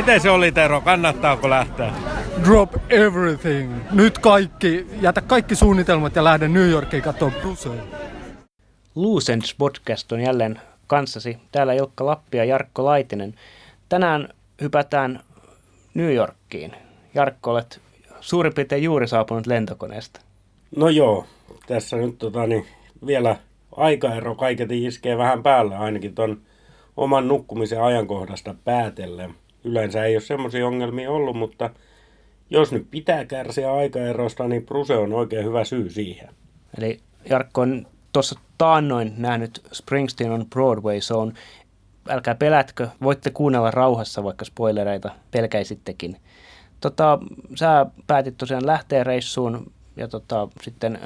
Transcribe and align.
Miten 0.00 0.20
se 0.20 0.30
oli 0.30 0.52
Tero, 0.52 0.80
kannattaako 0.80 1.50
lähteä? 1.50 1.92
Drop 2.44 2.72
everything. 2.90 3.74
Nyt 3.92 4.18
kaikki, 4.18 4.86
jätä 5.00 5.20
kaikki 5.20 5.54
suunnitelmat 5.54 6.16
ja 6.16 6.24
lähde 6.24 6.48
New 6.48 6.70
Yorkiin 6.70 7.02
katsomaan 7.02 7.40
Brucein. 7.40 7.80
Lucens 8.94 9.54
podcast 9.54 10.12
on 10.12 10.20
jälleen 10.20 10.60
kanssasi. 10.86 11.38
Täällä 11.52 11.72
Ilkka 11.72 12.06
Lappi 12.06 12.38
ja 12.38 12.44
Jarkko 12.44 12.84
Laitinen. 12.84 13.34
Tänään 13.88 14.28
hypätään 14.60 15.20
New 15.94 16.14
Yorkiin. 16.14 16.72
Jarkko, 17.14 17.50
olet 17.50 17.80
suurin 18.20 18.54
piirtein 18.54 18.82
juuri 18.82 19.08
saapunut 19.08 19.46
lentokoneesta. 19.46 20.20
No 20.76 20.88
joo, 20.88 21.24
tässä 21.66 21.96
nyt 21.96 22.18
tota, 22.18 22.46
niin, 22.46 22.66
vielä 23.06 23.36
aikaero 23.76 24.34
kaiketi 24.34 24.84
iskee 24.84 25.18
vähän 25.18 25.42
päällä 25.42 25.78
ainakin 25.78 26.14
ton 26.14 26.40
oman 26.96 27.28
nukkumisen 27.28 27.82
ajankohdasta 27.82 28.54
päätellen. 28.64 29.34
Yleensä 29.64 30.04
ei 30.04 30.14
ole 30.14 30.20
semmoisia 30.20 30.66
ongelmia 30.66 31.10
ollut, 31.10 31.36
mutta 31.36 31.70
jos 32.50 32.72
nyt 32.72 32.86
pitää 32.90 33.24
kärsiä 33.24 33.72
aikaerosta, 33.72 34.48
niin 34.48 34.66
Pruse 34.66 34.96
on 34.96 35.12
oikein 35.12 35.44
hyvä 35.44 35.64
syy 35.64 35.90
siihen. 35.90 36.28
Eli 36.78 37.00
Jarkko 37.30 37.60
on 37.60 37.86
tuossa 38.12 38.40
taannoin 38.58 39.12
nähnyt 39.16 39.62
Springsteen 39.72 40.30
on 40.30 40.46
Broadway, 40.50 41.00
se 41.00 41.14
on, 41.14 41.32
älkää 42.08 42.34
pelätkö, 42.34 42.88
voitte 43.02 43.30
kuunnella 43.30 43.70
rauhassa, 43.70 44.24
vaikka 44.24 44.44
spoilereita 44.44 45.10
pelkäisittekin. 45.30 46.16
Tota, 46.80 47.18
sä 47.54 47.86
päätit 48.06 48.38
tosiaan 48.38 48.66
lähteä 48.66 49.04
reissuun 49.04 49.72
ja 49.96 50.08
tota, 50.08 50.48
sitten 50.62 50.98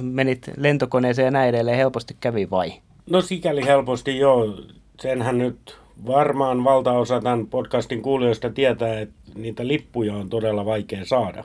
menit 0.00 0.50
lentokoneeseen 0.56 1.26
ja 1.26 1.30
näin 1.30 1.48
edelleen. 1.48 1.76
Helposti 1.76 2.16
kävi 2.20 2.50
vai? 2.50 2.72
No 3.10 3.20
sikäli 3.20 3.64
helposti 3.64 4.18
joo. 4.18 4.58
Senhän 5.00 5.38
nyt 5.38 5.78
varmaan 6.06 6.64
valtaosa 6.64 7.20
tämän 7.20 7.46
podcastin 7.46 8.02
kuulijoista 8.02 8.50
tietää, 8.50 9.00
että 9.00 9.14
niitä 9.34 9.66
lippuja 9.66 10.14
on 10.14 10.28
todella 10.28 10.64
vaikea 10.64 11.04
saada. 11.04 11.44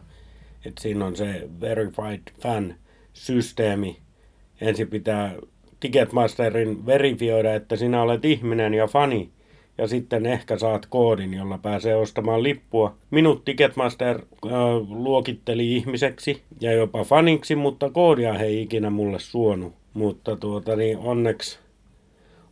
Et 0.65 0.77
siinä 0.77 1.05
on 1.05 1.15
se 1.15 1.49
Verified 1.61 2.21
Fan-systeemi. 2.41 3.97
Ensin 4.61 4.87
pitää 4.87 5.35
Ticketmasterin 5.79 6.85
verifioida, 6.85 7.55
että 7.55 7.75
sinä 7.75 8.01
olet 8.01 8.25
ihminen 8.25 8.73
ja 8.73 8.87
fani– 8.87 9.29
ja 9.81 9.87
sitten 9.87 10.25
ehkä 10.25 10.57
saat 10.57 10.85
koodin, 10.85 11.33
jolla 11.33 11.57
pääsee 11.57 11.95
ostamaan 11.95 12.43
lippua. 12.43 12.95
Minut 13.11 13.45
Ticketmaster 13.45 14.21
äh, 14.45 14.51
luokitteli 14.89 15.75
ihmiseksi 15.75 16.41
ja 16.61 16.73
jopa 16.73 17.03
faniksi, 17.03 17.55
mutta 17.55 17.89
koodia 17.89 18.33
he 18.33 18.45
ei 18.45 18.61
ikinä 18.61 18.89
mulle 18.89 19.19
suonut. 19.19 19.73
Mutta 19.93 20.35
tuota 20.35 20.75
niin 20.75 20.97
onneksi, 20.97 21.59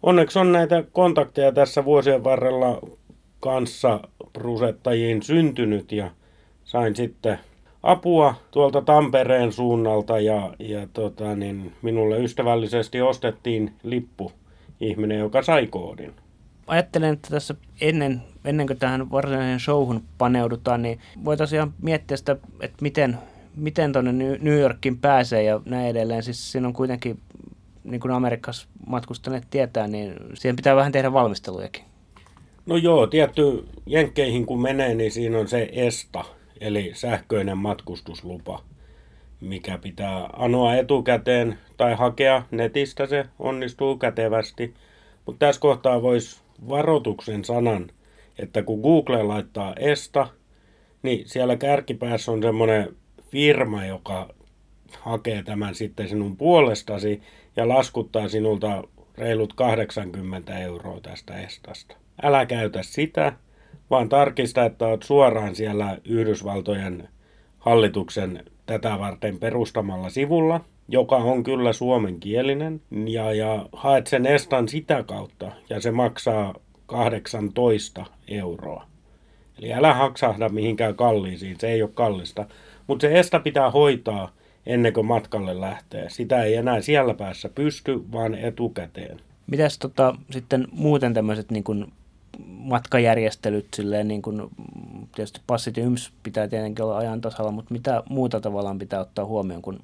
onneksi 0.03 0.39
on 0.39 0.51
näitä 0.51 0.83
kontakteja 0.91 1.51
tässä 1.51 1.85
vuosien 1.85 2.23
varrella 2.23 2.81
kanssa 3.39 3.99
prusettajiin 4.33 5.23
syntynyt 5.23 5.91
ja 5.91 6.11
sain 6.63 6.95
sitten 6.95 7.39
apua 7.83 8.35
tuolta 8.51 8.81
Tampereen 8.81 9.51
suunnalta 9.51 10.19
ja, 10.19 10.53
ja 10.59 10.87
tota 10.93 11.35
niin, 11.35 11.73
minulle 11.81 12.19
ystävällisesti 12.19 13.01
ostettiin 13.01 13.73
lippu 13.83 14.31
ihminen, 14.79 15.19
joka 15.19 15.41
sai 15.41 15.67
koodin 15.67 16.13
ajattelen, 16.69 17.13
että 17.13 17.29
tässä 17.29 17.55
ennen, 17.81 18.21
ennen 18.45 18.67
kuin 18.67 18.79
tähän 18.79 19.11
varsinaiseen 19.11 19.59
showhun 19.59 20.03
paneudutaan, 20.17 20.81
niin 20.81 20.99
voitaisiin 21.25 21.73
miettiä 21.81 22.17
sitä, 22.17 22.37
että 22.61 22.77
miten, 22.81 23.17
miten 23.55 23.93
tuonne 23.93 24.11
New 24.41 24.59
Yorkin 24.59 24.97
pääsee 24.97 25.43
ja 25.43 25.61
näin 25.65 25.87
edelleen. 25.87 26.23
Siis 26.23 26.51
siinä 26.51 26.67
on 26.67 26.73
kuitenkin, 26.73 27.19
niin 27.89 28.01
kuin 28.01 28.11
Amerikassa 28.11 28.67
matkustaneet 28.87 29.43
tietää, 29.49 29.87
niin 29.87 30.15
siihen 30.33 30.55
pitää 30.55 30.75
vähän 30.75 30.91
tehdä 30.91 31.13
valmistelujakin. 31.13 31.83
No 32.65 32.77
joo, 32.77 33.07
tietty 33.07 33.67
jenkkeihin 33.85 34.45
kun 34.45 34.61
menee, 34.61 34.95
niin 34.95 35.11
siinä 35.11 35.39
on 35.39 35.47
se 35.47 35.69
ESTA, 35.71 36.25
eli 36.61 36.91
sähköinen 36.93 37.57
matkustuslupa, 37.57 38.63
mikä 39.41 39.77
pitää 39.77 40.29
anoa 40.33 40.75
etukäteen 40.75 41.57
tai 41.77 41.95
hakea 41.95 42.43
netistä, 42.51 43.05
se 43.05 43.25
onnistuu 43.39 43.97
kätevästi. 43.97 44.73
Mutta 45.25 45.45
tässä 45.45 45.61
kohtaa 45.61 46.01
voisi 46.01 46.41
varoituksen 46.69 47.45
sanan, 47.45 47.91
että 48.39 48.63
kun 48.63 48.79
Google 48.79 49.23
laittaa 49.23 49.73
ESTA, 49.79 50.27
niin 51.03 51.29
siellä 51.29 51.57
kärkipäässä 51.57 52.31
on 52.31 52.41
semmoinen 52.41 52.95
firma, 53.31 53.85
joka 53.85 54.29
hakee 54.99 55.43
tämän 55.43 55.75
sitten 55.75 56.09
sinun 56.09 56.37
puolestasi 56.37 57.21
ja 57.59 57.67
laskuttaa 57.67 58.27
sinulta 58.27 58.83
reilut 59.17 59.53
80 59.53 60.59
euroa 60.59 60.99
tästä 61.01 61.39
estasta. 61.41 61.95
Älä 62.23 62.45
käytä 62.45 62.83
sitä, 62.83 63.33
vaan 63.89 64.09
tarkista, 64.09 64.65
että 64.65 64.87
olet 64.87 65.03
suoraan 65.03 65.55
siellä 65.55 65.97
Yhdysvaltojen 66.05 67.09
hallituksen 67.59 68.43
tätä 68.65 68.99
varten 68.99 69.39
perustamalla 69.39 70.09
sivulla, 70.09 70.61
joka 70.87 71.15
on 71.15 71.43
kyllä 71.43 71.73
suomenkielinen, 71.73 72.81
ja, 73.05 73.33
ja 73.33 73.65
haet 73.73 74.07
sen 74.07 74.25
estan 74.25 74.67
sitä 74.67 75.03
kautta, 75.03 75.51
ja 75.69 75.81
se 75.81 75.91
maksaa 75.91 76.55
18 76.85 78.05
euroa. 78.27 78.85
Eli 79.61 79.73
älä 79.73 79.93
haksahda 79.93 80.49
mihinkään 80.49 80.95
kalliisiin, 80.95 81.59
se 81.59 81.69
ei 81.69 81.83
ole 81.83 81.91
kallista. 81.93 82.45
Mutta 82.87 83.07
se 83.07 83.19
esta 83.19 83.39
pitää 83.39 83.71
hoitaa 83.71 84.31
ennen 84.69 84.93
kuin 84.93 85.05
matkalle 85.05 85.61
lähtee. 85.61 86.09
Sitä 86.09 86.43
ei 86.43 86.55
enää 86.55 86.81
siellä 86.81 87.13
päässä 87.13 87.49
pysty, 87.49 88.03
vaan 88.11 88.35
etukäteen. 88.35 89.19
Mitäs 89.47 89.77
tota, 89.77 90.15
sitten 90.31 90.67
muuten 90.71 91.13
tämmöiset 91.13 91.51
niin 91.51 91.63
kun 91.63 91.91
matkajärjestelyt, 92.47 93.67
silleen 93.75 94.07
niin 94.07 94.21
kun, 94.21 94.49
tietysti 95.15 95.41
passit 95.47 95.77
ja 95.77 95.83
yms 95.83 96.13
pitää 96.23 96.47
tietenkin 96.47 96.85
olla 96.85 96.97
ajan 96.97 97.21
tasalla, 97.21 97.51
mutta 97.51 97.73
mitä 97.73 98.03
muuta 98.09 98.39
tavallaan 98.39 98.79
pitää 98.79 98.99
ottaa 98.99 99.25
huomioon, 99.25 99.61
kun 99.61 99.79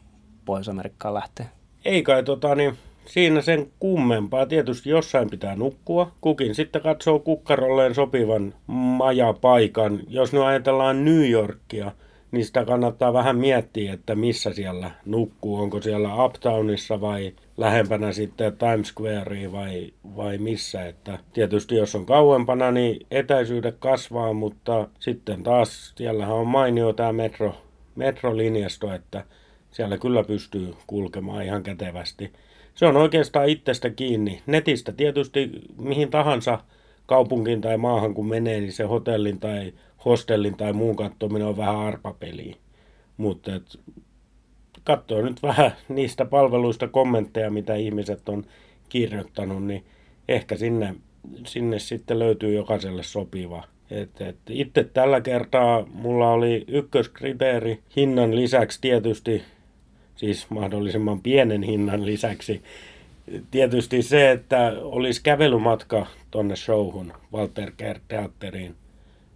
Pohjois-Amerikkaan 0.45 1.13
lähtee? 1.13 1.45
Ei 1.85 2.03
kai 2.03 2.23
tota, 2.23 2.55
niin 2.55 2.77
siinä 3.05 3.41
sen 3.41 3.67
kummempaa. 3.79 4.45
Tietysti 4.45 4.89
jossain 4.89 5.29
pitää 5.29 5.55
nukkua. 5.55 6.11
Kukin 6.21 6.55
sitten 6.55 6.81
katsoo 6.81 7.19
kukkarolleen 7.19 7.95
sopivan 7.95 8.53
majapaikan. 8.67 9.99
Jos 10.07 10.33
nyt 10.33 10.41
ajatellaan 10.41 11.05
New 11.05 11.29
Yorkia, 11.29 11.91
niin 12.35 12.45
sitä 12.45 12.65
kannattaa 12.65 13.13
vähän 13.13 13.37
miettiä, 13.37 13.93
että 13.93 14.15
missä 14.15 14.53
siellä 14.53 14.91
nukkuu. 15.05 15.61
Onko 15.61 15.81
siellä 15.81 16.25
Uptownissa 16.25 17.01
vai 17.01 17.33
lähempänä 17.57 18.11
sitten 18.11 18.57
Times 18.57 18.87
Squarea 18.87 19.51
vai, 19.51 19.93
vai 20.15 20.37
missä. 20.37 20.85
Että 20.85 21.19
tietysti 21.33 21.75
jos 21.75 21.95
on 21.95 22.05
kauempana, 22.05 22.71
niin 22.71 23.05
etäisyydet 23.11 23.75
kasvaa, 23.79 24.33
mutta 24.33 24.87
sitten 24.99 25.43
taas 25.43 25.93
siellähän 25.95 26.35
on 26.35 26.47
mainio 26.47 26.93
tämä 26.93 27.13
metro, 27.13 27.55
metrolinjasto, 27.95 28.93
että 28.93 29.23
siellä 29.71 29.97
kyllä 29.97 30.23
pystyy 30.23 30.73
kulkemaan 30.87 31.45
ihan 31.45 31.63
kätevästi. 31.63 32.31
Se 32.75 32.85
on 32.85 32.97
oikeastaan 32.97 33.49
itsestä 33.49 33.89
kiinni. 33.89 34.41
Netistä 34.45 34.91
tietysti 34.91 35.51
mihin 35.77 36.09
tahansa 36.09 36.59
kaupunkiin 37.05 37.61
tai 37.61 37.77
maahan 37.77 38.13
kun 38.13 38.27
menee, 38.27 38.59
niin 38.59 38.73
se 38.73 38.83
hotellin 38.83 39.39
tai 39.39 39.73
hostellin 40.05 40.57
tai 40.57 40.73
muun 40.73 40.95
katsominen 40.95 41.47
on 41.47 41.57
vähän 41.57 41.77
arpapeliä. 41.77 42.55
Mutta 43.17 43.51
katsoo 44.83 45.21
nyt 45.21 45.43
vähän 45.43 45.71
niistä 45.89 46.25
palveluista 46.25 46.87
kommentteja, 46.87 47.51
mitä 47.51 47.75
ihmiset 47.75 48.29
on 48.29 48.45
kirjoittanut, 48.89 49.63
niin 49.63 49.83
ehkä 50.27 50.57
sinne, 50.57 50.95
sinne 51.45 51.79
sitten 51.79 52.19
löytyy 52.19 52.53
jokaiselle 52.53 53.03
sopiva. 53.03 53.63
Et, 53.91 54.21
et 54.21 54.37
itse 54.49 54.83
tällä 54.83 55.21
kertaa 55.21 55.85
mulla 55.93 56.31
oli 56.31 56.65
ykköskriteeri 56.67 57.79
hinnan 57.95 58.35
lisäksi 58.35 58.81
tietysti 58.81 59.43
siis 60.15 60.49
mahdollisimman 60.49 61.21
pienen 61.21 61.63
hinnan 61.63 62.05
lisäksi. 62.05 62.61
Tietysti 63.51 64.01
se, 64.01 64.31
että 64.31 64.73
olisi 64.81 65.23
kävelymatka 65.23 66.05
tonne 66.31 66.55
showhun, 66.55 67.13
Walter 67.33 67.71
Kerr 67.77 67.99
teatteriin, 68.07 68.75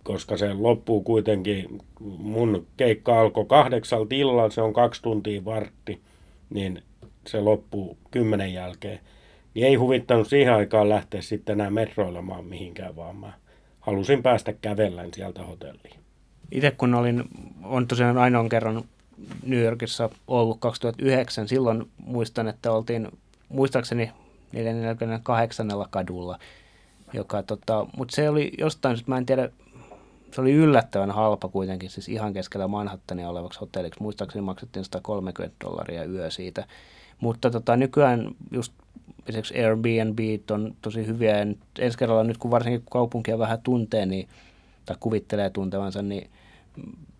koska 0.09 0.37
se 0.37 0.53
loppuu 0.53 1.01
kuitenkin, 1.01 1.79
mun 1.99 2.67
keikka 2.77 3.19
alkoi 3.19 3.45
kahdeksalta 3.45 4.15
illalla, 4.15 4.49
se 4.49 4.61
on 4.61 4.73
kaksi 4.73 5.01
tuntia 5.01 5.45
vartti, 5.45 6.01
niin 6.49 6.83
se 7.27 7.39
loppuu 7.39 7.97
kymmenen 8.11 8.53
jälkeen. 8.53 8.99
Niin 9.53 9.67
ei 9.67 9.75
huvittanut 9.75 10.27
siihen 10.27 10.53
aikaan 10.53 10.89
lähteä 10.89 11.21
sitten 11.21 11.53
enää 11.53 11.69
metroilemaan 11.69 12.45
mihinkään, 12.45 12.95
vaan 12.95 13.15
mä 13.15 13.33
halusin 13.79 14.23
päästä 14.23 14.53
kävellen 14.53 15.13
sieltä 15.13 15.43
hotelliin. 15.43 15.99
Itse 16.51 16.71
kun 16.71 16.93
olin, 16.93 17.23
on 17.63 17.87
tosiaan 17.87 18.17
ainoan 18.17 18.49
kerran 18.49 18.83
New 19.45 19.59
Yorkissa 19.59 20.09
ollut 20.27 20.59
2009. 20.59 21.47
Silloin 21.47 21.85
muistan, 21.97 22.47
että 22.47 22.71
oltiin 22.71 23.07
muistaakseni 23.49 24.11
448 24.51 25.67
kadulla, 25.89 26.39
joka 27.13 27.43
tota, 27.43 27.87
mutta 27.97 28.15
se 28.15 28.29
oli 28.29 28.51
jostain, 28.57 28.97
mä 29.07 29.17
en 29.17 29.25
tiedä, 29.25 29.49
se 30.33 30.41
oli 30.41 30.51
yllättävän 30.53 31.11
halpa 31.11 31.47
kuitenkin, 31.47 31.89
siis 31.89 32.09
ihan 32.09 32.33
keskellä 32.33 32.67
Manhattania 32.67 33.29
olevaksi 33.29 33.59
hotelliksi. 33.59 34.01
Muistaakseni 34.01 34.41
maksettiin 34.41 34.85
130 34.85 35.55
dollaria 35.65 36.05
yö 36.05 36.31
siitä. 36.31 36.67
Mutta 37.19 37.49
tota, 37.49 37.77
nykyään 37.77 38.35
just 38.51 38.73
esimerkiksi 39.27 39.65
Airbnb 39.65 40.19
on 40.51 40.75
tosi 40.81 41.07
hyviä. 41.07 41.37
Ja 41.37 41.45
ensi 41.79 41.97
kerralla 41.97 42.23
nyt 42.23 42.37
kun 42.37 42.51
varsinkin 42.51 42.83
kaupunkia 42.91 43.39
vähän 43.39 43.61
tuntee, 43.61 44.05
niin 44.05 44.29
tai 44.85 44.95
kuvittelee 44.99 45.49
tuntevansa, 45.49 46.01
niin 46.01 46.29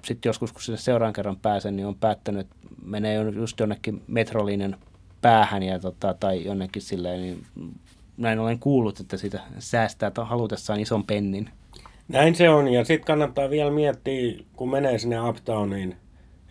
sitten 0.06 0.30
joskus, 0.30 0.52
kun 0.52 0.62
sinne 0.62 0.78
seuraan 0.78 1.14
kerran 1.14 1.38
pääsen, 1.38 1.76
niin 1.76 1.86
on 1.86 1.96
päättänyt, 1.96 2.42
että 2.42 2.56
menee 2.84 3.22
just 3.24 3.60
jonnekin 3.60 4.02
metrolinjan 4.08 4.78
päähän 5.22 5.64
ja 5.64 5.80
tota, 5.80 6.16
tai 6.20 6.46
jonnekin 6.46 6.82
silleen, 6.82 7.22
niin 7.22 7.46
näin 8.18 8.40
olen 8.40 8.60
kuullut, 8.60 9.00
että 9.00 9.18
sitä 9.18 9.40
säästää 9.60 10.12
halutessaan 10.24 10.80
ison 10.80 11.04
pennin. 11.04 11.50
Näin 12.10 12.36
se 12.36 12.50
on, 12.50 12.68
ja 12.68 12.84
sitten 12.84 13.08
kannattaa 13.08 13.50
vielä 13.50 13.72
miettiä, 13.72 14.34
kun 14.56 14.72
menee 14.72 14.98
sinne 14.98 15.30
Uptowniin, 15.30 15.96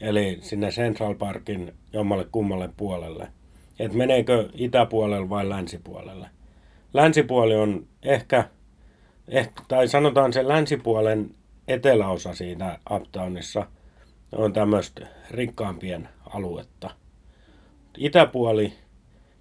eli 0.01 0.39
sinne 0.41 0.71
Central 0.71 1.15
Parkin 1.15 1.75
jommalle 1.93 2.27
kummalle 2.33 2.71
puolelle, 2.77 3.29
että 3.79 3.97
meneekö 3.97 4.49
itäpuolelle 4.55 5.29
vai 5.29 5.49
länsipuolelle. 5.49 6.29
Länsipuoli 6.95 7.55
on 7.55 7.87
ehkä, 8.03 8.45
ehkä, 9.29 9.63
tai 9.69 9.89
sanotaan 9.89 10.33
se 10.33 10.49
länsipuolen 10.49 11.35
eteläosa 11.69 12.35
siinä 12.35 12.79
Uptownissa, 12.91 13.67
on 14.33 14.53
tämmöistä 14.53 15.07
rikkaampien 15.31 16.09
aluetta. 16.35 16.91
Itäpuoli, 17.97 18.73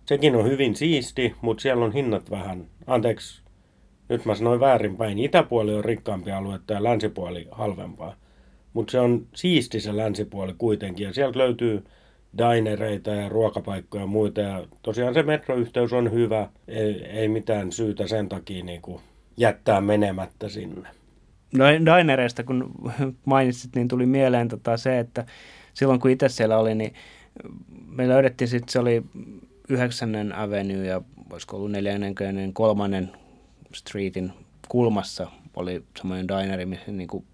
sekin 0.06 0.36
on 0.36 0.46
hyvin 0.46 0.76
siisti, 0.76 1.36
mutta 1.42 1.62
siellä 1.62 1.86
on 1.86 1.94
hinnat 1.94 2.32
vähän, 2.32 2.68
anteeksi, 2.88 3.47
nyt 4.10 4.26
mä 4.26 4.36
sanoin 4.36 4.60
väärinpäin, 4.60 5.20
itäpuoli 5.20 5.74
on 5.74 5.86
rikkaampi 5.86 6.32
aluetta 6.32 6.74
ja 6.74 6.84
länsipuoli 6.84 7.48
halvempaa. 7.52 8.16
Mutta 8.74 8.92
se 8.92 9.00
on 9.00 9.28
siisti 9.36 9.80
se 9.80 9.98
länsipuoli 9.98 10.56
kuitenkin 10.58 11.04
ja 11.04 11.14
sieltä 11.14 11.40
löytyy 11.40 11.84
dinereita 12.38 13.10
ja 13.12 13.30
ruokapaikkoja 13.30 14.04
ja 14.04 14.08
muita. 14.08 14.42
Ja 14.42 14.66
tosiaan 14.82 15.14
se 15.14 15.24
metroyhteys 15.24 15.94
on 15.94 16.12
hyvä, 16.12 16.50
ei, 16.68 17.06
ei 17.06 17.28
mitään 17.28 17.72
syytä 17.72 18.08
sen 18.08 18.30
takia 18.30 18.64
niin 18.64 18.82
kuin 18.82 19.02
jättää 19.38 19.82
menemättä 19.82 20.50
sinne. 20.50 20.90
No 21.54 21.66
dinereista 21.68 22.44
kun 22.44 22.72
mainitsit, 23.26 23.76
niin 23.76 23.88
tuli 23.88 24.06
mieleen 24.06 24.48
tota 24.48 24.78
se, 24.78 25.00
että 25.00 25.26
silloin 25.74 26.00
kun 26.00 26.12
itse 26.12 26.30
siellä 26.30 26.58
oli, 26.58 26.76
niin 26.76 26.94
me 27.88 28.08
löydettiin 28.08 28.48
sitten, 28.48 28.70
se 28.70 28.80
oli 28.80 29.04
9. 29.70 30.34
Avenue 30.36 30.86
ja 30.86 31.02
olisiko 31.32 31.58
ollut 31.58 31.72
43. 31.72 33.08
Streetin 33.78 34.34
kulmassa 34.68 35.32
oli 35.56 35.84
semmoinen 35.98 36.28
dineri, 36.28 36.66
missä 36.66 36.92
niin 36.92 37.08
kuin 37.08 37.26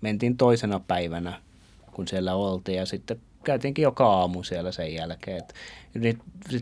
mentiin 0.00 0.36
toisena 0.36 0.80
päivänä, 0.80 1.40
kun 1.92 2.08
siellä 2.08 2.34
oltiin 2.34 2.78
ja 2.78 2.86
sitten 2.86 3.20
käytiinkin 3.44 3.82
joka 3.82 4.06
aamu 4.06 4.42
siellä 4.42 4.72
sen 4.72 4.94
jälkeen. 4.94 5.42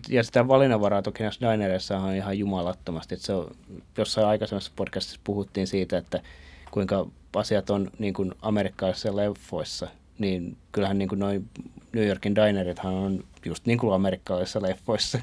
Ja 0.08 0.22
sitä 0.22 0.48
valinnanvaraa 0.48 1.02
toki 1.02 1.22
näissä 1.22 1.52
dinereissa 1.52 1.98
on 1.98 2.14
ihan 2.14 2.38
jumalattomasti. 2.38 3.14
Et 3.14 3.20
se 3.20 3.32
on, 3.32 3.50
jossain 3.98 4.26
aikaisemmassa 4.26 4.72
podcastissa 4.76 5.20
puhuttiin 5.24 5.66
siitä, 5.66 5.98
että 5.98 6.22
kuinka 6.70 7.06
asiat 7.36 7.70
on 7.70 7.90
niin 7.98 8.14
kuin 8.14 8.32
amerikkalaisissa 8.42 9.16
leffoissa, 9.16 9.88
niin 10.18 10.56
kyllähän 10.72 10.98
niin 10.98 11.08
kuin 11.08 11.18
noin 11.18 11.48
New 11.92 12.06
Yorkin 12.06 12.34
dinerithan 12.34 12.94
on 12.94 13.24
just 13.44 13.66
niin 13.66 13.78
kuin 13.78 13.94
amerikkalaisissa 13.94 14.62
leffoissa. 14.62 15.18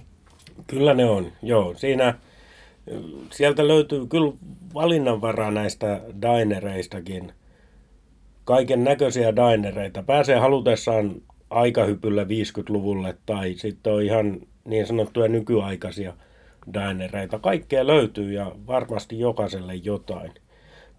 Kyllä 0.68 0.94
ne 0.94 1.06
on, 1.06 1.32
joo. 1.44 1.74
Siinä, 1.78 2.14
sieltä 3.32 3.68
löytyy 3.68 4.08
kyllä 4.08 4.32
valinnanvaraa 4.74 5.52
näistä 5.52 6.02
dinereistakin. 6.22 7.32
Kaiken 8.44 8.84
näköisiä 8.84 9.36
dinereita. 9.36 10.04
Pääsee 10.04 10.38
halutessaan 10.38 11.22
aikahypyllä 11.50 12.24
50-luvulle 12.24 13.18
tai 13.26 13.54
sitten 13.54 13.94
on 13.94 14.04
ihan 14.04 14.40
niin 14.66 14.88
sanottuja 14.88 15.28
nykyaikaisia 15.28 16.14
dinereita. 16.74 17.40
Kaikkea 17.40 17.88
löytyy 17.88 18.34
ja 18.34 18.52
varmasti 18.68 19.20
jokaiselle 19.20 19.76
jotain. 19.76 20.32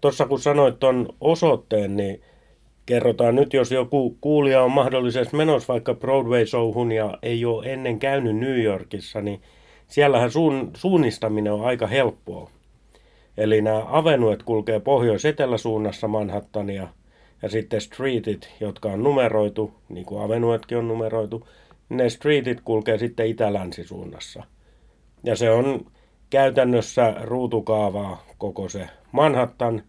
Tuossa 0.01 0.25
kun 0.25 0.39
sanoit 0.39 0.79
tuon 0.79 1.09
osoitteen, 1.21 1.95
niin 1.95 2.21
kerrotaan 2.85 3.35
nyt, 3.35 3.53
jos 3.53 3.71
joku 3.71 4.17
kuulija 4.21 4.63
on 4.63 4.71
mahdollisesti 4.71 5.35
menossa 5.35 5.73
vaikka 5.73 5.93
Broadway-showhun 5.93 6.91
ja 6.91 7.17
ei 7.21 7.45
ole 7.45 7.73
ennen 7.73 7.99
käynyt 7.99 8.35
New 8.35 8.63
Yorkissa, 8.63 9.21
niin 9.21 9.41
siellähän 9.89 10.31
suun, 10.31 10.71
suunnistaminen 10.75 11.53
on 11.53 11.65
aika 11.65 11.87
helppoa. 11.87 12.49
Eli 13.37 13.61
nämä 13.61 13.83
avenuet 13.87 14.43
kulkee 14.43 14.79
pohjois-eteläsuunnassa 14.79 16.07
Manhattania 16.07 16.87
ja 17.41 17.49
sitten 17.49 17.81
streetit, 17.81 18.49
jotka 18.59 18.89
on 18.89 19.03
numeroitu, 19.03 19.73
niin 19.89 20.05
kuin 20.05 20.23
avenuetkin 20.23 20.77
on 20.77 20.87
numeroitu, 20.87 21.47
ne 21.89 22.09
streetit 22.09 22.61
kulkee 22.61 22.97
sitten 22.97 23.27
itä-länsisuunnassa. 23.27 24.43
Ja 25.23 25.35
se 25.35 25.51
on 25.51 25.85
käytännössä 26.29 27.15
ruutukaavaa 27.21 28.23
koko 28.37 28.69
se 28.69 28.89
Manhattan– 29.11 29.83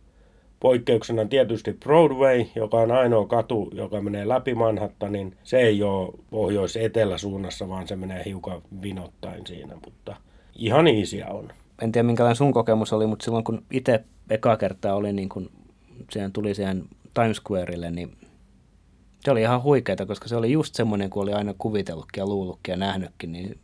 Poikkeuksena 0.60 1.24
tietysti 1.24 1.72
Broadway, 1.72 2.44
joka 2.54 2.76
on 2.76 2.90
ainoa 2.90 3.26
katu, 3.26 3.70
joka 3.74 4.00
menee 4.00 4.28
läpi 4.28 4.54
Manhattanin. 4.54 5.36
Se 5.44 5.58
ei 5.58 5.82
ole 5.82 6.12
pohjois-etelä 6.30 7.18
suunnassa, 7.18 7.68
vaan 7.68 7.88
se 7.88 7.96
menee 7.96 8.22
hiukan 8.24 8.62
vinottain 8.82 9.46
siinä, 9.46 9.74
mutta 9.84 10.16
ihan 10.56 10.86
iisiä 10.86 11.26
on. 11.28 11.52
En 11.82 11.92
tiedä 11.92 12.06
minkälainen 12.06 12.36
sun 12.36 12.52
kokemus 12.52 12.92
oli, 12.92 13.06
mutta 13.06 13.24
silloin 13.24 13.44
kun 13.44 13.62
itse 13.70 14.04
eka 14.30 14.56
kertaa 14.56 14.94
oli, 14.94 15.12
niin 15.12 15.28
kun 15.28 15.50
siihen 16.10 16.32
tuli 16.32 16.54
siihen 16.54 16.84
Times 17.14 17.36
Squareille, 17.36 17.90
niin 17.90 18.16
se 19.20 19.30
oli 19.30 19.40
ihan 19.40 19.62
huikeeta, 19.62 20.06
koska 20.06 20.28
se 20.28 20.36
oli 20.36 20.52
just 20.52 20.74
semmoinen, 20.74 21.10
kun 21.10 21.22
oli 21.22 21.32
aina 21.32 21.54
kuvitellutkin 21.58 22.22
ja 22.22 22.26
luullutkin 22.26 22.72
ja 22.72 22.76
nähnytkin. 22.76 23.32
Niin, 23.32 23.58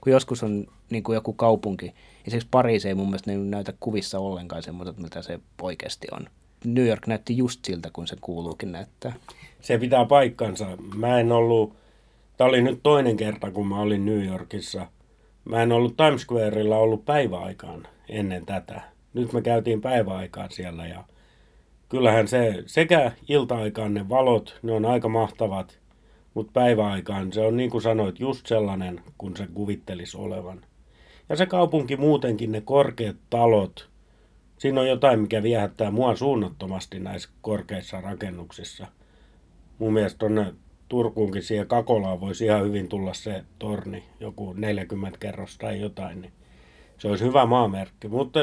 kun 0.00 0.12
joskus 0.12 0.42
on 0.42 0.66
niin 0.90 1.02
kuin 1.02 1.14
joku 1.14 1.32
kaupunki, 1.32 1.94
Esimerkiksi 2.26 2.48
Pariisi 2.50 2.88
ei 2.88 2.94
mun 2.94 3.06
mielestä 3.06 3.30
näytä 3.32 3.72
kuvissa 3.80 4.18
ollenkaan 4.18 4.62
semmoista, 4.62 5.02
mitä 5.02 5.22
se 5.22 5.38
oikeasti 5.62 6.06
on. 6.12 6.26
New 6.64 6.86
York 6.86 7.06
näytti 7.06 7.36
just 7.36 7.64
siltä, 7.64 7.90
kun 7.92 8.06
se 8.06 8.16
kuuluukin 8.20 8.72
näyttää. 8.72 9.12
Se 9.60 9.78
pitää 9.78 10.04
paikkansa. 10.04 10.66
Mä 10.94 11.20
en 11.20 11.32
ollut, 11.32 11.74
tämä 12.36 12.48
oli 12.48 12.62
nyt 12.62 12.80
toinen 12.82 13.16
kerta, 13.16 13.50
kun 13.50 13.66
mä 13.66 13.80
olin 13.80 14.06
New 14.06 14.24
Yorkissa. 14.24 14.86
Mä 15.44 15.62
en 15.62 15.72
ollut 15.72 15.96
Times 15.96 16.22
Squareilla 16.22 16.76
ollut 16.76 17.04
päiväaikaan 17.04 17.88
ennen 18.08 18.46
tätä. 18.46 18.80
Nyt 19.14 19.32
me 19.32 19.42
käytiin 19.42 19.80
päiväaikaan 19.80 20.50
siellä 20.50 20.86
ja 20.86 21.04
kyllähän 21.88 22.28
se 22.28 22.62
sekä 22.66 23.12
ilta-aikaan 23.28 23.94
ne 23.94 24.08
valot, 24.08 24.58
ne 24.62 24.72
on 24.72 24.84
aika 24.84 25.08
mahtavat, 25.08 25.78
mutta 26.34 26.52
päiväaikaan 26.52 27.32
se 27.32 27.40
on 27.40 27.56
niin 27.56 27.70
kuin 27.70 27.82
sanoit, 27.82 28.20
just 28.20 28.46
sellainen, 28.46 29.00
kun 29.18 29.36
se 29.36 29.46
kuvittelisi 29.54 30.16
olevan. 30.16 30.60
Ja 31.28 31.36
se 31.36 31.46
kaupunki 31.46 31.96
muutenkin, 31.96 32.52
ne 32.52 32.60
korkeat 32.60 33.16
talot, 33.30 33.90
siinä 34.58 34.80
on 34.80 34.88
jotain, 34.88 35.20
mikä 35.20 35.42
viehättää 35.42 35.90
mua 35.90 36.16
suunnattomasti 36.16 37.00
näissä 37.00 37.28
korkeissa 37.42 38.00
rakennuksissa. 38.00 38.86
Mun 39.78 39.92
mielestä 39.92 40.18
tuonne 40.18 40.54
Turkuunkin 40.88 41.42
siihen 41.42 41.66
Kakolaan 41.66 42.20
voisi 42.20 42.44
ihan 42.44 42.64
hyvin 42.64 42.88
tulla 42.88 43.14
se 43.14 43.44
torni, 43.58 44.04
joku 44.20 44.52
40 44.52 45.18
kerros 45.18 45.58
tai 45.58 45.80
jotain, 45.80 46.20
niin 46.20 46.32
se 46.98 47.08
olisi 47.08 47.24
hyvä 47.24 47.46
maamerkki. 47.46 48.08
Mutta 48.08 48.40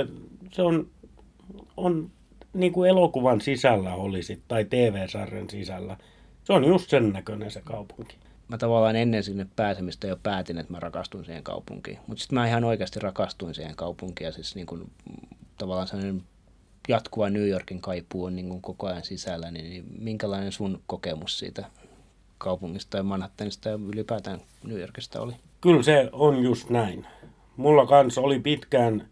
se 0.52 0.62
on, 0.62 0.88
on 1.78 2.12
niin 2.54 2.74
kuin 2.74 2.90
elokuvan 2.90 3.42
sisällä 3.42 3.94
olisi, 3.96 4.42
tai 4.48 4.66
TV-sarjan 4.66 5.50
sisällä. 5.50 5.98
Se 6.48 6.54
on 6.54 6.66
just 6.66 6.90
sen 6.90 7.14
näköinen 7.14 7.52
se 7.52 7.62
kaupunki 7.62 8.18
mä 8.48 8.58
tavallaan 8.58 8.96
ennen 8.96 9.24
sinne 9.24 9.48
pääsemistä 9.56 10.08
jo 10.08 10.18
päätin, 10.24 10.58
että 10.58 10.74
mä 10.74 10.80
rakastun 10.80 11.26
siihen 11.26 11.44
kaupunkiin. 11.44 12.00
Mutta 12.08 12.22
sitten 12.22 12.40
mä 12.40 12.48
ihan 12.48 12.64
oikeasti 12.64 13.00
rakastuin 13.00 13.56
siihen 13.56 13.76
kaupunkiin 13.76 14.26
ja 14.26 14.32
siis 14.32 14.56
niin 14.56 14.66
kun, 14.66 14.92
tavallaan 15.58 15.88
sellainen 15.88 16.24
jatkuva 16.88 17.30
New 17.30 17.48
Yorkin 17.48 17.82
kaipuu 17.82 18.24
on 18.24 18.36
niin 18.36 18.62
koko 18.62 18.88
ajan 18.88 19.04
sisällä, 19.04 19.52
niin, 19.52 19.70
niin 19.70 19.86
minkälainen 20.00 20.52
sun 20.52 20.82
kokemus 20.86 21.40
siitä 21.40 21.66
kaupungista 22.38 22.98
ja 22.98 23.04
Manhattanista 23.04 23.70
ja 23.70 23.80
ylipäätään 23.88 24.40
New 24.64 24.80
Yorkista 24.80 25.22
oli? 25.22 25.34
Kyllä 25.62 25.84
se 25.84 26.10
on 26.12 26.44
just 26.44 26.70
näin. 26.70 27.08
Mulla 27.58 27.86
kanssa 27.86 28.22
oli 28.22 28.40
pitkään, 28.40 29.08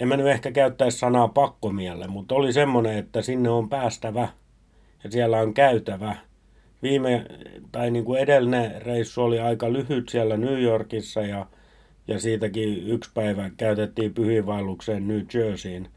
en 0.00 0.08
mä 0.08 0.16
nyt 0.16 0.26
ehkä 0.26 0.52
käyttäisi 0.52 0.98
sanaa 0.98 1.28
pakkomielle, 1.28 2.06
mutta 2.06 2.34
oli 2.34 2.52
semmoinen, 2.52 2.98
että 2.98 3.22
sinne 3.22 3.50
on 3.50 3.68
päästävä 3.68 4.28
ja 5.04 5.10
siellä 5.10 5.38
on 5.38 5.54
käytävä– 5.54 6.16
viime, 6.82 7.26
tai 7.72 7.90
niin 7.90 8.04
kuin 8.04 8.20
edellinen 8.20 8.82
reissu 8.82 9.22
oli 9.22 9.40
aika 9.40 9.72
lyhyt 9.72 10.08
siellä 10.08 10.36
New 10.36 10.62
Yorkissa 10.62 11.20
ja, 11.22 11.46
ja 12.08 12.20
siitäkin 12.20 12.88
yksi 12.88 13.10
päivä 13.14 13.50
käytettiin 13.56 14.14
pyhiinvaellukseen 14.14 15.08
New 15.08 15.20
Jerseyin, 15.34 15.88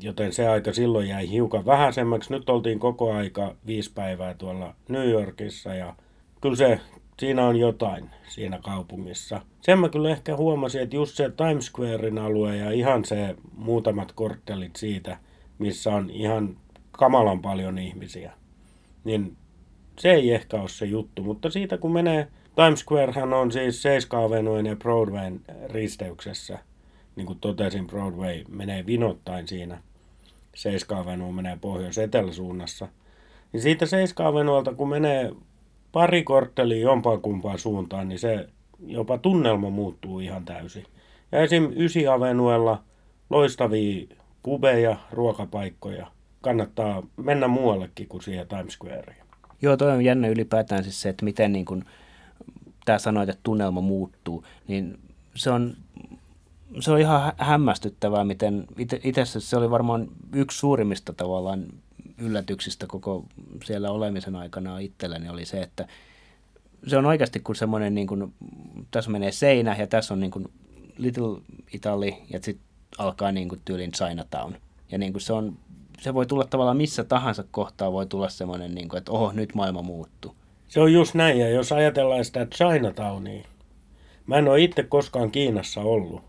joten 0.00 0.32
se 0.32 0.48
aika 0.48 0.72
silloin 0.72 1.08
jäi 1.08 1.30
hiukan 1.30 1.66
vähäisemmäksi. 1.66 2.32
Nyt 2.32 2.50
oltiin 2.50 2.78
koko 2.78 3.12
aika 3.12 3.56
viisi 3.66 3.92
päivää 3.94 4.34
tuolla 4.34 4.74
New 4.88 5.08
Yorkissa 5.08 5.74
ja 5.74 5.94
kyllä 6.40 6.56
se, 6.56 6.80
siinä 7.18 7.46
on 7.46 7.56
jotain 7.56 8.10
siinä 8.28 8.58
kaupungissa. 8.64 9.40
Sen 9.60 9.78
mä 9.78 9.88
kyllä 9.88 10.10
ehkä 10.10 10.36
huomasin, 10.36 10.82
että 10.82 10.96
just 10.96 11.16
se 11.16 11.30
Times 11.30 11.66
Squarein 11.66 12.18
alue 12.18 12.56
ja 12.56 12.70
ihan 12.70 13.04
se 13.04 13.36
muutamat 13.56 14.12
korttelit 14.12 14.76
siitä, 14.76 15.16
missä 15.58 15.94
on 15.94 16.10
ihan 16.10 16.56
kamalan 16.92 17.42
paljon 17.42 17.78
ihmisiä, 17.78 18.32
niin 19.04 19.36
se 19.98 20.12
ei 20.12 20.34
ehkä 20.34 20.60
ole 20.60 20.68
se 20.68 20.86
juttu, 20.86 21.22
mutta 21.22 21.50
siitä 21.50 21.78
kun 21.78 21.92
menee, 21.92 22.28
Times 22.54 22.80
Squarehan 22.80 23.32
on 23.32 23.52
siis 23.52 23.82
7 23.82 24.24
Avenuen 24.24 24.66
ja 24.66 24.76
Broadwayn 24.76 25.40
risteyksessä, 25.66 26.58
niin 27.16 27.26
kuin 27.26 27.38
totesin, 27.40 27.86
Broadway 27.86 28.44
menee 28.48 28.86
vinottain 28.86 29.48
siinä. 29.48 29.82
Seiska-avenue 30.54 31.32
menee 31.32 31.58
pohjois-eteläsuunnassa. 31.60 32.88
Niin 33.52 33.60
siitä 33.60 33.86
Seiska-avenuelta, 33.86 34.74
kun 34.74 34.88
menee 34.88 35.32
pari 35.92 36.22
korttelia 36.22 36.82
jompaan 36.82 37.20
kumpaan 37.20 37.58
suuntaan, 37.58 38.08
niin 38.08 38.18
se 38.18 38.48
jopa 38.86 39.18
tunnelma 39.18 39.70
muuttuu 39.70 40.20
ihan 40.20 40.44
täysin. 40.44 40.84
Ja 41.32 41.42
esim. 41.42 41.72
Ysi-avenuella 41.76 42.82
loistavia 43.30 44.06
pubeja, 44.42 44.96
ruokapaikkoja. 45.12 46.06
Kannattaa 46.40 47.02
mennä 47.16 47.48
muuallekin 47.48 48.08
kuin 48.08 48.22
siihen 48.22 48.48
Times 48.48 48.74
Squareen. 48.74 49.27
Joo, 49.62 49.76
toi 49.76 49.90
on 49.90 50.04
jännä 50.04 50.28
ylipäätään 50.28 50.84
siis 50.84 51.00
se, 51.00 51.08
että 51.08 51.24
miten 51.24 51.52
niin 51.52 51.64
kuin, 51.64 51.84
tämä 52.84 52.98
sanoit, 52.98 53.28
että 53.28 53.40
tunnelma 53.42 53.80
muuttuu, 53.80 54.44
niin 54.68 54.98
se 55.34 55.50
on, 55.50 55.76
se 56.80 56.92
on 56.92 57.00
ihan 57.00 57.32
hämmästyttävää, 57.38 58.24
miten 58.24 58.66
itse 59.04 59.24
se 59.24 59.56
oli 59.56 59.70
varmaan 59.70 60.08
yksi 60.32 60.58
suurimmista 60.58 61.12
tavallaan 61.12 61.66
yllätyksistä 62.18 62.86
koko 62.86 63.24
siellä 63.64 63.90
olemisen 63.90 64.36
aikana 64.36 64.78
itselleni 64.78 65.28
oli 65.28 65.44
se, 65.44 65.60
että 65.62 65.86
se 66.86 66.96
on 66.96 67.06
oikeasti 67.06 67.40
kuin 67.40 67.56
semmoinen, 67.56 67.94
niin 67.94 68.06
kuin, 68.06 68.34
tässä 68.90 69.10
menee 69.10 69.32
seinä 69.32 69.76
ja 69.78 69.86
tässä 69.86 70.14
on 70.14 70.20
niin 70.20 70.30
kuin 70.30 70.48
Little 70.98 71.40
Italy 71.72 72.12
ja 72.30 72.38
sitten 72.42 72.66
alkaa 72.98 73.32
niin 73.32 73.48
kuin 73.48 73.60
tyylin 73.64 73.92
Chinatown. 73.92 74.54
Ja 74.90 74.98
niin 74.98 75.12
kuin 75.12 75.22
se, 75.22 75.32
on, 75.32 75.58
se 76.00 76.14
voi 76.14 76.26
tulla 76.26 76.44
tavallaan 76.44 76.76
missä 76.76 77.04
tahansa 77.04 77.44
kohtaa 77.50 77.92
voi 77.92 78.06
tulla 78.06 78.28
semmoinen, 78.28 78.74
niin 78.74 78.88
kuin, 78.88 78.98
että 78.98 79.12
oho, 79.12 79.32
nyt 79.32 79.54
maailma 79.54 79.82
muuttuu. 79.82 80.34
Se 80.68 80.80
on 80.80 80.92
just 80.92 81.14
näin, 81.14 81.38
ja 81.38 81.48
jos 81.48 81.72
ajatellaan 81.72 82.24
sitä 82.24 82.46
Chinatownia, 82.46 83.44
mä 84.26 84.36
en 84.36 84.48
ole 84.48 84.60
itse 84.60 84.82
koskaan 84.82 85.30
Kiinassa 85.30 85.80
ollut, 85.80 86.22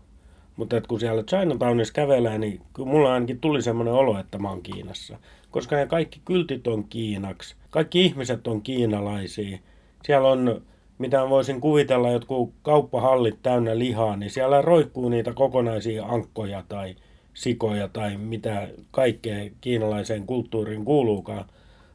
mutta 0.56 0.76
että 0.76 0.88
kun 0.88 1.00
siellä 1.00 1.22
Chinatownissa 1.22 1.94
kävelee, 1.94 2.38
niin 2.38 2.60
mulla 2.78 3.12
ainakin 3.12 3.40
tuli 3.40 3.62
semmoinen 3.62 3.94
olo, 3.94 4.18
että 4.18 4.38
mä 4.38 4.48
oon 4.48 4.62
Kiinassa. 4.62 5.18
Koska 5.50 5.76
ne 5.76 5.86
kaikki 5.86 6.20
kyltit 6.24 6.66
on 6.66 6.84
Kiinaksi, 6.84 7.56
kaikki 7.70 8.04
ihmiset 8.04 8.46
on 8.46 8.62
kiinalaisia. 8.62 9.58
Siellä 10.04 10.28
on, 10.28 10.62
mitä 10.98 11.28
voisin 11.28 11.60
kuvitella, 11.60 12.10
jotkut 12.10 12.52
kauppahallit 12.62 13.42
täynnä 13.42 13.78
lihaa, 13.78 14.16
niin 14.16 14.30
siellä 14.30 14.62
roikkuu 14.62 15.08
niitä 15.08 15.32
kokonaisia 15.32 16.04
ankkoja 16.04 16.64
tai 16.68 16.96
sikoja 17.40 17.88
tai 17.88 18.16
mitä 18.16 18.68
kaikkea 18.90 19.50
kiinalaiseen 19.60 20.26
kulttuuriin 20.26 20.84
kuuluukaan 20.84 21.44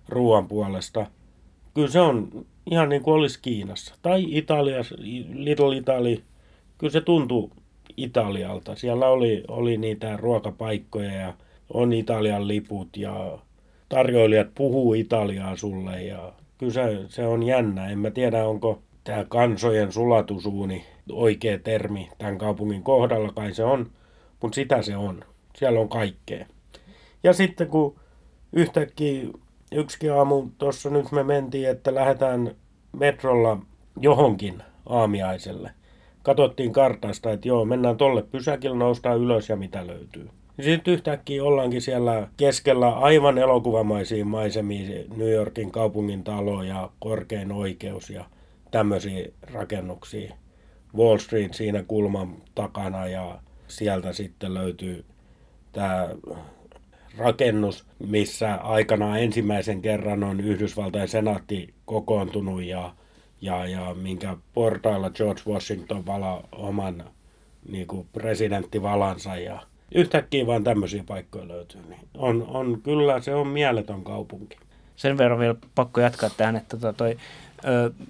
ruoan 0.09 0.47
puolesta. 0.47 1.05
Kyllä 1.73 1.87
se 1.87 1.99
on 1.99 2.45
ihan 2.71 2.89
niin 2.89 3.01
kuin 3.01 3.13
olisi 3.13 3.39
Kiinassa. 3.41 3.95
Tai 4.01 4.25
Italiassa, 4.27 4.95
Little 5.33 5.77
Italy, 5.77 6.23
kyllä 6.77 6.91
se 6.91 7.01
tuntuu 7.01 7.51
Italialta. 7.97 8.75
Siellä 8.75 9.07
oli, 9.07 9.43
oli 9.47 9.77
niitä 9.77 10.17
ruokapaikkoja 10.17 11.13
ja 11.13 11.33
on 11.73 11.93
Italian 11.93 12.47
liput 12.47 12.97
ja 12.97 13.37
tarjoilijat 13.89 14.47
puhuu 14.55 14.93
Italiaa 14.93 15.55
sulle 15.55 16.03
ja 16.03 16.33
kyllä 16.57 16.73
se, 16.73 17.05
se 17.07 17.27
on 17.27 17.43
jännä. 17.43 17.89
En 17.89 17.99
mä 17.99 18.11
tiedä, 18.11 18.47
onko 18.47 18.81
tämä 19.03 19.25
kansojen 19.29 19.91
sulatusuuni 19.91 20.85
oikea 21.11 21.59
termi 21.59 22.09
tämän 22.17 22.37
kaupungin 22.37 22.83
kohdalla, 22.83 23.31
kai 23.31 23.53
se 23.53 23.63
on, 23.63 23.89
mutta 24.41 24.55
sitä 24.55 24.81
se 24.81 24.97
on. 24.97 25.23
Siellä 25.55 25.79
on 25.79 25.89
kaikkea. 25.89 26.45
Ja 27.23 27.33
sitten 27.33 27.67
kun 27.67 27.95
yhtäkkiä 28.53 29.23
yksikin 29.71 30.13
aamu, 30.13 30.47
tuossa 30.57 30.89
nyt 30.89 31.11
me 31.11 31.23
mentiin, 31.23 31.69
että 31.69 31.95
lähdetään 31.95 32.55
metrolla 32.93 33.57
johonkin 33.99 34.63
aamiaiselle. 34.85 35.71
Katsottiin 36.23 36.73
kartasta, 36.73 37.31
että 37.31 37.47
joo, 37.47 37.65
mennään 37.65 37.97
tolle 37.97 38.23
pysäkille, 38.23 38.77
noustaan 38.77 39.19
ylös 39.19 39.49
ja 39.49 39.55
mitä 39.55 39.87
löytyy. 39.87 40.29
Sitten 40.61 40.93
yhtäkkiä 40.93 41.43
ollaankin 41.43 41.81
siellä 41.81 42.27
keskellä 42.37 42.89
aivan 42.89 43.37
elokuvamaisia 43.37 44.25
maisemia, 44.25 45.03
New 45.17 45.31
Yorkin 45.31 45.71
kaupungin 45.71 46.23
talo 46.23 46.63
ja 46.63 46.89
korkein 46.99 47.51
oikeus 47.51 48.09
ja 48.09 48.25
tämmöisiä 48.71 49.27
rakennuksia. 49.53 50.35
Wall 50.97 51.17
Street 51.17 51.53
siinä 51.53 51.83
kulman 51.83 52.35
takana 52.55 53.07
ja 53.07 53.39
sieltä 53.67 54.13
sitten 54.13 54.53
löytyy 54.53 55.05
tämä 55.75 56.09
rakennus, 57.17 57.85
missä 57.99 58.55
aikana 58.55 59.17
ensimmäisen 59.17 59.81
kerran 59.81 60.23
on 60.23 60.39
Yhdysvaltain 60.39 61.07
senaatti 61.07 61.73
kokoontunut 61.85 62.63
ja, 62.63 62.93
ja, 63.41 63.67
ja 63.67 63.95
minkä 64.01 64.37
portailla 64.53 65.09
George 65.09 65.41
Washington 65.47 66.05
vala 66.05 66.43
oman 66.51 67.03
niin 67.69 67.87
kuin 67.87 68.07
presidenttivalansa 68.13 69.35
ja 69.35 69.59
yhtäkkiä 69.95 70.47
vaan 70.47 70.63
tämmöisiä 70.63 71.03
paikkoja 71.07 71.47
löytyy. 71.47 71.81
Niin 71.89 71.99
on, 72.13 72.47
on, 72.47 72.81
kyllä 72.81 73.21
se 73.21 73.35
on 73.35 73.47
mieletön 73.47 74.03
kaupunki. 74.03 74.57
Sen 74.95 75.17
verran 75.17 75.39
vielä 75.39 75.55
pakko 75.75 76.01
jatkaa 76.01 76.29
tähän, 76.29 76.55
että 76.55 76.77
tota 76.77 76.93
toi, 76.93 77.17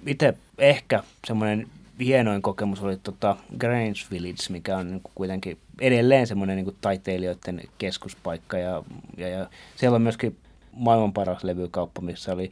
itse 0.06 0.34
ehkä 0.58 1.02
semmoinen 1.26 1.66
hienoin 2.00 2.42
kokemus 2.42 2.82
oli 2.82 2.96
tota 2.96 3.36
Grange 3.58 4.00
Village, 4.10 4.42
mikä 4.48 4.76
on 4.76 4.90
niin 4.90 5.00
kuitenkin 5.14 5.58
edelleen 5.80 6.26
semmoinen 6.26 6.56
niin 6.56 6.76
taiteilijoiden 6.80 7.60
keskuspaikka. 7.78 8.58
Ja, 8.58 8.82
ja, 9.16 9.28
ja 9.28 9.46
siellä 9.76 9.96
on 9.96 10.02
myöskin 10.02 10.36
maailman 10.72 11.12
paras 11.12 11.44
levykauppa, 11.44 12.00
missä 12.00 12.32
oli 12.32 12.50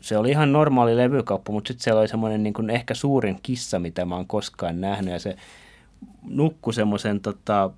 se 0.00 0.18
oli 0.18 0.30
ihan 0.30 0.52
normaali 0.52 0.96
levykauppa, 0.96 1.52
mutta 1.52 1.68
sitten 1.68 1.84
siellä 1.84 2.00
oli 2.00 2.08
semmoinen 2.08 2.42
niin 2.42 2.54
kuin 2.54 2.70
ehkä 2.70 2.94
suurin 2.94 3.38
kissa, 3.42 3.78
mitä 3.78 4.04
mä 4.04 4.14
oon 4.14 4.26
koskaan 4.26 4.80
nähnyt. 4.80 5.12
Ja 5.12 5.18
se 5.18 5.36
nukkui 6.22 6.74
semmoisen 6.74 7.20
tota, 7.20 7.70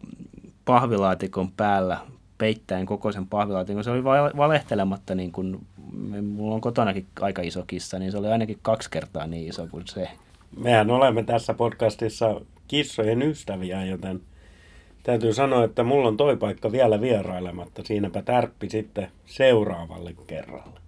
pahvilaatikon 0.65 1.53
päällä, 1.53 1.99
peittäen 2.39 2.87
koko 2.87 3.13
sen 3.13 3.27
pahvilaatikon. 3.27 3.85
Se 3.85 3.91
oli 3.91 4.05
valehtelematta, 4.37 5.15
niin 5.15 5.33
kuin, 5.33 5.67
mulla 6.23 6.55
on 6.55 6.61
kotonakin 6.61 7.07
aika 7.21 7.43
iso 7.43 7.65
kissa, 7.67 7.99
niin 7.99 8.13
se 8.13 8.19
oli 8.19 8.29
ainakin 8.29 8.59
kaksi 8.63 8.91
kertaa 8.91 9.27
niin 9.27 9.49
iso 9.49 9.67
kuin 9.71 9.87
se. 9.87 10.09
Mehän 10.57 10.91
olemme 10.91 11.23
tässä 11.23 11.55
podcastissa 11.55 12.41
kissojen 12.69 13.23
ystäviä, 13.23 13.85
joten 13.85 14.21
täytyy 15.03 15.33
sanoa, 15.33 15.65
että 15.65 15.85
mulla 15.85 16.09
on 16.09 16.17
toi 16.17 16.37
paikka 16.37 16.73
vielä 16.73 17.01
vierailematta. 17.01 17.83
Siinäpä 17.85 18.23
tärppi 18.23 18.71
sitten 18.71 19.11
seuraavalle 19.27 20.15
kerralle. 20.27 20.81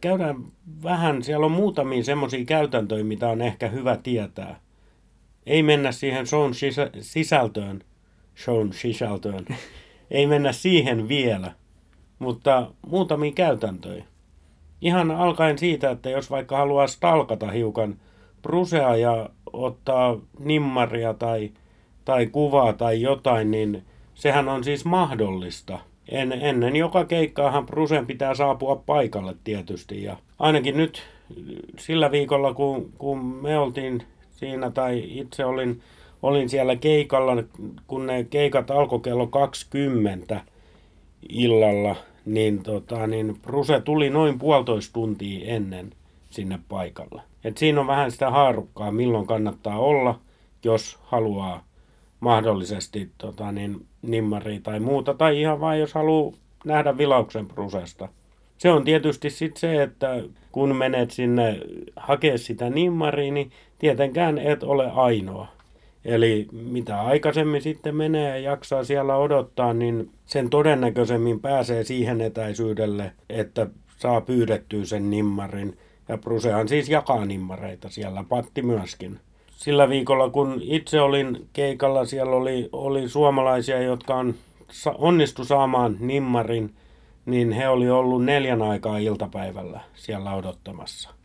Käydään 0.00 0.36
vähän, 0.82 1.22
siellä 1.22 1.46
on 1.46 1.52
muutamia 1.52 2.04
semmoisia 2.04 2.44
käytäntöjä, 2.44 3.04
mitä 3.04 3.28
on 3.28 3.42
ehkä 3.42 3.68
hyvä 3.68 3.96
tietää. 3.96 4.60
Ei 5.46 5.62
mennä 5.62 5.92
siihen 5.92 6.26
shown 6.26 6.52
sisältöön, 7.00 7.82
shown 8.44 8.72
sisältöön, 8.72 9.46
ei 10.10 10.26
mennä 10.26 10.52
siihen 10.52 11.08
vielä, 11.08 11.52
mutta 12.18 12.70
muutamia 12.86 13.32
käytäntöjä. 13.32 14.04
Ihan 14.80 15.10
alkaen 15.10 15.58
siitä, 15.58 15.90
että 15.90 16.10
jos 16.10 16.30
vaikka 16.30 16.56
haluaa 16.56 16.86
stalkata 16.86 17.50
hiukan 17.50 17.96
Brusea 18.42 18.96
ja 18.96 19.30
ottaa 19.52 20.16
nimmaria 20.38 21.14
tai, 21.14 21.50
tai 22.04 22.26
kuvaa 22.26 22.72
tai 22.72 23.02
jotain, 23.02 23.50
niin 23.50 23.82
sehän 24.14 24.48
on 24.48 24.64
siis 24.64 24.84
mahdollista. 24.84 25.78
En, 26.08 26.32
ennen 26.32 26.76
joka 26.76 27.04
keikkaahan 27.04 27.66
Brusen 27.66 28.06
pitää 28.06 28.34
saapua 28.34 28.76
paikalle 28.86 29.34
tietysti. 29.44 30.02
Ja 30.02 30.16
ainakin 30.38 30.76
nyt 30.76 31.02
sillä 31.78 32.10
viikolla, 32.10 32.54
kun, 32.54 32.92
kun 32.98 33.18
me 33.18 33.58
oltiin 33.58 34.02
siinä 34.30 34.70
tai 34.70 35.04
itse 35.06 35.44
olin, 35.44 35.80
olin 36.22 36.48
siellä 36.48 36.76
keikalla, 36.76 37.42
kun 37.86 38.06
ne 38.06 38.24
keikat 38.24 38.70
alkoi 38.70 39.00
kello 39.00 39.26
20 39.26 40.40
illalla, 41.28 41.96
niin, 42.24 42.62
tota, 42.62 43.06
niin 43.06 43.40
Bruse 43.42 43.80
tuli 43.80 44.10
noin 44.10 44.38
puolitoista 44.38 44.92
tuntia 44.92 45.54
ennen 45.54 45.92
sinne 46.30 46.58
paikalle. 46.68 47.22
Et 47.44 47.58
siinä 47.58 47.80
on 47.80 47.86
vähän 47.86 48.10
sitä 48.10 48.30
haarukkaa, 48.30 48.92
milloin 48.92 49.26
kannattaa 49.26 49.78
olla, 49.78 50.20
jos 50.64 50.98
haluaa 51.02 51.64
mahdollisesti 52.20 53.10
tota, 53.18 53.52
niin, 53.52 53.86
nimmaria 54.02 54.60
tai 54.62 54.80
muuta, 54.80 55.14
tai 55.14 55.40
ihan 55.40 55.60
vain 55.60 55.80
jos 55.80 55.94
haluaa 55.94 56.32
nähdä 56.64 56.98
vilauksen 56.98 57.48
Brusesta. 57.48 58.08
Se 58.58 58.70
on 58.70 58.84
tietysti 58.84 59.30
sitten 59.30 59.60
se, 59.60 59.82
että 59.82 60.22
kun 60.52 60.76
menet 60.76 61.10
sinne 61.10 61.60
hakea 61.96 62.38
sitä 62.38 62.70
nimmaria, 62.70 63.32
niin 63.32 63.50
tietenkään 63.78 64.38
et 64.38 64.62
ole 64.62 64.90
ainoa. 64.90 65.57
Eli 66.08 66.46
mitä 66.52 67.00
aikaisemmin 67.00 67.62
sitten 67.62 67.96
menee 67.96 68.28
ja 68.28 68.50
jaksaa 68.50 68.84
siellä 68.84 69.16
odottaa, 69.16 69.74
niin 69.74 70.10
sen 70.26 70.50
todennäköisemmin 70.50 71.40
pääsee 71.40 71.84
siihen 71.84 72.20
etäisyydelle, 72.20 73.12
että 73.28 73.66
saa 73.96 74.20
pyydettyä 74.20 74.84
sen 74.84 75.10
nimmarin. 75.10 75.78
Ja 76.08 76.18
Prusehan 76.18 76.68
siis 76.68 76.88
jakaa 76.88 77.24
nimmareita 77.24 77.88
siellä, 77.88 78.24
Patti 78.28 78.62
myöskin. 78.62 79.20
Sillä 79.50 79.88
viikolla, 79.88 80.30
kun 80.30 80.58
itse 80.62 81.00
olin 81.00 81.48
keikalla, 81.52 82.04
siellä 82.04 82.36
oli, 82.36 82.68
oli 82.72 83.08
suomalaisia, 83.08 83.82
jotka 83.82 84.14
on, 84.14 84.34
onnistu 84.98 85.44
saamaan 85.44 85.96
nimmarin, 86.00 86.74
niin 87.26 87.52
he 87.52 87.68
oli 87.68 87.90
ollut 87.90 88.24
neljän 88.24 88.62
aikaa 88.62 88.98
iltapäivällä 88.98 89.80
siellä 89.94 90.34
odottamassa. 90.34 91.17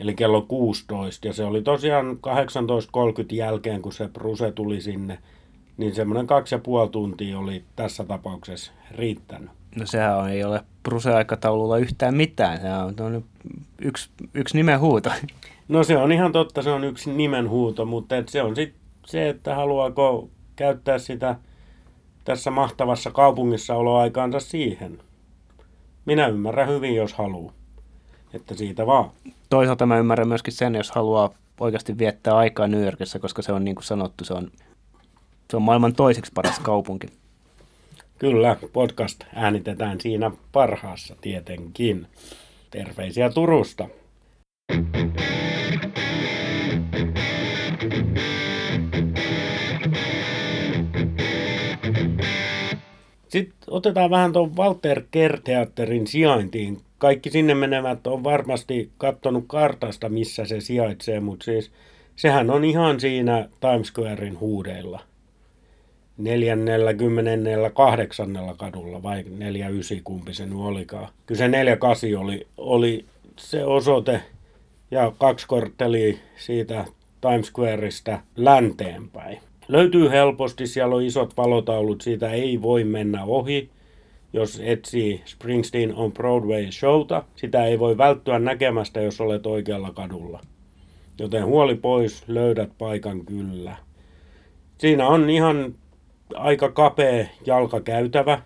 Eli 0.00 0.14
kello 0.14 0.42
16. 0.42 1.26
Ja 1.26 1.32
se 1.32 1.44
oli 1.44 1.62
tosiaan 1.62 2.06
18.30 2.06 3.34
jälkeen, 3.34 3.82
kun 3.82 3.92
se 3.92 4.08
Bruse 4.08 4.52
tuli 4.52 4.80
sinne 4.80 5.18
niin 5.76 5.94
semmoinen 5.94 6.26
kaksi 6.26 6.54
ja 6.54 6.58
puoli 6.58 6.88
tuntia 6.88 7.38
oli 7.38 7.64
tässä 7.76 8.04
tapauksessa 8.04 8.72
riittänyt. 8.90 9.50
No 9.76 9.86
sehän 9.86 10.18
on, 10.18 10.28
ei 10.28 10.44
ole 10.44 10.60
Bruse-aikataululla 10.82 11.78
yhtään 11.78 12.14
mitään. 12.14 12.60
Se 12.60 13.02
on 13.02 13.24
yksi, 13.82 14.10
yksi 14.34 14.56
nimenhuuto. 14.56 15.10
No 15.68 15.84
se 15.84 15.96
on 15.96 16.12
ihan 16.12 16.32
totta, 16.32 16.62
se 16.62 16.70
on 16.70 16.84
yksi 16.84 17.12
nimenhuuto, 17.12 17.84
mutta 17.84 18.16
et 18.16 18.28
se 18.28 18.42
on 18.42 18.56
sitten 18.56 18.80
se, 19.06 19.28
että 19.28 19.54
haluaako 19.54 20.28
käyttää 20.56 20.98
sitä 20.98 21.36
tässä 22.24 22.50
mahtavassa 22.50 23.10
kaupungissa 23.10 23.74
oloaikaansa 23.74 24.40
siihen. 24.40 24.98
Minä 26.04 26.26
ymmärrän 26.26 26.68
hyvin, 26.68 26.96
jos 26.96 27.14
haluaa. 27.14 27.52
Että 28.34 28.54
siitä 28.54 28.86
vaan. 28.86 29.10
Toisaalta 29.50 29.86
mä 29.86 29.98
ymmärrän 29.98 30.28
myöskin 30.28 30.52
sen, 30.52 30.74
jos 30.74 30.90
haluaa 30.90 31.30
oikeasti 31.60 31.98
viettää 31.98 32.36
aikaa 32.36 32.66
New 32.66 32.84
Yorkissa, 32.84 33.18
koska 33.18 33.42
se 33.42 33.52
on 33.52 33.64
niin 33.64 33.74
kuin 33.74 33.84
sanottu, 33.84 34.24
se 34.24 34.34
on, 34.34 34.50
se 35.50 35.56
on 35.56 35.62
maailman 35.62 35.94
toiseksi 35.94 36.32
paras 36.34 36.58
kaupunki. 36.58 37.06
Kyllä, 38.18 38.56
podcast 38.72 39.24
äänitetään 39.34 40.00
siinä 40.00 40.30
parhaassa 40.52 41.16
tietenkin. 41.20 42.06
Terveisiä 42.70 43.30
Turusta. 43.30 43.88
Sitten 53.28 53.58
otetaan 53.66 54.10
vähän 54.10 54.32
tuon 54.32 54.56
Walter 54.56 55.02
Kerteatterin 55.10 56.06
sijaintiin. 56.06 56.80
Kaikki 57.04 57.30
sinne 57.30 57.54
menevät 57.54 58.06
on 58.06 58.24
varmasti 58.24 58.90
katsonut 58.98 59.44
kartasta, 59.46 60.08
missä 60.08 60.44
se 60.44 60.60
sijaitsee, 60.60 61.20
mutta 61.20 61.44
siis 61.44 61.70
sehän 62.16 62.50
on 62.50 62.64
ihan 62.64 63.00
siinä 63.00 63.48
Times 63.60 63.88
Squarein 63.88 64.40
huudeilla. 64.40 65.00
48. 66.18 68.38
kadulla 68.56 69.02
vai 69.02 69.24
49, 69.38 70.00
kumpi 70.04 70.34
se 70.34 70.46
nyt 70.46 70.58
olikaan. 70.58 71.08
Kyllä 71.26 71.38
se 71.38 71.48
48 71.48 72.16
oli, 72.16 72.46
oli 72.56 73.04
se 73.38 73.64
osoite 73.64 74.20
ja 74.90 75.12
kaksi 75.18 75.46
korttelia 75.46 76.16
siitä 76.36 76.84
Times 77.20 77.46
Squareista 77.46 78.20
länteenpäin. 78.36 79.38
Löytyy 79.68 80.10
helposti, 80.10 80.66
siellä 80.66 80.94
on 80.94 81.02
isot 81.02 81.36
valotaulut, 81.36 82.00
siitä 82.00 82.30
ei 82.30 82.62
voi 82.62 82.84
mennä 82.84 83.24
ohi. 83.24 83.70
Jos 84.34 84.60
etsii 84.64 85.22
Springsteen 85.24 85.94
on 85.94 86.12
Broadway 86.12 86.72
showta, 86.72 87.22
sitä 87.36 87.64
ei 87.64 87.78
voi 87.78 87.98
välttyä 87.98 88.38
näkemästä, 88.38 89.00
jos 89.00 89.20
olet 89.20 89.46
oikealla 89.46 89.92
kadulla. 89.92 90.40
Joten 91.18 91.46
huoli 91.46 91.74
pois, 91.74 92.28
löydät 92.28 92.70
paikan 92.78 93.26
kyllä. 93.26 93.76
Siinä 94.78 95.08
on 95.08 95.30
ihan 95.30 95.74
aika 96.34 96.70
kapea 96.70 97.26
jalkakäytävä. 97.46 98.42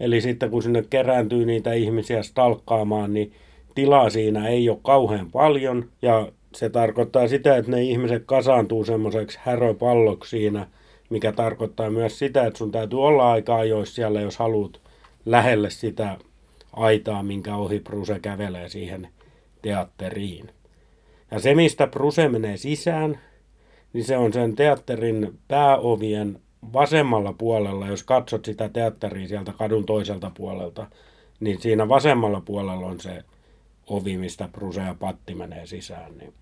Eli 0.00 0.20
sitten 0.20 0.50
kun 0.50 0.62
sinne 0.62 0.84
kerääntyy 0.90 1.46
niitä 1.46 1.72
ihmisiä 1.72 2.22
stalkkaamaan, 2.22 3.14
niin 3.14 3.32
tilaa 3.74 4.10
siinä 4.10 4.48
ei 4.48 4.68
ole 4.68 4.78
kauhean 4.82 5.30
paljon. 5.30 5.88
Ja 6.02 6.28
se 6.54 6.70
tarkoittaa 6.70 7.28
sitä, 7.28 7.56
että 7.56 7.70
ne 7.70 7.82
ihmiset 7.82 8.22
kasaantuu 8.26 8.84
semmoiseksi 8.84 9.38
häröpalloksi 9.42 10.30
siinä, 10.30 10.66
mikä 11.10 11.32
tarkoittaa 11.32 11.90
myös 11.90 12.18
sitä, 12.18 12.46
että 12.46 12.58
sun 12.58 12.72
täytyy 12.72 13.02
olla 13.02 13.32
aika 13.32 13.56
ajoissa 13.56 13.94
siellä, 13.94 14.20
jos 14.20 14.38
haluat 14.38 14.83
lähelle 15.24 15.70
sitä 15.70 16.18
aitaa, 16.72 17.22
minkä 17.22 17.56
ohi 17.56 17.80
Bruse 17.80 18.20
kävelee 18.20 18.68
siihen 18.68 19.08
teatteriin. 19.62 20.50
Ja 21.30 21.40
se, 21.40 21.54
mistä 21.54 21.86
Bruse 21.86 22.28
menee 22.28 22.56
sisään, 22.56 23.20
niin 23.92 24.04
se 24.04 24.16
on 24.16 24.32
sen 24.32 24.56
teatterin 24.56 25.38
pääovien 25.48 26.40
vasemmalla 26.72 27.32
puolella, 27.32 27.86
jos 27.86 28.02
katsot 28.02 28.44
sitä 28.44 28.68
teatteria 28.68 29.28
sieltä 29.28 29.52
kadun 29.52 29.86
toiselta 29.86 30.30
puolelta, 30.36 30.86
niin 31.40 31.60
siinä 31.60 31.88
vasemmalla 31.88 32.40
puolella 32.40 32.86
on 32.86 33.00
se 33.00 33.24
ovi, 33.86 34.18
mistä 34.18 34.48
Bruse 34.52 34.80
ja 34.80 34.94
Patti 34.98 35.34
menee 35.34 35.66
sisään. 35.66 36.18
Niin 36.18 36.34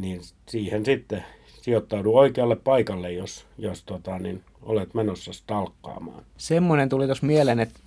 niin 0.00 0.20
siihen 0.48 0.84
sitten 0.84 1.24
sijoittaudu 1.62 2.16
oikealle 2.16 2.56
paikalle, 2.56 3.12
jos, 3.12 3.46
jos 3.58 3.84
tota, 3.84 4.18
niin 4.18 4.44
olet 4.62 4.94
menossa 4.94 5.32
stalkkaamaan. 5.32 6.24
Semmoinen 6.36 6.88
tuli 6.88 7.06
tuossa 7.06 7.26
mieleen, 7.26 7.60
että 7.60 7.80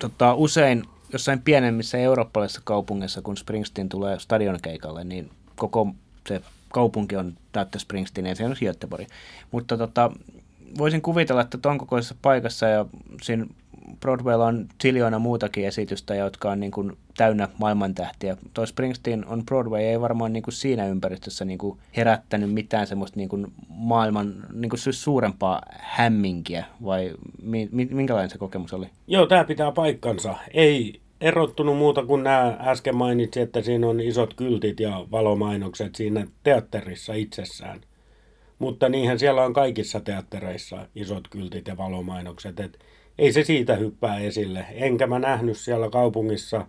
tota, 0.00 0.34
usein 0.34 0.84
jossain 1.12 1.42
pienemmissä 1.42 1.98
eurooppalaisissa 1.98 2.60
kaupungeissa, 2.64 3.22
kun 3.22 3.36
Springsteen 3.36 3.88
tulee 3.88 4.18
stadionkeikalle, 4.18 5.04
niin 5.04 5.30
koko 5.56 5.94
se 6.28 6.40
kaupunki 6.72 7.16
on 7.16 7.34
täyttä 7.52 7.78
Springsteen 7.78 8.26
ja 8.26 8.34
se 8.34 8.44
on 8.44 8.56
Göteborg. 8.60 9.08
Mutta 9.50 9.76
tota, 9.76 10.12
voisin 10.78 11.02
kuvitella, 11.02 11.40
että 11.40 11.58
tuon 11.58 11.78
kokoisessa 11.78 12.14
paikassa 12.22 12.66
ja 12.66 12.86
siinä 13.22 13.46
Broadwaylla 14.00 14.46
on 14.46 14.66
siljoina 14.82 15.18
muutakin 15.18 15.66
esitystä, 15.66 16.14
jotka 16.14 16.50
on 16.50 16.60
niin 16.60 16.72
kuin 16.72 16.96
täynnä 17.16 17.48
maailmantähtiä. 17.58 18.36
Toi 18.54 18.66
Springsteen 18.66 19.26
on 19.26 19.46
Broadway 19.46 19.80
ei 19.80 20.00
varmaan 20.00 20.32
niin 20.32 20.42
kuin 20.42 20.54
siinä 20.54 20.86
ympäristössä 20.86 21.44
niin 21.44 21.58
kuin 21.58 21.78
herättänyt 21.96 22.52
mitään 22.52 22.86
semmoista 22.86 23.16
niin 23.16 23.28
kuin 23.28 23.46
maailman 23.68 24.34
niin 24.52 24.70
kuin 24.70 24.80
suurempaa 24.80 25.62
hämminkiä, 25.78 26.64
vai 26.84 27.12
mi, 27.42 27.68
minkälainen 27.72 28.30
se 28.30 28.38
kokemus 28.38 28.72
oli? 28.72 28.86
Joo, 29.06 29.26
tämä 29.26 29.44
pitää 29.44 29.72
paikkansa. 29.72 30.34
Ei 30.54 31.00
erottunut 31.20 31.78
muuta 31.78 32.06
kuin 32.06 32.22
nämä 32.22 32.56
äsken 32.60 32.96
mainitsi, 32.96 33.40
että 33.40 33.62
siinä 33.62 33.86
on 33.86 34.00
isot 34.00 34.34
kyltit 34.34 34.80
ja 34.80 35.06
valomainokset 35.10 35.94
siinä 35.94 36.26
teatterissa 36.42 37.14
itsessään. 37.14 37.80
Mutta 38.58 38.88
niinhän 38.88 39.18
siellä 39.18 39.44
on 39.44 39.52
kaikissa 39.52 40.00
teattereissa 40.00 40.86
isot 40.94 41.28
kyltit 41.28 41.68
ja 41.68 41.76
valomainokset, 41.76 42.60
että 42.60 42.78
ei 43.18 43.32
se 43.32 43.44
siitä 43.44 43.76
hyppää 43.76 44.18
esille. 44.18 44.66
Enkä 44.72 45.06
mä 45.06 45.18
nähnyt 45.18 45.56
siellä 45.56 45.90
kaupungissa 45.90 46.66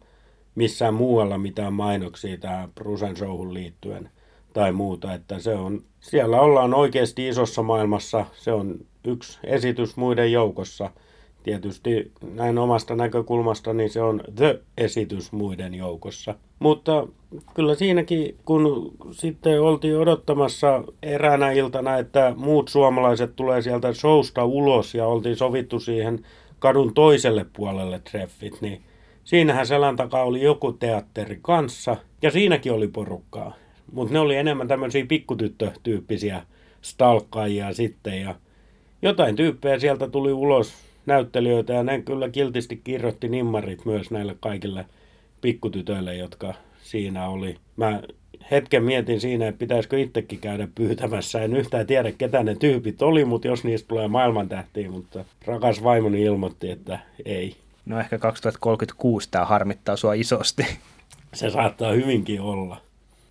missään 0.55 0.93
muualla 0.93 1.37
mitään 1.37 1.73
mainoksia 1.73 2.37
tähän 2.37 2.71
Brusen 2.71 3.17
showhun 3.17 3.53
liittyen 3.53 4.09
tai 4.53 4.71
muuta. 4.71 5.13
Että 5.13 5.39
se 5.39 5.55
on, 5.55 5.83
siellä 5.99 6.41
ollaan 6.41 6.73
oikeasti 6.73 7.27
isossa 7.27 7.63
maailmassa. 7.63 8.25
Se 8.33 8.51
on 8.51 8.85
yksi 9.03 9.39
esitys 9.43 9.97
muiden 9.97 10.31
joukossa. 10.31 10.89
Tietysti 11.43 12.11
näin 12.33 12.57
omasta 12.57 12.95
näkökulmasta, 12.95 13.73
niin 13.73 13.89
se 13.89 14.01
on 14.01 14.21
The-esitys 14.35 15.31
muiden 15.31 15.73
joukossa. 15.73 16.35
Mutta 16.59 17.07
kyllä 17.53 17.75
siinäkin, 17.75 18.37
kun 18.45 18.91
sitten 19.11 19.61
oltiin 19.61 19.97
odottamassa 19.97 20.83
eräänä 21.03 21.51
iltana, 21.51 21.97
että 21.97 22.33
muut 22.37 22.67
suomalaiset 22.67 23.35
tulee 23.35 23.61
sieltä 23.61 23.93
showsta 23.93 24.45
ulos 24.45 24.95
ja 24.95 25.07
oltiin 25.07 25.35
sovittu 25.35 25.79
siihen 25.79 26.25
kadun 26.59 26.93
toiselle 26.93 27.45
puolelle 27.53 27.99
treffit, 28.11 28.61
niin 28.61 28.81
siinähän 29.23 29.67
selän 29.67 29.95
takaa 29.95 30.23
oli 30.23 30.41
joku 30.41 30.73
teatteri 30.73 31.39
kanssa 31.41 31.97
ja 32.21 32.31
siinäkin 32.31 32.71
oli 32.71 32.87
porukkaa. 32.87 33.53
Mutta 33.91 34.13
ne 34.13 34.19
oli 34.19 34.35
enemmän 34.35 34.67
tämmöisiä 34.67 35.05
pikkutyttötyyppisiä 35.05 36.43
stalkkaajia 36.81 37.73
sitten 37.73 38.21
ja 38.21 38.35
jotain 39.01 39.35
tyyppejä 39.35 39.79
sieltä 39.79 40.07
tuli 40.07 40.33
ulos 40.33 40.73
näyttelijöitä 41.05 41.73
ja 41.73 41.83
ne 41.83 42.01
kyllä 42.01 42.29
kiltisti 42.29 42.81
kirjoitti 42.83 43.29
nimmarit 43.29 43.85
myös 43.85 44.11
näille 44.11 44.35
kaikille 44.39 44.85
pikkutytöille, 45.41 46.15
jotka 46.15 46.53
siinä 46.83 47.27
oli. 47.27 47.55
Mä 47.77 48.01
hetken 48.51 48.83
mietin 48.83 49.21
siinä, 49.21 49.47
että 49.47 49.59
pitäisikö 49.59 49.99
itsekin 49.99 50.39
käydä 50.39 50.67
pyytämässä. 50.75 51.41
En 51.41 51.55
yhtään 51.55 51.87
tiedä, 51.87 52.11
ketä 52.11 52.43
ne 52.43 52.55
tyypit 52.55 53.01
oli, 53.01 53.25
mutta 53.25 53.47
jos 53.47 53.63
niistä 53.63 53.87
tulee 53.87 54.07
maailmantähtiä, 54.07 54.89
mutta 54.89 55.25
rakas 55.45 55.83
vaimoni 55.83 56.21
ilmoitti, 56.21 56.71
että 56.71 56.99
ei. 57.25 57.55
No 57.85 57.99
ehkä 57.99 58.17
2036 58.17 59.27
tämä 59.31 59.45
harmittaa 59.45 59.95
sua 59.95 60.13
isosti. 60.13 60.65
Se 61.33 61.49
saattaa 61.49 61.91
hyvinkin 61.91 62.41
olla. 62.41 62.77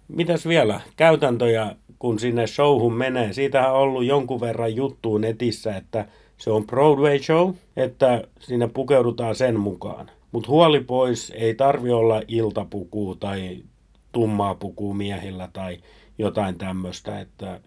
Mitäs 0.08 0.48
vielä? 0.48 0.80
Käytäntöjä, 0.96 1.76
kun 1.98 2.18
sinne 2.18 2.46
showhun 2.46 2.94
menee. 2.94 3.32
Siitähän 3.32 3.72
on 3.72 3.78
ollut 3.78 4.04
jonkun 4.04 4.40
verran 4.40 4.76
juttua 4.76 5.18
netissä, 5.18 5.76
että 5.76 6.06
se 6.42 6.50
on 6.50 6.66
Broadway 6.66 7.18
show, 7.18 7.54
että 7.76 8.24
sinne 8.40 8.68
pukeudutaan 8.68 9.34
sen 9.34 9.60
mukaan. 9.60 10.10
Mutta 10.32 10.48
huoli 10.48 10.80
pois, 10.80 11.32
ei 11.36 11.54
tarvi 11.54 11.90
olla 11.90 12.22
iltapuku 12.28 13.16
tai 13.20 13.62
tummaa 14.12 14.54
pukua 14.54 14.94
miehillä 14.94 15.48
tai 15.52 15.78
jotain 16.18 16.58
tämmöistä, 16.58 17.20
että 17.20 17.60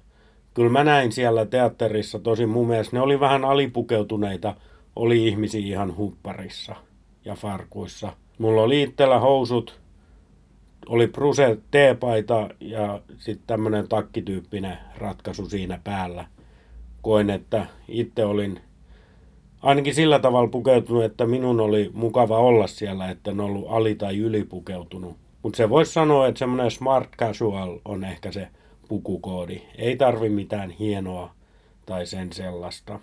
kyllä 0.54 0.70
mä 0.70 0.84
näin 0.84 1.12
siellä 1.12 1.46
teatterissa, 1.46 2.20
tosi 2.20 2.46
mun 2.46 2.68
mielestä 2.68 2.96
ne 2.96 3.02
oli 3.02 3.20
vähän 3.20 3.46
alipukeutuneita, 3.46 4.56
oli 4.96 5.28
ihmisiä 5.28 5.66
ihan 5.66 5.98
hupparissa 5.98 6.76
ja 7.26 7.36
farkuissa. 7.36 8.14
Mulla 8.38 8.62
oli 8.62 8.82
itsellä 8.82 9.20
housut, 9.20 9.80
oli 10.90 11.08
Bruse 11.08 11.58
teepaita 11.72 12.50
ja 12.60 13.02
sitten 13.18 13.48
tämmöinen 13.48 13.88
takkityyppinen 13.88 14.78
ratkaisu 14.98 15.46
siinä 15.46 15.80
päällä. 15.84 16.35
Koin, 17.06 17.30
että 17.30 17.66
itse 17.88 18.26
olin 18.26 18.60
ainakin 19.62 19.96
sillä 19.96 20.20
tavalla 20.20 20.50
pukeutunut, 20.50 21.04
että 21.04 21.26
minun 21.26 21.60
oli 21.60 21.92
mukava 21.94 22.38
olla 22.38 22.68
siellä, 22.68 23.10
että 23.10 23.32
en 23.32 23.40
ollut 23.40 23.66
ali- 23.70 23.96
tai 23.96 24.18
ylipukeutunut. 24.18 25.18
Mutta 25.44 25.58
se 25.58 25.70
voisi 25.70 25.94
sanoa, 25.94 26.28
että 26.28 26.40
semmoinen 26.40 26.72
smart 26.72 27.10
casual 27.18 27.80
on 27.86 28.04
ehkä 28.04 28.32
se 28.32 28.48
pukukoodi. 28.88 29.62
Ei 29.78 29.98
tarvi 29.98 30.30
mitään 30.30 30.70
hienoa 30.70 31.32
tai 31.86 32.06
sen 32.06 32.34
sellaista. 32.34 33.00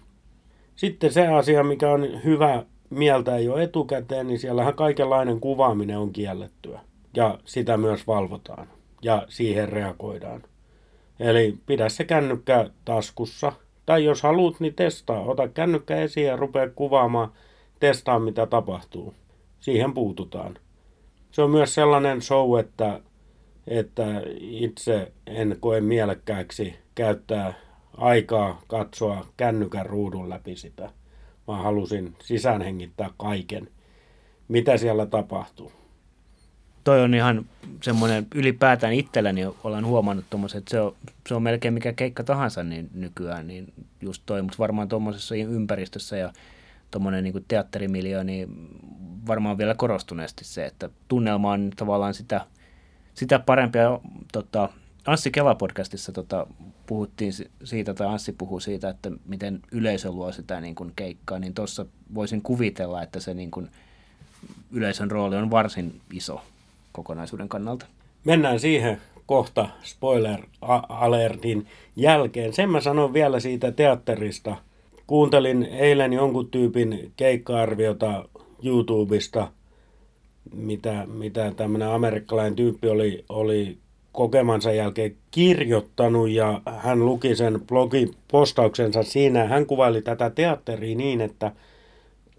Sitten 0.76 1.12
se 1.12 1.26
asia, 1.26 1.64
mikä 1.64 1.90
on 1.90 2.24
hyvä 2.24 2.64
mieltä 2.90 3.38
jo 3.38 3.56
etukäteen, 3.56 4.26
niin 4.26 4.38
siellähän 4.38 4.74
kaikenlainen 4.74 5.40
kuvaaminen 5.40 5.98
on 5.98 6.12
kiellettyä. 6.12 6.80
Ja 7.16 7.38
sitä 7.44 7.76
myös 7.76 8.06
valvotaan. 8.06 8.68
Ja 9.02 9.26
siihen 9.28 9.68
reagoidaan. 9.68 10.42
Eli 11.20 11.58
pidä 11.66 11.88
se 11.88 12.04
kännykkä 12.04 12.70
taskussa. 12.84 13.52
Tai 13.86 14.04
jos 14.04 14.22
haluat, 14.22 14.60
niin 14.60 14.74
testaa. 14.74 15.20
Ota 15.20 15.48
kännykkä 15.48 15.96
esiin 15.96 16.26
ja 16.26 16.36
rupea 16.36 16.70
kuvaamaan. 16.70 17.32
Testaa, 17.80 18.18
mitä 18.18 18.46
tapahtuu. 18.46 19.14
Siihen 19.60 19.94
puututaan. 19.94 20.58
Se 21.30 21.42
on 21.42 21.50
myös 21.50 21.74
sellainen 21.74 22.22
show, 22.22 22.58
että, 22.60 23.00
että 23.66 24.22
itse 24.40 25.12
en 25.26 25.56
koe 25.60 25.80
mielekkääksi 25.80 26.74
käyttää 26.94 27.54
aikaa 27.96 28.62
katsoa 28.66 29.26
kännykän 29.36 29.86
ruudun 29.86 30.30
läpi 30.30 30.56
sitä. 30.56 30.90
Mä 31.48 31.56
halusin 31.56 32.16
sisäänhengittää 32.22 33.10
kaiken, 33.16 33.68
mitä 34.48 34.76
siellä 34.76 35.06
tapahtuu. 35.06 35.81
Toi 36.84 37.00
on 37.00 37.14
ihan 37.14 37.46
semmoinen 37.82 38.26
ylipäätään 38.34 38.92
itselläni 38.92 39.42
olen 39.64 39.86
huomannut 39.86 40.24
tommoset, 40.30 40.58
että 40.58 40.70
se 40.70 40.80
on, 40.80 40.96
se 41.28 41.34
on 41.34 41.42
melkein 41.42 41.74
mikä 41.74 41.92
keikka 41.92 42.24
tahansa 42.24 42.62
niin 42.62 42.90
nykyään, 42.94 43.46
niin 43.46 43.72
just 44.00 44.22
toi, 44.26 44.42
mutta 44.42 44.58
varmaan 44.58 44.88
tuommoisessa 44.88 45.34
ympäristössä 45.34 46.16
ja 46.16 46.32
tuommoinen 46.90 47.24
niin 47.24 47.44
teatterimiljö, 47.48 48.24
niin 48.24 48.48
varmaan 49.26 49.58
vielä 49.58 49.74
korostuneesti 49.74 50.44
se, 50.44 50.66
että 50.66 50.90
tunnelma 51.08 51.52
on 51.52 51.70
tavallaan 51.76 52.14
sitä, 52.14 52.46
sitä 53.14 53.38
parempia. 53.38 54.00
Tota, 54.32 54.68
Anssi 55.06 55.30
Kela-podcastissa 55.30 56.12
tota, 56.12 56.46
puhuttiin 56.86 57.32
siitä, 57.64 57.94
tai 57.94 58.06
Anssi 58.06 58.32
puhuu 58.32 58.60
siitä, 58.60 58.88
että 58.88 59.10
miten 59.26 59.60
yleisö 59.72 60.10
luo 60.10 60.32
sitä 60.32 60.60
niin 60.60 60.74
kuin 60.74 60.92
keikkaa, 60.96 61.38
niin 61.38 61.54
tuossa 61.54 61.86
voisin 62.14 62.42
kuvitella, 62.42 63.02
että 63.02 63.20
se 63.20 63.34
niin 63.34 63.50
kuin, 63.50 63.70
yleisön 64.72 65.10
rooli 65.10 65.36
on 65.36 65.50
varsin 65.50 66.00
iso 66.12 66.42
kokonaisuuden 66.92 67.48
kannalta. 67.48 67.86
Mennään 68.24 68.60
siihen 68.60 69.00
kohta 69.26 69.68
spoiler-alertin 69.82 71.66
jälkeen. 71.96 72.52
Sen 72.52 72.70
mä 72.70 72.80
sanon 72.80 73.12
vielä 73.12 73.40
siitä 73.40 73.72
teatterista. 73.72 74.56
Kuuntelin 75.06 75.62
eilen 75.64 76.12
jonkun 76.12 76.50
tyypin 76.50 77.12
keikka-arviota 77.16 78.28
YouTubesta, 78.64 79.48
mitä, 80.54 81.06
mitä 81.06 81.52
tämmöinen 81.56 81.88
amerikkalainen 81.88 82.56
tyyppi 82.56 82.88
oli, 82.88 83.24
oli 83.28 83.78
kokemansa 84.12 84.72
jälkeen 84.72 85.16
kirjoittanut 85.30 86.30
ja 86.30 86.62
hän 86.76 87.06
luki 87.06 87.36
sen 87.36 87.60
blogipostauksensa 87.66 89.02
siinä. 89.02 89.44
Hän 89.44 89.66
kuvaili 89.66 90.02
tätä 90.02 90.30
teatteria 90.30 90.96
niin, 90.96 91.20
että 91.20 91.52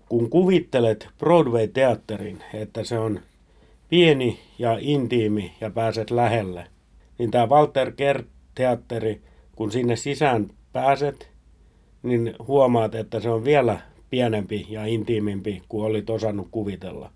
kun 0.09 0.29
kuvittelet 0.29 1.07
Broadway-teatterin, 1.19 2.43
että 2.53 2.83
se 2.83 2.99
on 2.99 3.19
pieni 3.93 4.39
ja 4.59 4.77
intiimi 4.81 5.53
ja 5.61 5.69
pääset 5.69 6.11
lähelle, 6.11 6.67
niin 7.19 7.31
tämä 7.31 7.47
Walter 7.47 7.91
Kert-teatteri, 7.91 9.21
kun 9.55 9.71
sinne 9.71 9.95
sisään 9.95 10.49
pääset, 10.71 11.31
niin 12.03 12.35
huomaat, 12.47 12.95
että 12.95 13.19
se 13.19 13.29
on 13.29 13.43
vielä 13.43 13.79
pienempi 14.09 14.65
ja 14.69 14.85
intiimimpi 14.85 15.61
kuin 15.69 15.85
olit 15.85 16.09
osannut 16.09 16.47
kuvitella. 16.51 17.11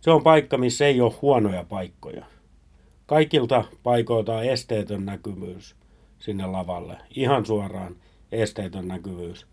Se 0.00 0.10
on 0.10 0.22
paikka, 0.22 0.58
missä 0.58 0.86
ei 0.86 1.00
ole 1.00 1.12
huonoja 1.22 1.64
paikkoja. 1.68 2.26
Kaikilta 3.06 3.64
paikoilta 3.82 4.36
on 4.36 4.44
esteetön 4.44 5.06
näkyvyys 5.06 5.76
sinne 6.18 6.46
lavalle. 6.46 6.96
Ihan 7.14 7.46
suoraan 7.46 7.96
esteetön 8.32 8.88
näkyvyys. 8.88 9.46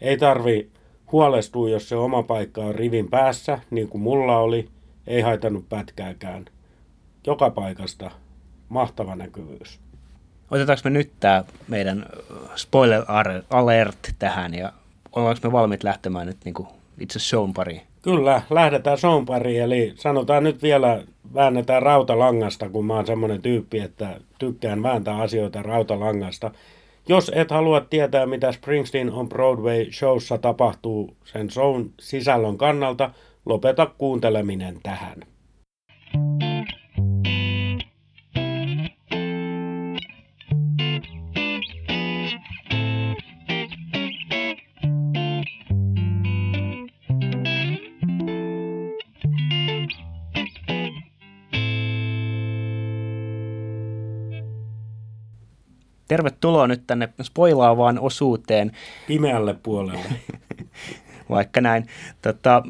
Ei 0.00 0.16
tarvi 0.16 0.70
huolestua, 1.12 1.70
jos 1.70 1.88
se 1.88 1.96
oma 1.96 2.22
paikka 2.22 2.64
on 2.64 2.74
rivin 2.74 3.10
päässä, 3.10 3.58
niin 3.70 3.88
kuin 3.88 4.02
mulla 4.02 4.38
oli. 4.38 4.75
Ei 5.06 5.20
haitannut 5.20 5.68
pätkääkään. 5.68 6.44
Joka 7.26 7.50
paikasta 7.50 8.10
mahtava 8.68 9.16
näkyvyys. 9.16 9.80
Otetaanko 10.50 10.80
me 10.84 10.90
nyt 10.90 11.10
tämä 11.20 11.44
meidän 11.68 12.06
spoiler 12.56 13.02
alert 13.50 13.98
tähän 14.18 14.54
ja 14.54 14.72
ollaanko 15.12 15.40
me 15.48 15.52
valmiit 15.52 15.84
lähtemään 15.84 16.26
nyt 16.26 16.36
niin 16.44 16.54
kuin 16.54 16.68
itse 16.98 17.18
shown 17.18 17.52
pariin? 17.52 17.80
Kyllä, 18.02 18.42
lähdetään 18.50 18.98
shown 18.98 19.26
pariin. 19.26 19.62
Eli 19.62 19.92
sanotaan 19.96 20.44
nyt 20.44 20.62
vielä, 20.62 21.02
väännetään 21.34 21.82
rautalangasta, 21.82 22.68
kun 22.68 22.86
mä 22.86 22.94
oon 22.94 23.06
semmoinen 23.06 23.42
tyyppi, 23.42 23.78
että 23.78 24.20
tykkään 24.38 24.82
vääntää 24.82 25.16
asioita 25.16 25.62
rautalangasta. 25.62 26.50
Jos 27.08 27.30
et 27.34 27.50
halua 27.50 27.80
tietää, 27.80 28.26
mitä 28.26 28.52
Springsteen 28.52 29.12
on 29.12 29.28
Broadway-showssa 29.28 30.38
tapahtuu 30.38 31.16
sen 31.24 31.50
shown 31.50 31.90
sisällön 32.00 32.58
kannalta, 32.58 33.10
lopeta 33.46 33.86
kuunteleminen 33.86 34.80
tähän. 34.82 35.22
Tervetuloa 56.08 56.66
nyt 56.66 56.86
tänne 56.86 57.08
spoilaavaan 57.22 57.98
osuuteen. 57.98 58.72
Pimeälle 59.06 59.54
puolelle. 59.62 60.04
Vaikka 61.30 61.60
näin. 61.60 61.86
Tota, 62.22 62.62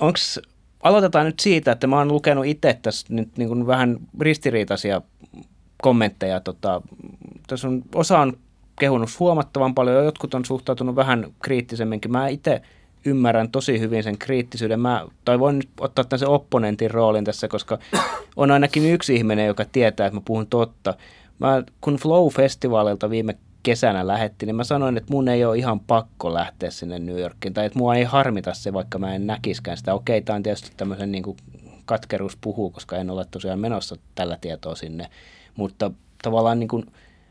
onks, 0.00 0.40
aloitetaan 0.82 1.26
nyt 1.26 1.40
siitä, 1.40 1.72
että 1.72 1.86
mä 1.86 1.98
oon 1.98 2.12
lukenut 2.12 2.46
itse 2.46 2.78
tässä 2.82 3.06
nyt 3.10 3.38
niin 3.38 3.48
kuin 3.48 3.66
vähän 3.66 3.96
ristiriitaisia 4.20 5.02
kommentteja. 5.82 6.40
Tota, 6.40 6.82
tässä 7.46 7.68
on, 7.68 7.82
osa 7.94 8.18
on 8.18 8.32
kehunut 8.78 9.10
huomattavan 9.20 9.74
paljon, 9.74 10.04
jotkut 10.04 10.34
on 10.34 10.44
suhtautunut 10.44 10.96
vähän 10.96 11.26
kriittisemminkin. 11.42 12.12
Mä 12.12 12.28
itse 12.28 12.62
ymmärrän 13.04 13.50
tosi 13.50 13.80
hyvin 13.80 14.02
sen 14.02 14.18
kriittisyyden. 14.18 14.80
Mä, 14.80 15.06
tai 15.24 15.38
voin 15.38 15.58
nyt 15.58 15.68
ottaa 15.80 16.04
tämän 16.04 16.28
opponentin 16.28 16.90
roolin 16.90 17.24
tässä, 17.24 17.48
koska 17.48 17.78
on 18.36 18.50
ainakin 18.50 18.92
yksi 18.92 19.14
ihminen, 19.14 19.46
joka 19.46 19.64
tietää, 19.64 20.06
että 20.06 20.16
mä 20.16 20.22
puhun 20.24 20.46
totta. 20.46 20.94
Mä, 21.38 21.62
kun 21.80 21.96
Flow-festivaalilta 21.96 23.10
viime 23.10 23.36
kesänä 23.64 24.06
lähetti, 24.06 24.46
niin 24.46 24.56
mä 24.56 24.64
sanoin, 24.64 24.96
että 24.96 25.12
mun 25.12 25.28
ei 25.28 25.44
ole 25.44 25.58
ihan 25.58 25.80
pakko 25.80 26.34
lähteä 26.34 26.70
sinne 26.70 26.98
New 26.98 27.18
Yorkiin, 27.18 27.54
tai 27.54 27.66
että 27.66 27.78
mua 27.78 27.94
ei 27.94 28.04
harmita 28.04 28.54
se, 28.54 28.72
vaikka 28.72 28.98
mä 28.98 29.14
en 29.14 29.26
näkiskään 29.26 29.76
sitä. 29.76 29.94
Okei, 29.94 30.22
tämä 30.22 30.36
on 30.36 30.42
tietysti 30.42 30.70
tämmöisen 30.76 31.12
niin 31.12 31.22
kuin 31.22 31.36
katkeruus 31.84 32.38
puhuu, 32.40 32.70
koska 32.70 32.96
en 32.96 33.10
ole 33.10 33.24
tosiaan 33.30 33.58
menossa 33.58 33.96
tällä 34.14 34.38
tietoa 34.40 34.74
sinne, 34.74 35.06
mutta 35.56 35.90
tavallaan 36.22 36.58
niin 36.60 36.68
kuin, 36.68 36.86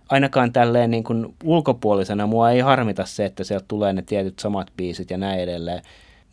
ainakaan 0.09 0.53
tälleen 0.53 0.91
niin 0.91 1.03
kuin 1.03 1.35
ulkopuolisena 1.43 2.27
mua 2.27 2.51
ei 2.51 2.59
harmita 2.59 3.05
se, 3.05 3.25
että 3.25 3.43
sieltä 3.43 3.65
tulee 3.67 3.93
ne 3.93 4.01
tietyt 4.01 4.39
samat 4.39 4.67
biisit 4.77 5.11
ja 5.11 5.17
näin 5.17 5.39
edelleen. 5.39 5.81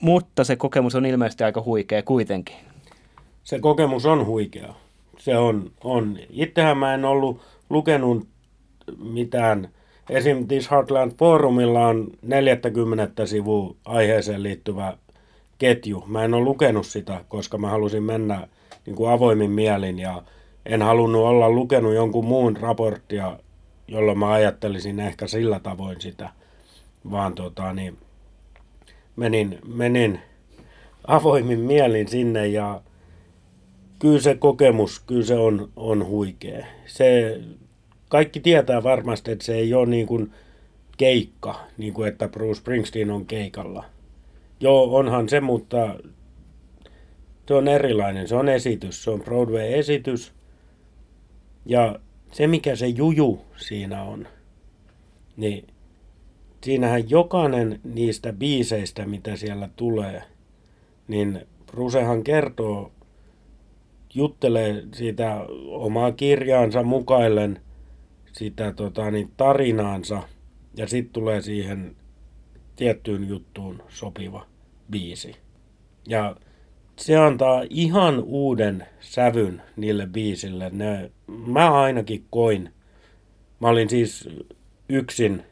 Mutta 0.01 0.45
se 0.45 0.57
kokemus 0.57 0.95
on 0.95 1.07
ilmeisesti 1.07 1.45
aika 1.45 1.63
huikea 1.63 2.03
kuitenkin. 2.03 2.57
Se 3.45 3.59
kokemus 3.59 4.07
on 4.07 4.27
huikea. 4.27 4.75
Se 5.19 5.37
on, 5.37 5.71
on. 5.85 6.19
Itsehän 6.31 6.79
mä 6.79 6.95
en 6.95 7.05
ollut 7.05 7.41
lukenut 7.71 8.29
mitään. 8.99 9.69
Esim. 10.09 10.49
This 10.49 10.71
Heartland 10.71 11.13
Forumilla 11.19 11.87
on 11.87 12.09
40 12.23 13.27
sivua 13.27 13.75
aiheeseen 13.85 14.43
liittyvä 14.43 14.97
ketju. 15.59 16.05
Mä 16.07 16.25
en 16.25 16.35
ole 16.35 16.45
lukenut 16.45 16.87
sitä, 16.87 17.25
koska 17.29 17.59
mä 17.59 17.71
halusin 17.71 18.03
mennä 18.03 18.49
niin 18.87 18.97
kuin 18.97 19.11
avoimin 19.11 19.51
mielin 19.51 19.99
ja 19.99 20.23
en 20.67 20.83
halunnut 20.83 21.23
olla 21.23 21.51
lukenut 21.51 21.95
jonkun 21.95 22.25
muun 22.25 22.57
raporttia, 22.57 23.39
jolloin 23.89 24.19
mä 24.19 24.33
ajattelisin 24.33 25.01
ehkä 25.01 25.27
sillä 25.27 25.61
tavoin 25.61 26.01
sitä, 26.01 26.29
vaan 27.11 27.35
tota, 27.35 27.73
niin, 27.73 27.99
menin, 29.17 29.59
menin 29.67 30.21
avoimin 31.07 31.61
mielin 31.61 32.09
sinne 32.09 32.47
ja 32.47 32.81
kyllä 33.99 34.21
se 34.21 34.35
kokemus, 34.35 35.01
kyllä 35.01 35.25
se 35.25 35.35
on, 35.35 35.69
on 35.77 36.07
huikea. 36.07 36.67
Se, 36.87 37.41
kaikki 38.11 38.41
tietää 38.41 38.83
varmasti, 38.83 39.31
että 39.31 39.45
se 39.45 39.55
ei 39.55 39.75
ole 39.75 39.87
niin 39.87 40.07
kuin 40.07 40.33
keikka, 40.97 41.61
niin 41.79 41.95
kuin 41.95 42.09
että 42.09 42.29
Bruce 42.29 42.55
Springsteen 42.55 43.11
on 43.11 43.27
keikalla. 43.27 43.85
Joo, 44.61 44.97
onhan 44.97 45.29
se, 45.29 45.41
mutta 45.41 45.97
se 47.49 47.55
on 47.55 47.69
erilainen. 47.69 48.29
Se 48.29 48.37
on 48.37 48.49
esitys, 48.49 49.05
se 49.05 49.11
on 49.11 49.21
Broadway-esitys. 49.21 50.33
Ja 51.67 51.99
se, 52.33 52.47
mikä 52.47 52.77
se 52.77 52.87
juju 52.87 53.41
siinä 53.57 54.03
on, 54.03 54.29
niin 55.37 55.67
siinähän 56.65 57.11
jokainen 57.11 57.81
niistä 57.85 58.33
biiseistä, 58.33 59.07
mitä 59.07 59.37
siellä 59.37 59.69
tulee, 59.77 60.23
niin 61.09 61.47
Brucehan 61.67 62.25
kertoo 62.25 62.93
juttelee 64.15 64.83
siitä 64.95 65.45
omaa 65.69 66.13
kirjaansa 66.13 66.83
mukaillen 66.83 67.61
sitä 68.33 68.73
tota, 68.73 69.11
niin 69.11 69.33
tarinaansa 69.37 70.23
ja 70.77 70.87
sitten 70.87 71.13
tulee 71.13 71.43
siihen 71.43 71.97
tiettyyn 72.77 73.29
juttuun 73.29 73.83
sopiva 73.89 74.47
biisi. 74.91 75.37
Ja 76.09 76.37
se 76.99 77.17
antaa 77.17 77.65
ihan 77.71 78.23
uuden 78.25 78.87
sävyn 79.01 79.63
niille 79.77 80.07
biisille. 80.07 80.71
Ne, 80.73 81.11
mä 81.47 81.81
ainakin 81.83 82.27
koin, 82.31 82.71
mä 83.61 83.69
olin 83.69 83.91
siis 83.91 84.29
yksin 84.89 85.43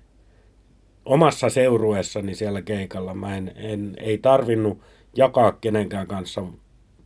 omassa 1.04 1.48
seurueessani 1.48 2.34
siellä 2.34 2.62
keikalla. 2.62 3.14
Mä 3.14 3.36
en, 3.36 3.52
en, 3.56 3.94
ei 4.00 4.18
tarvinnut 4.18 4.80
jakaa 5.16 5.52
kenenkään 5.52 6.06
kanssa 6.06 6.42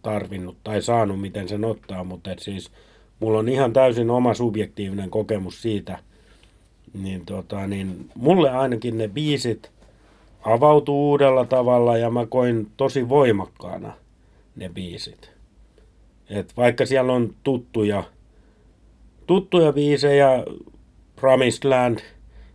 tarvinnut 0.03 0.57
tai 0.65 0.83
saanut, 0.83 1.21
miten 1.21 1.49
sen 1.49 1.65
ottaa, 1.65 2.05
mutta 2.05 2.33
et 2.33 2.39
siis 2.39 2.71
mulla 3.23 3.39
on 3.39 3.49
ihan 3.49 3.73
täysin 3.73 4.11
oma 4.11 4.35
subjektiivinen 4.35 5.11
kokemus 5.11 5.63
siitä, 5.63 5.99
niin, 7.03 7.27
tota, 7.27 7.67
niin 7.67 8.11
mulle 8.15 8.51
ainakin 8.51 8.99
ne 8.99 9.09
biisit 9.09 9.71
avautuu 10.45 11.11
uudella 11.11 11.45
tavalla 11.45 11.99
ja 11.99 12.11
mä 12.11 12.27
koin 12.27 12.71
tosi 12.77 13.09
voimakkaana 13.09 13.93
ne 14.57 14.69
biisit. 14.69 15.31
Et 16.31 16.57
vaikka 16.57 16.87
siellä 16.87 17.13
on 17.13 17.35
tuttuja, 17.43 18.05
tuttuja 19.27 19.73
biisejä, 19.73 20.45
Promised 21.17 21.71
Land, 21.71 21.99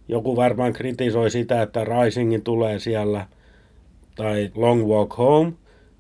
joku 0.08 0.36
varmaan 0.36 0.73
kritisoi 0.73 1.32
sitä, 1.32 1.62
että 1.62 1.86
Risingin 1.86 2.41
tulee 2.41 2.80
siellä, 2.80 3.27
tai 4.15 4.51
Long 4.56 4.88
Walk 4.88 5.17
Home, 5.17 5.53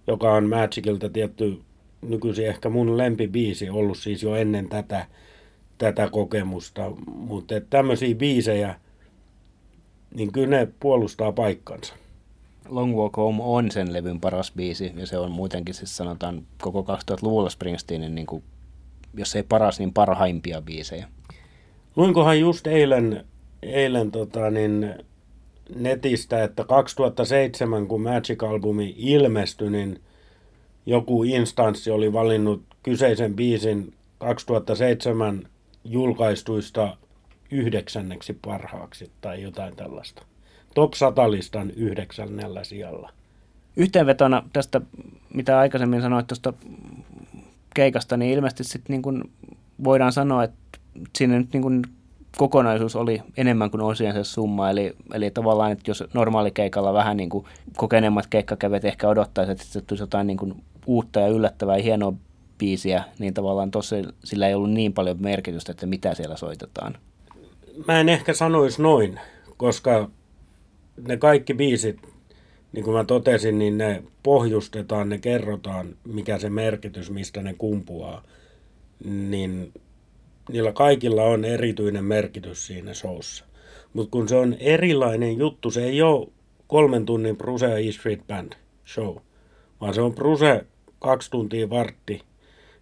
joka 0.07 0.33
on 0.33 0.49
Magicilta 0.49 1.09
tietty 1.09 1.59
nykyisin 2.01 2.47
ehkä 2.47 2.69
mun 2.69 2.97
lempibiisi, 2.97 3.69
ollut 3.69 3.97
siis 3.97 4.23
jo 4.23 4.35
ennen 4.35 4.69
tätä, 4.69 5.05
tätä 5.77 6.09
kokemusta. 6.09 6.91
Mutta 7.07 7.55
tämmöisiä 7.69 8.15
biisejä, 8.15 8.75
niin 10.15 10.31
kyllä 10.31 10.57
ne 10.57 10.67
puolustaa 10.79 11.31
paikkansa. 11.31 11.93
Long 12.69 12.97
Walk 12.97 13.17
Home 13.17 13.43
on 13.43 13.71
sen 13.71 13.93
levyn 13.93 14.19
paras 14.19 14.51
biisi, 14.51 14.91
ja 14.95 15.07
se 15.07 15.17
on 15.17 15.31
muutenkin 15.31 15.75
siis 15.75 15.97
sanotaan 15.97 16.41
koko 16.61 16.81
2000-luvulla 16.81 17.49
Springsteenin, 17.49 18.15
niin 18.15 18.27
kuin, 18.27 18.43
jos 19.13 19.35
ei 19.35 19.43
paras, 19.43 19.79
niin 19.79 19.93
parhaimpia 19.93 20.61
biisejä. 20.61 21.07
Luinkohan 21.95 22.39
just 22.39 22.67
eilen, 22.67 23.25
eilen 23.61 24.11
tota, 24.11 24.49
niin 24.49 24.95
netistä, 25.75 26.43
että 26.43 26.63
2007, 26.63 27.87
kun 27.87 28.01
Magic-albumi 28.01 28.93
ilmestyi, 28.97 29.69
niin 29.69 29.99
joku 30.87 31.23
instanssi 31.23 31.91
oli 31.91 32.13
valinnut 32.13 32.63
kyseisen 32.83 33.35
biisin 33.35 33.93
2007 34.17 35.47
julkaistuista 35.83 36.97
yhdeksänneksi 37.51 38.33
parhaaksi 38.33 39.11
tai 39.21 39.41
jotain 39.41 39.75
tällaista. 39.75 40.25
Top 40.75 40.93
100-listan 40.93 41.71
yhdeksännellä 41.71 42.63
sijalla. 42.63 43.09
Yhteenvetona 43.75 44.43
tästä, 44.53 44.81
mitä 45.33 45.59
aikaisemmin 45.59 46.01
sanoit 46.01 46.27
tuosta 46.27 46.53
keikasta, 47.75 48.17
niin 48.17 48.33
ilmeisesti 48.33 48.63
sitten 48.63 48.93
niin 48.93 49.01
kuin 49.01 49.23
voidaan 49.83 50.11
sanoa, 50.11 50.43
että 50.43 50.79
siinä 51.17 51.37
nyt 51.37 51.53
niin 51.53 51.61
kuin 51.61 51.81
kokonaisuus 52.37 52.95
oli 52.95 53.21
enemmän 53.37 53.71
kuin 53.71 53.81
osiensa 53.81 54.23
summa, 54.23 54.69
eli, 54.69 54.93
eli 55.13 55.31
tavallaan, 55.31 55.71
että 55.71 55.89
jos 55.89 56.03
normaalikeikalla 56.13 56.93
vähän 56.93 57.17
niin 57.17 57.29
kuin 57.29 57.45
kokeneemmat 57.77 58.27
keikkakävet 58.27 58.85
ehkä 58.85 59.07
odottaisivat, 59.07 59.61
että 59.61 59.73
se 59.73 59.81
tulisi 59.81 60.03
jotain 60.03 60.27
niin 60.27 60.37
kuin 60.37 60.63
uutta 60.87 61.19
ja 61.19 61.27
yllättävää 61.27 61.77
ja 61.77 61.83
hienoa 61.83 62.13
biisiä, 62.57 63.03
niin 63.19 63.33
tavallaan 63.33 63.71
tuossa 63.71 63.95
sillä 64.23 64.47
ei 64.47 64.53
ollut 64.53 64.71
niin 64.71 64.93
paljon 64.93 65.17
merkitystä, 65.19 65.71
että 65.71 65.85
mitä 65.85 66.13
siellä 66.13 66.37
soitetaan. 66.37 66.97
Mä 67.87 67.99
en 67.99 68.09
ehkä 68.09 68.33
sanoisi 68.33 68.81
noin, 68.81 69.19
koska 69.57 70.09
ne 71.07 71.17
kaikki 71.17 71.53
biisit, 71.53 71.97
niin 72.71 72.83
kuin 72.85 72.97
mä 72.97 73.03
totesin, 73.03 73.59
niin 73.59 73.77
ne 73.77 74.03
pohjustetaan, 74.23 75.09
ne 75.09 75.17
kerrotaan, 75.17 75.95
mikä 76.07 76.37
se 76.37 76.49
merkitys, 76.49 77.11
mistä 77.11 77.41
ne 77.41 77.53
kumpuaa. 77.53 78.23
Niin 79.05 79.73
niillä 80.51 80.71
kaikilla 80.71 81.23
on 81.23 81.45
erityinen 81.45 82.03
merkitys 82.03 82.67
siinä 82.67 82.93
showssa. 82.93 83.45
Mutta 83.93 84.11
kun 84.11 84.27
se 84.27 84.35
on 84.35 84.55
erilainen 84.59 85.37
juttu, 85.37 85.71
se 85.71 85.83
ei 85.83 86.01
ole 86.01 86.27
kolmen 86.67 87.05
tunnin 87.05 87.37
Bruse 87.37 87.77
E 87.77 87.91
Street 87.91 88.27
Band 88.27 88.53
show, 88.93 89.15
vaan 89.81 89.93
se 89.93 90.01
on 90.01 90.15
Bruse 90.15 90.65
kaksi 90.99 91.31
tuntia 91.31 91.69
vartti, 91.69 92.21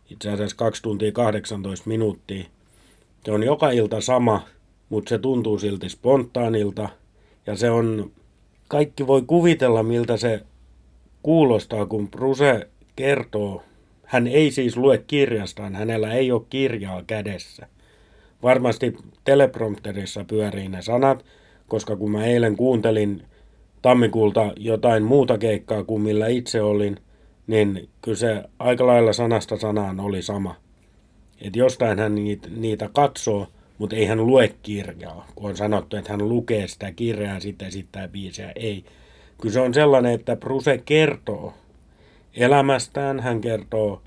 itse 0.10 0.32
asiassa 0.32 0.56
kaksi 0.56 0.82
tuntia 0.82 1.12
18 1.12 1.90
minuuttia. 1.90 2.46
Se 3.26 3.32
on 3.32 3.44
joka 3.44 3.72
ilta 3.72 4.02
sama, 4.02 4.42
mutta 4.90 5.10
se 5.10 5.18
tuntuu 5.18 5.60
silti 5.60 5.90
spontaanilta 5.90 6.90
ja 7.48 7.56
se 7.56 7.72
on, 7.72 8.12
kaikki 8.68 9.08
voi 9.08 9.22
kuvitella 9.22 9.84
miltä 9.84 10.18
se 10.18 10.42
kuulostaa, 11.24 11.86
kun 11.86 12.10
Bruse 12.10 12.68
kertoo 12.96 13.64
hän 14.06 14.28
ei 14.28 14.52
siis 14.52 14.78
lue 14.78 14.98
kirjastaan, 15.08 15.76
hänellä 15.76 16.14
ei 16.14 16.32
ole 16.32 16.42
kirjaa 16.50 17.04
kädessä. 17.08 17.68
Varmasti 18.44 18.98
teleprompterissa 19.24 20.24
pyörii 20.24 20.68
ne 20.68 20.82
sanat, 20.82 21.26
koska 21.68 21.96
kun 21.96 22.12
mä 22.12 22.26
eilen 22.26 22.58
kuuntelin 22.58 23.24
tammikuulta 23.82 24.54
jotain 24.58 25.04
muuta 25.04 25.38
keikkaa 25.38 25.84
kuin 25.84 26.02
millä 26.02 26.28
itse 26.28 26.62
olin, 26.62 26.98
niin 27.48 27.90
kyllä 28.02 28.18
se 28.18 28.44
aika 28.60 28.88
lailla 28.88 29.14
sanasta 29.14 29.58
sanaan 29.58 30.00
oli 30.00 30.22
sama. 30.22 30.56
Että 31.42 31.60
jostain 31.60 32.00
hän 32.00 32.16
niitä, 32.16 32.48
niitä 32.56 32.90
katsoo, 32.94 33.48
mutta 33.78 33.96
ei 33.96 34.06
hän 34.06 34.28
lue 34.28 34.56
kirjaa, 34.64 35.28
kun 35.36 35.50
on 35.50 35.58
sanottu, 35.58 35.96
että 35.98 36.12
hän 36.12 36.30
lukee 36.30 36.68
sitä 36.68 36.92
kirjaa 36.92 37.34
ja 37.34 37.40
sitten 37.40 37.68
esittää 37.68 38.08
biisejä. 38.08 38.52
Ei. 38.56 38.86
Kyllä 39.42 39.54
se 39.54 39.60
on 39.60 39.74
sellainen, 39.74 40.12
että 40.12 40.36
Bruse 40.36 40.78
kertoo 40.86 41.54
elämästään, 42.34 43.20
hän 43.20 43.42
kertoo 43.42 44.02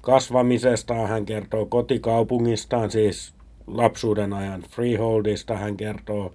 kasvamisestaan, 0.00 1.08
hän 1.08 1.26
kertoo 1.26 1.66
kotikaupungistaan, 1.66 2.90
siis 2.90 3.34
lapsuuden 3.66 4.32
ajan 4.32 4.62
freeholdista, 4.62 5.56
hän 5.56 5.76
kertoo 5.76 6.34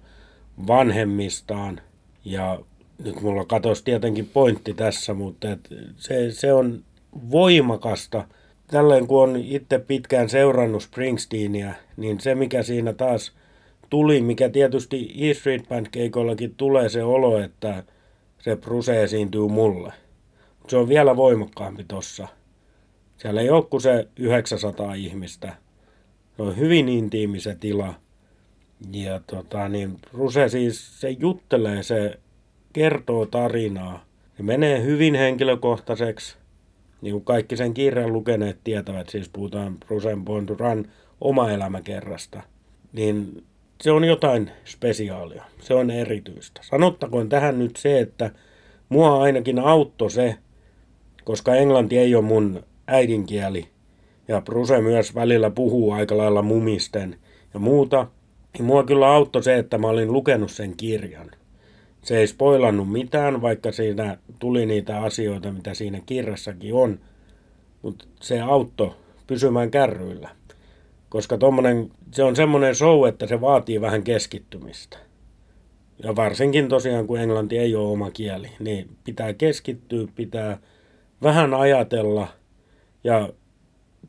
vanhemmistaan 0.66 1.80
ja 2.24 2.58
nyt 3.04 3.20
mulla 3.20 3.44
katosi 3.44 3.84
tietenkin 3.84 4.26
pointti 4.26 4.74
tässä, 4.74 5.14
mutta 5.14 5.50
et 5.50 5.68
se, 5.96 6.30
se 6.30 6.52
on 6.52 6.84
voimakasta. 7.30 8.24
Tälleen 8.66 9.06
kun 9.06 9.22
on 9.22 9.36
itse 9.36 9.78
pitkään 9.78 10.28
seurannut 10.28 10.82
Springsteenia, 10.82 11.74
niin 11.96 12.20
se 12.20 12.34
mikä 12.34 12.62
siinä 12.62 12.92
taas 12.92 13.32
tuli, 13.90 14.20
mikä 14.20 14.48
tietysti 14.48 15.14
E 15.18 15.34
Street 15.34 15.68
Band 15.68 15.86
keikoillakin 15.90 16.54
tulee 16.56 16.88
se 16.88 17.04
olo, 17.04 17.38
että 17.38 17.82
se 18.38 18.56
Bruce 18.56 19.02
esiintyy 19.02 19.48
mulle– 19.48 19.92
se 20.68 20.76
on 20.76 20.88
vielä 20.88 21.16
voimakkaampi 21.16 21.84
tossa. 21.84 22.28
Siellä 23.16 23.40
ei 23.40 23.50
ole 23.50 23.64
kuin 23.64 23.80
se 23.80 24.08
900 24.16 24.94
ihmistä. 24.94 25.56
Se 26.36 26.42
on 26.42 26.56
hyvin 26.56 26.88
intiimi 26.88 27.40
se 27.40 27.56
tila. 27.60 27.94
Ja 28.92 29.20
tota, 29.26 29.68
niin 29.68 29.98
Ruse 30.12 30.48
siis, 30.48 31.00
se 31.00 31.10
juttelee, 31.10 31.82
se 31.82 32.18
kertoo 32.72 33.26
tarinaa. 33.26 34.04
Se 34.36 34.42
menee 34.42 34.82
hyvin 34.82 35.14
henkilökohtaiseksi. 35.14 36.36
Niin 37.02 37.12
kuin 37.12 37.24
kaikki 37.24 37.56
sen 37.56 37.74
kirjan 37.74 38.12
lukeneet 38.12 38.58
tietävät, 38.64 39.08
siis 39.08 39.28
puhutaan 39.28 39.76
Rusen 39.88 40.24
Run 40.58 40.88
oma 41.20 41.50
elämäkerrasta. 41.50 42.42
Niin 42.92 43.44
se 43.80 43.90
on 43.90 44.04
jotain 44.04 44.50
spesiaalia. 44.64 45.44
Se 45.60 45.74
on 45.74 45.90
erityistä. 45.90 46.60
Sanottakoon 46.64 47.28
tähän 47.28 47.58
nyt 47.58 47.76
se, 47.76 48.00
että 48.00 48.30
mua 48.88 49.22
ainakin 49.22 49.58
auttoi 49.58 50.10
se, 50.10 50.36
koska 51.24 51.54
englanti 51.54 51.98
ei 51.98 52.14
ole 52.14 52.24
mun 52.24 52.62
äidinkieli 52.86 53.68
ja 54.28 54.40
Bruse 54.40 54.80
myös 54.80 55.14
välillä 55.14 55.50
puhuu 55.50 55.92
aika 55.92 56.16
lailla 56.16 56.42
mumisten 56.42 57.16
ja 57.54 57.60
muuta, 57.60 58.06
niin 58.52 58.64
mua 58.64 58.84
kyllä 58.84 59.08
auttoi 59.08 59.42
se, 59.42 59.58
että 59.58 59.78
mä 59.78 59.88
olin 59.88 60.12
lukenut 60.12 60.50
sen 60.50 60.76
kirjan. 60.76 61.30
Se 62.02 62.18
ei 62.18 62.26
spoilannut 62.26 62.92
mitään, 62.92 63.42
vaikka 63.42 63.72
siinä 63.72 64.18
tuli 64.38 64.66
niitä 64.66 65.02
asioita, 65.02 65.52
mitä 65.52 65.74
siinä 65.74 66.00
kirjassakin 66.06 66.74
on, 66.74 67.00
mutta 67.82 68.04
se 68.20 68.40
auttoi 68.40 68.94
pysymään 69.26 69.70
kärryillä. 69.70 70.28
Koska 71.08 71.38
tommonen, 71.38 71.90
se 72.10 72.22
on 72.22 72.36
semmoinen 72.36 72.74
show, 72.74 73.08
että 73.08 73.26
se 73.26 73.40
vaatii 73.40 73.80
vähän 73.80 74.02
keskittymistä. 74.02 74.98
Ja 76.02 76.16
varsinkin 76.16 76.68
tosiaan, 76.68 77.06
kun 77.06 77.20
englanti 77.20 77.58
ei 77.58 77.74
ole 77.74 77.88
oma 77.88 78.10
kieli, 78.10 78.48
niin 78.60 78.88
pitää 79.04 79.34
keskittyä, 79.34 80.08
pitää 80.14 80.58
vähän 81.22 81.54
ajatella 81.54 82.28
ja 83.04 83.28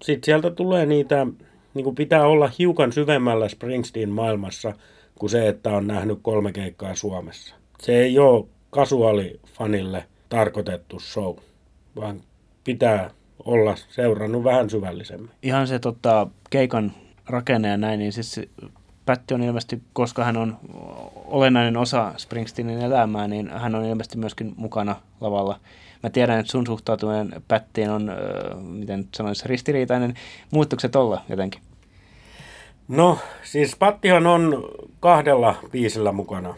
sitten 0.03 0.25
sieltä 0.25 0.51
tulee 0.51 0.85
niitä, 0.85 1.27
niin 1.73 1.83
kuin 1.83 1.95
pitää 1.95 2.27
olla 2.27 2.51
hiukan 2.59 2.91
syvemmällä 2.91 3.49
Springsteen 3.49 4.09
maailmassa 4.09 4.73
kuin 5.19 5.29
se, 5.29 5.47
että 5.47 5.69
on 5.69 5.87
nähnyt 5.87 6.19
kolme 6.21 6.51
keikkaa 6.51 6.95
Suomessa. 6.95 7.58
Se 7.81 7.99
ei 7.99 8.19
ole 8.19 8.45
kasuaalifanille 8.69 10.05
tarkoitettu 10.29 10.99
show, 10.99 11.35
vaan 11.95 12.21
pitää 12.63 13.09
olla 13.45 13.75
seurannut 13.89 14.43
vähän 14.43 14.69
syvällisemmin. 14.69 15.31
Ihan 15.43 15.67
se 15.67 15.79
tota, 15.79 16.27
keikan 16.49 16.91
rakenne 17.27 17.67
ja 17.67 17.77
näin, 17.77 17.99
niin 17.99 18.13
siis 18.13 18.41
Pätti 19.05 19.33
on 19.33 19.43
ilmeisesti, 19.43 19.81
koska 19.93 20.23
hän 20.23 20.37
on 20.37 20.57
olennainen 21.25 21.77
osa 21.77 22.13
Springsteenin 22.17 22.81
elämää, 22.81 23.27
niin 23.27 23.49
hän 23.49 23.75
on 23.75 23.85
ilmeisesti 23.85 24.17
myöskin 24.17 24.53
mukana 24.57 24.95
lavalla. 25.21 25.59
Mä 26.03 26.09
tiedän, 26.09 26.39
että 26.39 26.51
sun 26.51 26.67
suhtautuminen 26.67 27.43
Pättiin 27.47 27.89
on, 27.89 28.11
miten 28.61 29.07
sanoisi, 29.15 29.47
ristiriitainen. 29.47 30.13
Muuttukset 30.51 30.95
olla 30.95 31.21
jotenkin? 31.29 31.61
No, 32.87 33.17
siis 33.43 33.75
Pattihan 33.75 34.27
on 34.27 34.69
kahdella 34.99 35.55
biisillä 35.71 36.11
mukana. 36.11 36.55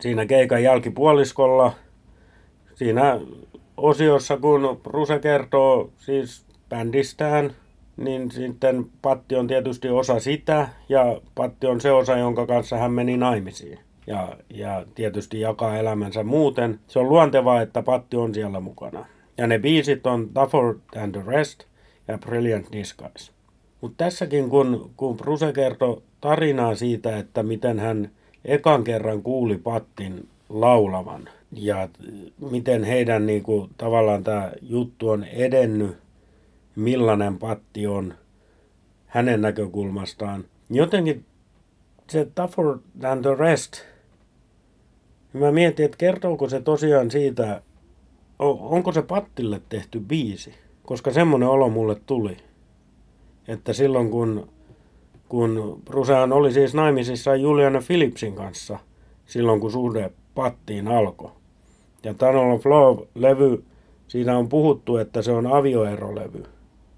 Siinä 0.00 0.26
keikan 0.26 0.62
jälkipuoliskolla, 0.62 1.72
siinä 2.74 3.20
osiossa, 3.76 4.36
kun 4.36 4.80
Ruse 4.86 5.18
kertoo 5.18 5.90
siis 5.98 6.46
bändistään, 6.68 7.52
niin 7.96 8.30
sitten 8.30 8.86
Patti 9.02 9.36
on 9.36 9.46
tietysti 9.46 9.88
osa 9.88 10.20
sitä, 10.20 10.68
ja 10.88 11.20
Patti 11.34 11.66
on 11.66 11.80
se 11.80 11.92
osa, 11.92 12.16
jonka 12.16 12.46
kanssa 12.46 12.76
hän 12.76 12.92
meni 12.92 13.16
naimisiin. 13.16 13.78
Ja, 14.06 14.36
ja 14.50 14.84
tietysti 14.94 15.40
jakaa 15.40 15.78
elämänsä 15.78 16.24
muuten. 16.24 16.80
Se 16.86 16.98
on 16.98 17.08
luontevaa, 17.08 17.62
että 17.62 17.82
Patti 17.82 18.16
on 18.16 18.34
siellä 18.34 18.60
mukana. 18.60 19.06
Ja 19.38 19.46
ne 19.46 19.58
biisit 19.58 20.06
on 20.06 20.28
Tougher 20.34 20.74
Than 20.92 21.12
The 21.12 21.22
Rest 21.26 21.64
ja 22.08 22.18
Brilliant 22.18 22.66
Disguise. 22.72 23.32
Mutta 23.80 24.04
tässäkin, 24.04 24.50
kun, 24.50 24.90
kun 24.96 25.16
Bruse 25.16 25.52
kertoi 25.52 26.02
tarinaa 26.20 26.74
siitä, 26.74 27.18
että 27.18 27.42
miten 27.42 27.78
hän 27.78 28.10
ekan 28.44 28.84
kerran 28.84 29.22
kuuli 29.22 29.58
Pattin 29.58 30.28
laulavan 30.48 31.28
ja 31.52 31.88
miten 32.50 32.84
heidän 32.84 33.26
niin 33.26 33.42
kuin, 33.42 33.70
tavallaan 33.76 34.24
tämä 34.24 34.52
juttu 34.62 35.08
on 35.08 35.24
edennyt, 35.24 35.96
millainen 36.76 37.38
Patti 37.38 37.86
on 37.86 38.14
hänen 39.06 39.40
näkökulmastaan. 39.40 40.44
Jotenkin 40.70 41.24
se 42.08 42.28
Tougher 42.34 42.78
Than 43.00 43.22
The 43.22 43.34
Rest, 43.34 43.82
mä 45.32 45.52
mietin, 45.52 45.84
että 45.84 45.96
kertooko 45.96 46.48
se 46.48 46.60
tosiaan 46.60 47.10
siitä, 47.10 47.62
onko 48.38 48.92
se 48.92 49.02
Pattille 49.02 49.60
tehty 49.68 50.00
biisi, 50.00 50.54
koska 50.82 51.12
semmoinen 51.12 51.48
olo 51.48 51.68
mulle 51.68 52.00
tuli 52.06 52.36
että 53.50 53.72
silloin 53.72 54.10
kun, 54.10 54.48
kun 55.30 55.82
Brucehan 55.84 56.32
oli 56.32 56.52
siis 56.52 56.74
naimisissa 56.74 57.36
Juliana 57.36 57.80
Philipsin 57.86 58.34
kanssa, 58.34 58.78
silloin 59.26 59.60
kun 59.60 59.72
suhde 59.72 60.10
pattiin 60.34 60.88
alkoi. 60.88 61.30
Ja 62.04 62.14
Tunnel 62.14 62.50
of 62.50 62.66
Love-levy, 62.66 63.64
siinä 64.08 64.38
on 64.38 64.48
puhuttu, 64.48 64.96
että 64.96 65.22
se 65.22 65.32
on 65.32 65.46
avioerolevy, 65.46 66.44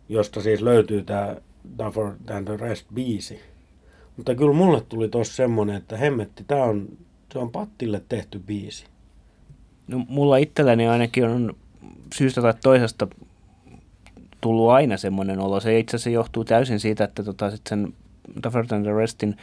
josta 0.08 0.40
siis 0.40 0.62
löytyy 0.62 1.02
tämä 1.02 1.36
Tougher 1.76 2.12
Than 2.26 2.44
the 2.44 2.56
Rest 2.56 2.86
biisi. 2.94 3.40
Mutta 4.16 4.34
kyllä 4.34 4.52
mulle 4.52 4.80
tuli 4.80 5.08
tossa 5.08 5.34
semmonen, 5.34 5.76
että 5.76 5.96
hemmetti, 5.96 6.44
tämä 6.46 6.64
on, 6.64 6.88
se 7.32 7.38
on 7.38 7.50
Pattille 7.50 8.02
tehty 8.08 8.38
biisi. 8.38 8.84
No, 9.86 10.04
mulla 10.08 10.36
itselläni 10.36 10.88
ainakin 10.88 11.24
on 11.24 11.56
syystä 12.14 12.42
tai 12.42 12.54
toisesta 12.62 13.08
tullut 14.40 14.70
aina 14.70 14.96
semmoinen 14.96 15.40
olo. 15.40 15.60
Se 15.60 15.78
itse 15.78 15.96
asiassa 15.96 16.10
johtuu 16.10 16.44
täysin 16.44 16.80
siitä, 16.80 17.04
että 17.04 17.22
tota, 17.22 17.50
sit 17.50 17.66
sen 17.68 17.94
Tougher 18.42 18.66
Than 18.66 18.82
the 18.82 18.92
Restin 18.92 19.36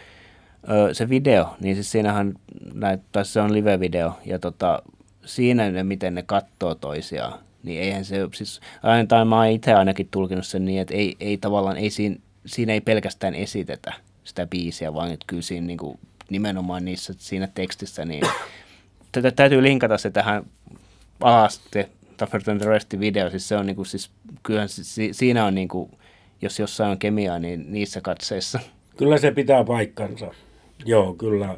ö, 0.70 0.94
se 0.94 1.10
video, 1.10 1.56
niin 1.60 1.76
siis 1.76 1.92
siinähän 1.92 2.34
näet, 2.74 3.02
se 3.24 3.42
on 3.42 3.54
live-video, 3.54 4.14
ja 4.26 4.40
tota, 4.40 4.84
siinä 5.26 5.72
ne, 5.72 5.84
miten 5.84 6.16
ne 6.16 6.24
katsoo 6.24 6.76
toisiaan, 6.76 7.40
niin 7.64 7.82
eihän 7.82 8.06
se, 8.06 8.30
siis 8.34 8.60
aina, 8.84 9.08
tai 9.08 9.26
mä 9.26 9.36
oon 9.36 9.48
itse 9.48 9.74
ainakin 9.74 10.08
tulkinut 10.12 10.46
sen 10.46 10.66
niin, 10.66 10.82
että 10.82 10.94
ei, 10.94 11.16
ei 11.20 11.38
tavallaan, 11.38 11.78
ei 11.78 11.90
siinä, 11.90 12.16
siinä 12.46 12.74
ei 12.74 12.82
pelkästään 12.82 13.36
esitetä 13.36 13.94
sitä 14.24 14.48
biisiä, 14.48 14.94
vaan 14.94 15.12
että 15.12 15.26
kyllä 15.28 15.42
siinä 15.42 15.68
niin 15.68 15.78
kuin, 15.78 16.00
nimenomaan 16.30 16.86
niissä, 16.86 17.14
siinä 17.18 17.48
tekstissä, 17.54 18.06
niin 18.06 18.24
tätä 19.12 19.32
täytyy 19.32 19.64
linkata 19.64 19.98
se 19.98 20.10
tähän 20.10 20.44
alas 21.22 21.62
Tougher 22.18 22.44
Than 22.44 22.58
the 22.58 22.70
Restin 22.70 23.00
video, 23.00 23.30
siis 23.30 23.48
se 23.48 23.56
on 23.56 23.66
niinku, 23.66 23.86
siis 23.86 24.12
kyllähän 24.44 24.70
si, 24.70 25.14
siinä 25.14 25.46
on 25.46 25.56
niinku, 25.56 25.99
jos 26.42 26.60
jossain 26.60 26.92
on 26.92 27.00
kemiaa, 27.00 27.40
niin 27.40 27.72
niissä 27.72 28.02
katseissa. 28.02 28.60
Kyllä 28.98 29.18
se 29.18 29.32
pitää 29.32 29.64
paikkansa. 29.64 30.32
Joo, 30.86 31.14
kyllä. 31.14 31.58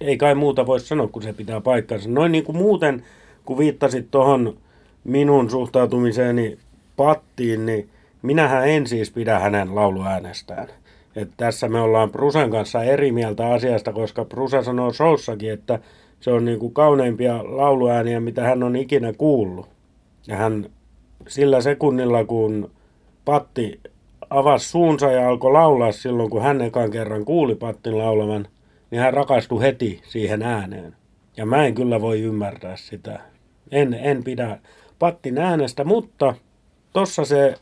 Ei 0.00 0.16
kai 0.16 0.34
muuta 0.34 0.66
voi 0.66 0.80
sanoa, 0.80 1.08
kun 1.08 1.22
se 1.22 1.32
pitää 1.32 1.60
paikkansa. 1.60 2.08
Noin 2.08 2.32
niin 2.32 2.44
kuin 2.44 2.56
muuten, 2.56 3.04
kun 3.44 3.58
viittasit 3.58 4.10
tuohon 4.10 4.56
minun 5.04 5.50
suhtautumiseeni 5.50 6.58
Pattiin, 6.96 7.66
niin 7.66 7.88
minähän 8.22 8.68
en 8.68 8.86
siis 8.86 9.10
pidä 9.10 9.38
hänen 9.38 9.74
lauluäänestään. 9.74 10.68
Et 11.16 11.30
tässä 11.36 11.68
me 11.68 11.80
ollaan 11.80 12.10
Prusen 12.10 12.50
kanssa 12.50 12.84
eri 12.84 13.12
mieltä 13.12 13.52
asiasta, 13.52 13.92
koska 13.92 14.24
Prusa 14.24 14.62
sanoo 14.62 14.92
showssakin, 14.92 15.52
että 15.52 15.78
se 16.20 16.32
on 16.32 16.44
niin 16.44 16.58
kuin 16.58 16.74
kauneimpia 16.74 17.44
lauluääniä, 17.44 18.20
mitä 18.20 18.42
hän 18.42 18.62
on 18.62 18.76
ikinä 18.76 19.12
kuullut. 19.12 19.68
Ja 20.26 20.36
hän 20.36 20.66
sillä 21.28 21.60
sekunnilla, 21.60 22.24
kun 22.24 22.70
Patti 23.24 23.80
avasi 24.30 24.68
suunsa 24.68 25.12
ja 25.12 25.28
alkoi 25.28 25.52
laulaa 25.52 25.92
silloin, 25.92 26.30
kun 26.30 26.42
hän 26.42 26.60
ekan 26.60 26.90
kerran 26.90 27.24
kuuli 27.24 27.54
Pattin 27.54 27.98
laulavan, 27.98 28.48
niin 28.90 29.00
hän 29.00 29.14
rakastui 29.14 29.62
heti 29.62 30.00
siihen 30.04 30.42
ääneen. 30.42 30.96
Ja 31.36 31.46
mä 31.46 31.66
en 31.66 31.74
kyllä 31.74 32.00
voi 32.00 32.20
ymmärtää 32.20 32.76
sitä. 32.76 33.20
En, 33.70 33.94
en 33.94 34.24
pidä 34.24 34.58
Pattin 34.98 35.38
äänestä, 35.38 35.84
mutta 35.84 36.34
tossa 36.92 37.24
se 37.24 37.54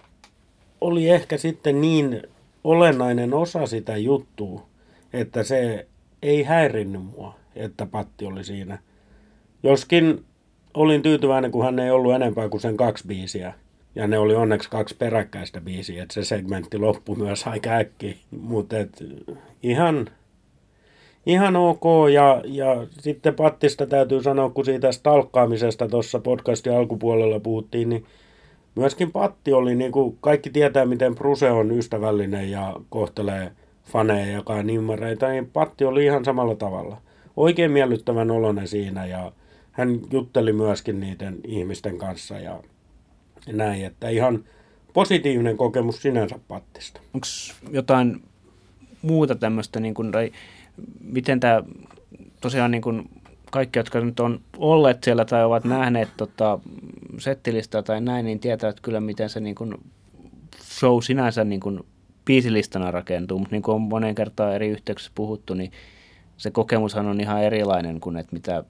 oli 0.80 1.08
ehkä 1.08 1.36
sitten 1.36 1.80
niin 1.80 2.22
olennainen 2.64 3.34
osa 3.34 3.66
sitä 3.66 3.96
juttua, 3.96 4.66
että 5.12 5.42
se 5.42 5.86
ei 6.22 6.42
häirinnyt 6.42 7.02
mua 7.02 7.40
että 7.56 7.86
Patti 7.86 8.26
oli 8.26 8.44
siinä. 8.44 8.78
Joskin 9.62 10.24
olin 10.74 11.02
tyytyväinen, 11.02 11.50
kun 11.50 11.64
hän 11.64 11.78
ei 11.78 11.90
ollut 11.90 12.14
enempää 12.14 12.48
kuin 12.48 12.60
sen 12.60 12.76
kaksi 12.76 13.06
biisiä. 13.06 13.54
Ja 13.94 14.06
ne 14.06 14.18
oli 14.18 14.34
onneksi 14.34 14.70
kaksi 14.70 14.96
peräkkäistä 14.96 15.60
biisiä, 15.60 16.02
että 16.02 16.14
se 16.14 16.24
segmentti 16.24 16.78
loppui 16.78 17.16
myös 17.16 17.46
aika 17.46 17.70
äkki. 17.70 18.20
Mutta 18.40 18.76
ihan, 19.62 20.08
ihan 21.26 21.56
ok. 21.56 21.84
Ja, 22.12 22.42
ja 22.44 22.86
sitten 22.90 23.34
Pattista 23.34 23.86
täytyy 23.86 24.22
sanoa, 24.22 24.50
kun 24.50 24.64
siitä 24.64 24.92
stalkkaamisesta 24.92 25.88
tuossa 25.88 26.18
podcastin 26.18 26.72
alkupuolella 26.72 27.40
puhuttiin, 27.40 27.88
niin 27.88 28.04
myöskin 28.74 29.12
Patti 29.12 29.52
oli, 29.52 29.74
niin 29.74 29.92
kuin 29.92 30.18
kaikki 30.20 30.50
tietää, 30.50 30.84
miten 30.84 31.14
Bruse 31.14 31.50
on 31.50 31.70
ystävällinen 31.70 32.50
ja 32.50 32.76
kohtelee 32.88 33.52
faneja 33.84 34.26
ja 34.26 34.32
jakaa 34.32 34.62
nimmareita, 34.62 35.28
niin 35.28 35.50
Patti 35.52 35.84
oli 35.84 36.04
ihan 36.04 36.24
samalla 36.24 36.54
tavalla 36.54 36.96
oikein 37.36 37.70
miellyttävän 37.70 38.30
olonen 38.30 38.68
siinä 38.68 39.06
ja 39.06 39.32
hän 39.80 40.00
jutteli 40.10 40.52
myöskin 40.52 41.00
niiden 41.00 41.40
ihmisten 41.44 41.98
kanssa 41.98 42.38
ja 42.38 42.62
näin, 43.52 43.84
että 43.84 44.08
ihan 44.08 44.44
positiivinen 44.92 45.56
kokemus 45.56 46.02
sinänsä 46.02 46.38
pattista. 46.48 47.00
Onko 47.14 47.26
jotain 47.70 48.22
muuta 49.02 49.34
tämmöistä, 49.34 49.80
niin 49.80 49.94
kuin, 49.94 50.12
tai 50.12 50.32
miten 51.00 51.40
tämä 51.40 51.62
tosiaan 52.40 52.70
niin 52.70 52.82
kuin 52.82 53.10
kaikki, 53.50 53.78
jotka 53.78 54.00
nyt 54.00 54.20
on 54.20 54.40
olleet 54.56 55.04
siellä 55.04 55.24
tai 55.24 55.44
ovat 55.44 55.64
nähneet 55.64 56.08
tota, 56.16 56.58
settilistä 57.18 57.82
tai 57.82 58.00
näin, 58.00 58.24
niin 58.26 58.40
tietävät 58.40 58.80
kyllä, 58.80 59.00
miten 59.00 59.30
se 59.30 59.40
niin 59.40 59.54
kuin 59.54 59.74
show 60.62 60.98
sinänsä 61.02 61.44
niin 61.44 61.60
kuin 61.60 61.80
biisilistana 62.24 62.90
rakentuu, 62.90 63.38
mutta 63.38 63.54
niin 63.54 63.62
kuin 63.62 63.74
on 63.74 63.80
moneen 63.82 64.14
kertaan 64.14 64.54
eri 64.54 64.68
yhteyksissä 64.68 65.12
puhuttu, 65.14 65.54
niin 65.54 65.72
se 66.36 66.50
kokemushan 66.50 67.06
on 67.06 67.20
ihan 67.20 67.42
erilainen 67.42 68.00
kuin 68.00 68.16
että 68.16 68.32
mitä 68.32 68.64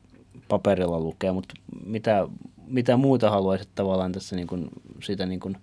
paperilla 0.48 1.00
lukee, 1.00 1.32
mutta 1.32 1.54
mitä, 1.84 2.28
mitä 2.66 2.96
muuta 2.96 3.30
haluaisit 3.30 3.68
tavallaan 3.74 4.12
tässä 4.12 4.36
niin 4.36 4.46
kuin, 4.46 4.68
siitä 5.02 5.26
niin 5.26 5.40
kuin, 5.40 5.56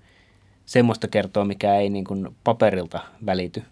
semmoista 0.65 1.07
kertoa, 1.07 1.45
mikä 1.45 1.75
ei 1.75 1.89
niin 1.89 2.05
kuin 2.05 2.35
paperilta 2.43 2.99
välity? 3.25 3.63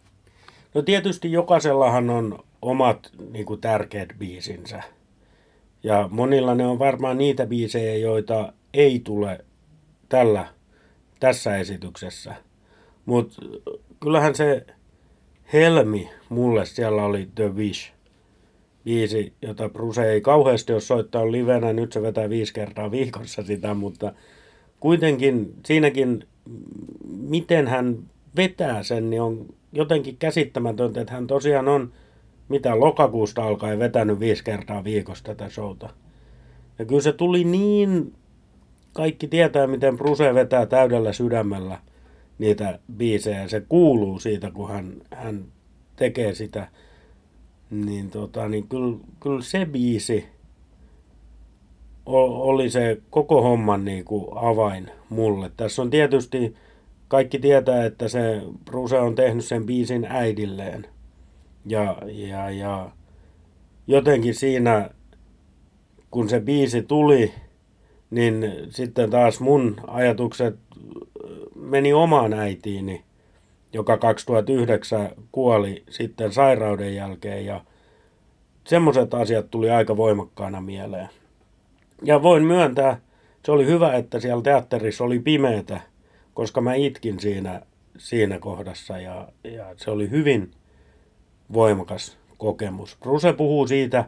No 0.74 0.82
tietysti 0.82 1.32
jokaisellahan 1.32 2.10
on 2.10 2.40
omat 2.62 3.12
niin 3.32 3.46
kuin 3.46 3.62
tärkeät 3.62 4.10
biisinsä. 4.20 4.84
Ja 5.84 6.10
monilla 6.12 6.56
ne 6.56 6.66
on 6.68 6.80
varmaan 6.80 7.18
niitä 7.18 7.46
biisejä, 7.46 7.96
joita 7.96 8.54
ei 8.74 9.00
tule 9.00 9.46
tällä, 10.10 10.48
tässä 11.20 11.58
esityksessä. 11.58 12.36
Mutta 13.06 13.42
kyllähän 14.00 14.36
se 14.36 14.66
helmi 15.54 16.10
mulle 16.30 16.66
siellä 16.66 17.06
oli 17.06 17.30
The 17.36 17.56
Wish 17.56 17.95
biisi, 18.86 19.34
jota 19.42 19.70
Bruce 19.70 20.12
ei 20.12 20.22
kauheasti 20.22 20.74
ole 20.74 20.82
soittanut 20.82 21.30
livenä. 21.30 21.74
Nyt 21.74 21.92
se 21.94 22.02
vetää 22.02 22.30
viisi 22.30 22.54
kertaa 22.54 22.92
viikossa 22.92 23.44
sitä, 23.44 23.74
mutta 23.74 24.14
kuitenkin 24.80 25.54
siinäkin, 25.66 26.24
miten 27.08 27.68
hän 27.68 27.98
vetää 28.36 28.84
sen, 28.84 29.10
niin 29.10 29.22
on 29.22 29.46
jotenkin 29.74 30.18
käsittämätöntä, 30.18 31.02
että 31.02 31.14
hän 31.14 31.28
tosiaan 31.28 31.68
on 31.68 31.92
mitä 32.50 32.80
lokakuusta 32.80 33.44
alkaen 33.44 33.80
vetänyt 33.80 34.20
viisi 34.20 34.44
kertaa 34.44 34.84
viikossa 34.84 35.24
tätä 35.24 35.50
showta. 35.50 35.90
Ja 36.80 36.86
kyllä 36.86 37.02
se 37.02 37.14
tuli 37.14 37.44
niin, 37.44 38.14
kaikki 38.94 39.28
tietää 39.28 39.68
miten 39.68 39.98
Bruce 39.98 40.34
vetää 40.34 40.66
täydellä 40.66 41.14
sydämellä 41.14 41.80
niitä 42.40 42.80
biisejä. 42.98 43.48
Se 43.48 43.62
kuuluu 43.70 44.20
siitä, 44.20 44.52
kun 44.52 44.70
hän, 44.70 45.02
hän 45.12 45.46
tekee 45.96 46.36
sitä, 46.36 46.68
niin, 47.70 48.10
tota, 48.10 48.50
niin 48.50 48.68
kyllä, 48.68 48.98
kyllä 49.20 49.42
se 49.42 49.66
biisi 49.66 50.26
oli 52.06 52.70
se 52.70 53.02
koko 53.10 53.42
homman 53.42 53.86
niin 53.86 54.06
kuin 54.06 54.26
avain 54.36 54.92
mulle. 55.10 55.52
Tässä 55.58 55.82
on 55.82 55.90
tietysti, 55.90 56.56
kaikki 57.08 57.40
tietää, 57.40 57.86
että 57.86 58.08
se 58.08 58.42
Bruce 58.66 59.00
on 59.00 59.16
tehnyt 59.16 59.46
sen 59.46 59.66
biisin 59.66 60.06
äidilleen. 60.10 60.86
Ja, 61.66 61.98
ja, 62.06 62.50
ja 62.50 62.90
jotenkin 63.88 64.36
siinä, 64.36 64.90
kun 66.12 66.30
se 66.30 66.40
biisi 66.40 66.84
tuli, 66.84 67.34
niin 68.10 68.52
sitten 68.70 69.10
taas 69.10 69.40
mun 69.40 69.76
ajatukset 69.88 70.56
meni 71.56 71.94
omaan 71.94 72.34
äitiini, 72.34 73.05
joka 73.76 73.98
2009 73.98 75.10
kuoli 75.32 75.84
sitten 75.90 76.34
sairauden 76.34 76.96
jälkeen 76.96 77.46
ja 77.46 77.62
semmoiset 78.64 79.14
asiat 79.14 79.52
tuli 79.52 79.70
aika 79.70 79.98
voimakkaana 79.98 80.62
mieleen. 80.62 81.10
Ja 82.04 82.24
voin 82.24 82.44
myöntää, 82.44 83.00
se 83.46 83.52
oli 83.52 83.66
hyvä, 83.66 83.94
että 83.94 84.20
siellä 84.20 84.42
teatterissa 84.42 85.04
oli 85.04 85.20
pimeätä, 85.20 85.82
koska 86.34 86.62
mä 86.62 86.74
itkin 86.74 87.20
siinä, 87.20 87.62
siinä 87.98 88.40
kohdassa 88.40 89.00
ja, 89.00 89.28
ja 89.44 89.66
se 89.78 89.92
oli 89.92 90.10
hyvin 90.10 90.52
voimakas 91.54 92.18
kokemus. 92.38 92.98
Bruse 93.00 93.34
puhuu 93.34 93.68
siitä, 93.68 94.06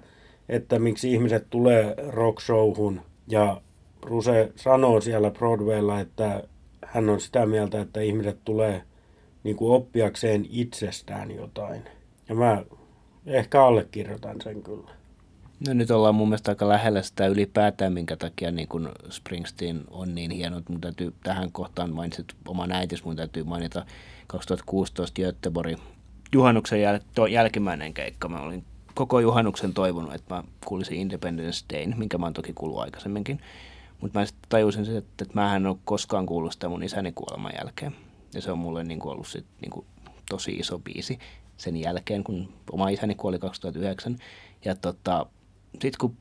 että 0.50 0.80
miksi 0.80 1.14
ihmiset 1.14 1.48
tulee 1.50 1.96
rock 2.08 2.42
showhun 2.42 3.02
ja 3.28 3.62
Bruse 4.02 4.52
sanoo 4.56 5.02
siellä 5.02 5.32
Broadwaylla, 5.32 6.00
että 6.00 6.44
hän 6.86 7.10
on 7.10 7.22
sitä 7.22 7.46
mieltä, 7.46 7.82
että 7.82 8.02
ihmiset 8.02 8.38
tulee 8.46 8.84
niin 9.48 9.58
kuin 9.58 9.74
oppiakseen 9.74 10.46
itsestään 10.50 11.32
jotain. 11.32 11.84
Ja 12.30 12.36
mä 12.36 12.64
ehkä 13.26 13.66
allekirjoitan 13.66 14.42
sen 14.42 14.64
kyllä. 14.64 14.90
No 15.68 15.74
nyt 15.74 15.92
ollaan 15.92 16.16
mun 16.16 16.30
mielestä 16.30 16.52
aika 16.52 16.70
lähellä 16.70 17.02
sitä 17.02 17.28
ylipäätään, 17.28 17.94
minkä 17.94 18.16
takia 18.16 18.52
niin 18.52 18.68
kun 18.68 18.92
Springsteen 19.10 19.84
on 19.92 20.16
niin 20.16 20.32
hieno. 20.32 20.62
Mun 20.70 20.82
täytyy 20.82 21.14
tähän 21.24 21.52
kohtaan 21.52 21.94
mainitsit 21.94 22.26
oman 22.48 22.72
äitis, 22.72 23.04
mun 23.04 23.16
täytyy 23.16 23.44
mainita 23.44 23.86
2016 24.28 25.22
Göteborg 25.22 25.80
juhannuksen 26.34 26.80
jäl- 26.80 27.04
to- 27.16 27.28
jälkimmäinen 27.28 27.94
keikka. 27.94 28.30
Mä 28.30 28.42
olin 28.42 28.64
koko 28.94 29.20
juhannuksen 29.20 29.74
toivonut, 29.74 30.14
että 30.14 30.36
mä 30.36 30.44
kuulisin 30.66 30.98
Independence 30.98 31.66
Day, 31.74 31.86
minkä 31.86 32.18
mä 32.18 32.26
oon 32.26 32.34
toki 32.34 32.54
kuullut 32.54 32.80
aikaisemminkin. 32.80 33.42
Mutta 34.02 34.20
mä 34.20 34.26
sitten 34.26 34.50
tajusin, 34.50 34.98
että, 34.98 35.24
että 35.24 35.34
mä 35.34 35.56
en 35.56 35.66
ole 35.66 35.78
koskaan 35.86 36.26
kuullut 36.26 36.54
sitä 36.54 36.70
mun 36.70 36.84
isäni 36.84 37.12
kuoleman 37.12 37.54
jälkeen. 37.58 37.96
Ja 38.34 38.42
se 38.42 38.52
on 38.52 38.58
mulle 38.58 38.84
niin 38.84 39.00
kuin 39.00 39.12
ollut 39.12 39.28
sit, 39.28 39.46
niin 39.62 39.72
kuin 39.72 39.86
tosi 40.30 40.52
iso 40.52 40.80
biisi 40.80 41.20
sen 41.58 41.78
jälkeen, 41.78 42.24
kun 42.24 42.54
oma 42.72 42.90
isäni 42.90 43.16
kuoli 43.16 43.40
2009. 43.40 44.18
Ja 44.66 44.76
tota, 44.76 45.26
sitten 45.72 46.00
kun 46.00 46.18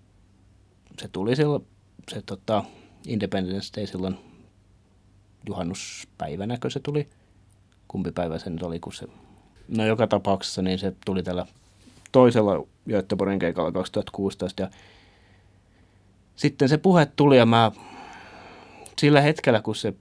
se 1.00 1.08
tuli 1.08 1.36
silloin, 1.36 1.66
se 2.10 2.22
tota, 2.22 2.64
Independence 3.06 3.72
Day 3.76 3.86
silloin 3.86 4.18
juhannuspäivänäkö 5.48 6.70
se 6.70 6.80
tuli, 6.80 7.08
kumpi 7.88 8.12
päivä 8.12 8.38
se 8.38 8.50
nyt 8.50 8.62
oli, 8.62 8.80
kun 8.80 8.92
se, 8.92 9.06
no 9.68 9.86
joka 9.86 10.06
tapauksessa 10.06 10.62
niin 10.62 10.78
se 10.78 10.92
tuli 11.04 11.22
tällä 11.22 11.46
toisella 12.12 12.66
Göteborgin 12.88 13.38
keikalla 13.38 13.72
2016 13.72 14.62
ja 14.62 14.70
sitten 16.36 16.68
se 16.68 16.78
puhe 16.78 17.06
tuli 17.06 17.36
ja 17.36 17.46
mä 17.46 17.72
sillä 18.98 19.20
hetkellä, 19.20 19.62
kun 19.62 19.74
se 19.74 19.94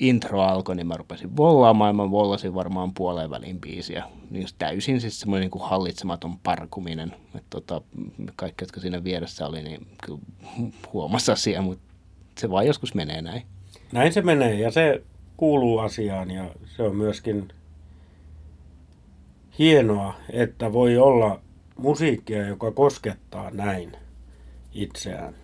intro 0.00 0.40
alkoi, 0.40 0.76
niin 0.76 0.86
mä 0.86 0.96
rupesin 0.96 1.36
vollaamaan. 1.36 1.96
Mä 1.96 2.10
vollasin 2.10 2.54
varmaan 2.54 2.94
puoleen 2.94 3.30
väliin 3.30 3.60
biisiä. 3.60 4.04
Niin 4.30 4.46
täysin 4.58 5.00
siis 5.00 5.20
semmoinen 5.20 5.40
niin 5.40 5.50
kuin 5.50 5.64
hallitsematon 5.64 6.38
parkuminen. 6.38 7.12
Että 7.26 7.50
tota, 7.50 7.80
kaikki, 8.36 8.62
jotka 8.62 8.80
siinä 8.80 9.04
vieressä 9.04 9.46
oli, 9.46 9.62
niin 9.62 9.86
kyllä 10.04 10.20
huomasi 10.92 11.32
asia, 11.32 11.62
mutta 11.62 11.84
se 12.38 12.50
vaan 12.50 12.66
joskus 12.66 12.94
menee 12.94 13.22
näin. 13.22 13.42
Näin 13.92 14.12
se 14.12 14.22
menee 14.22 14.54
ja 14.54 14.70
se 14.70 15.02
kuuluu 15.36 15.78
asiaan 15.78 16.30
ja 16.30 16.50
se 16.76 16.82
on 16.82 16.96
myöskin 16.96 17.48
hienoa, 19.58 20.14
että 20.32 20.72
voi 20.72 20.98
olla 20.98 21.40
musiikkia, 21.76 22.46
joka 22.46 22.70
koskettaa 22.70 23.50
näin 23.50 23.92
itseään. 24.72 25.34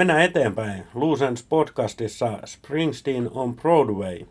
Mennään 0.00 0.22
eteenpäin. 0.22 0.84
Loose 0.94 1.26
podcastissa 1.48 2.38
Springsteen 2.46 3.30
on 3.30 3.56
Broadway. 3.56 4.26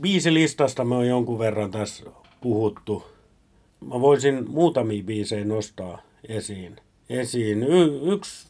Biisi 0.00 0.34
listasta 0.34 0.84
me 0.84 0.94
on 0.94 1.08
jonkun 1.08 1.38
verran 1.38 1.70
tässä 1.70 2.04
puhuttu. 2.40 3.04
Mä 3.80 4.00
voisin 4.00 4.50
muutamia 4.50 5.02
biisejä 5.02 5.44
nostaa 5.44 6.02
esiin. 6.28 6.76
esiin. 7.10 7.62
Y- 7.62 8.12
yksi, 8.12 8.48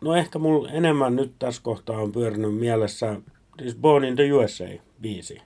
no 0.00 0.14
ehkä 0.14 0.38
mulla 0.38 0.70
enemmän 0.70 1.16
nyt 1.16 1.32
tässä 1.38 1.62
kohtaa 1.62 2.00
on 2.00 2.12
pyörinyt 2.12 2.58
mielessä 2.58 3.20
siis 3.62 3.74
Born 3.74 4.04
in 4.04 4.16
the 4.16 4.32
USA-biisi. 4.32 5.42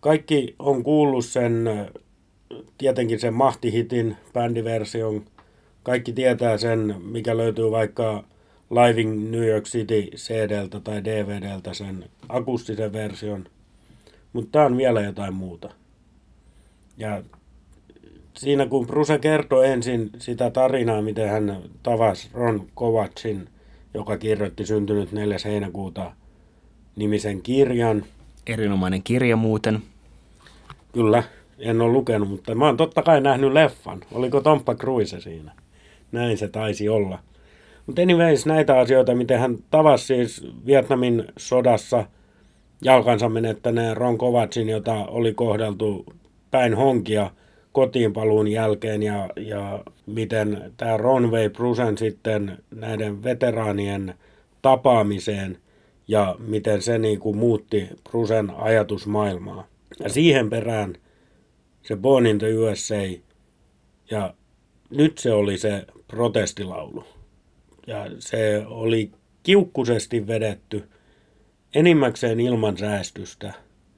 Kaikki 0.00 0.54
on 0.58 0.82
kuullut 0.82 1.24
sen, 1.24 1.64
tietenkin 2.78 3.20
sen 3.20 3.34
mahtihitin, 3.34 4.16
bändiversion. 4.32 5.24
Kaikki 5.82 6.12
tietää 6.12 6.58
sen, 6.58 6.94
mikä 7.04 7.36
löytyy 7.36 7.70
vaikka 7.70 8.31
Living 8.72 9.30
New 9.30 9.46
York 9.46 9.64
City 9.64 10.10
CDltä 10.16 10.80
tai 10.80 11.04
DVDltä 11.04 11.74
sen 11.74 12.04
akustisen 12.28 12.92
version. 12.92 13.44
Mutta 14.32 14.50
tämä 14.52 14.64
on 14.64 14.76
vielä 14.76 15.00
jotain 15.00 15.34
muuta. 15.34 15.70
Ja 16.96 17.22
siinä 18.36 18.66
kun 18.66 18.86
Bruce 18.86 19.18
kertoi 19.18 19.68
ensin 19.68 20.10
sitä 20.18 20.50
tarinaa, 20.50 21.02
miten 21.02 21.28
hän 21.28 21.62
tavasi 21.82 22.30
Ron 22.34 22.66
Kovacin, 22.74 23.48
joka 23.94 24.18
kirjoitti 24.18 24.66
syntynyt 24.66 25.12
4. 25.12 25.36
heinäkuuta 25.44 26.12
nimisen 26.96 27.42
kirjan. 27.42 28.04
Erinomainen 28.46 29.02
kirja 29.02 29.36
muuten. 29.36 29.82
Kyllä, 30.92 31.22
en 31.58 31.80
ole 31.80 31.92
lukenut, 31.92 32.28
mutta 32.28 32.54
mä 32.54 32.66
oon 32.66 32.76
totta 32.76 33.02
kai 33.02 33.20
nähnyt 33.20 33.52
leffan. 33.52 34.00
Oliko 34.12 34.40
Tomppa 34.40 34.74
Cruise 34.74 35.20
siinä? 35.20 35.52
Näin 36.12 36.38
se 36.38 36.48
taisi 36.48 36.88
olla. 36.88 37.18
Mutta 37.86 38.02
anyways, 38.02 38.46
näitä 38.46 38.78
asioita, 38.78 39.14
miten 39.14 39.38
hän 39.38 39.58
tavasi 39.70 40.06
siis 40.06 40.46
Vietnamin 40.66 41.24
sodassa 41.36 42.06
jalkansa 42.84 43.28
menettäneen 43.28 43.96
Ron 43.96 44.18
Kovacin, 44.18 44.68
jota 44.68 44.94
oli 44.94 45.34
kohdeltu 45.34 46.06
päin 46.50 46.74
honkia 46.74 47.30
kotiinpaluun 47.72 48.48
jälkeen 48.48 49.02
ja, 49.02 49.28
ja 49.36 49.84
miten 50.06 50.72
tämä 50.76 50.96
Ron 50.96 51.30
vei 51.30 51.50
Brusen 51.50 51.98
sitten 51.98 52.58
näiden 52.70 53.22
veteraanien 53.22 54.14
tapaamiseen 54.62 55.58
ja 56.08 56.36
miten 56.38 56.82
se 56.82 56.98
niin 56.98 57.20
kuin 57.20 57.36
muutti 57.36 57.88
Brusen 58.10 58.50
ajatusmaailmaa. 58.50 59.66
Ja 60.00 60.08
siihen 60.08 60.50
perään 60.50 60.94
se 61.82 61.96
Born 61.96 62.26
in 62.26 62.38
the 62.38 62.54
USA 62.54 63.20
ja 64.10 64.34
nyt 64.90 65.18
se 65.18 65.32
oli 65.32 65.58
se 65.58 65.86
protestilaulu 66.08 67.04
ja 67.86 68.06
se 68.18 68.62
oli 68.66 69.10
kiukkusesti 69.42 70.26
vedetty 70.26 70.88
enimmäkseen 71.74 72.40
ilman 72.40 72.78
säästystä. 72.78 73.52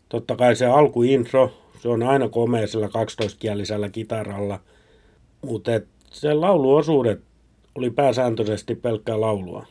Totta 0.09 0.37
kai 0.37 0.57
se 0.57 0.67
alkuintro, 0.67 1.53
se 1.83 1.89
on 1.89 2.03
aina 2.03 2.29
komea 2.29 2.67
sillä 2.67 2.87
12-kielisellä 2.87 3.91
kitaralla, 3.91 4.61
mutta 5.43 5.71
se 6.11 6.35
lauluosuudet 6.35 7.23
oli 7.75 7.91
pääsääntöisesti 7.91 8.75
pelkkää 8.75 9.21
laulua. 9.21 9.67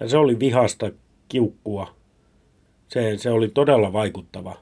Ja 0.00 0.08
se 0.08 0.16
oli 0.16 0.38
vihasta 0.38 0.90
kiukkua. 1.28 1.94
Se, 2.88 3.16
se 3.16 3.30
oli 3.30 3.48
todella 3.48 3.92
vaikuttava 3.92 4.56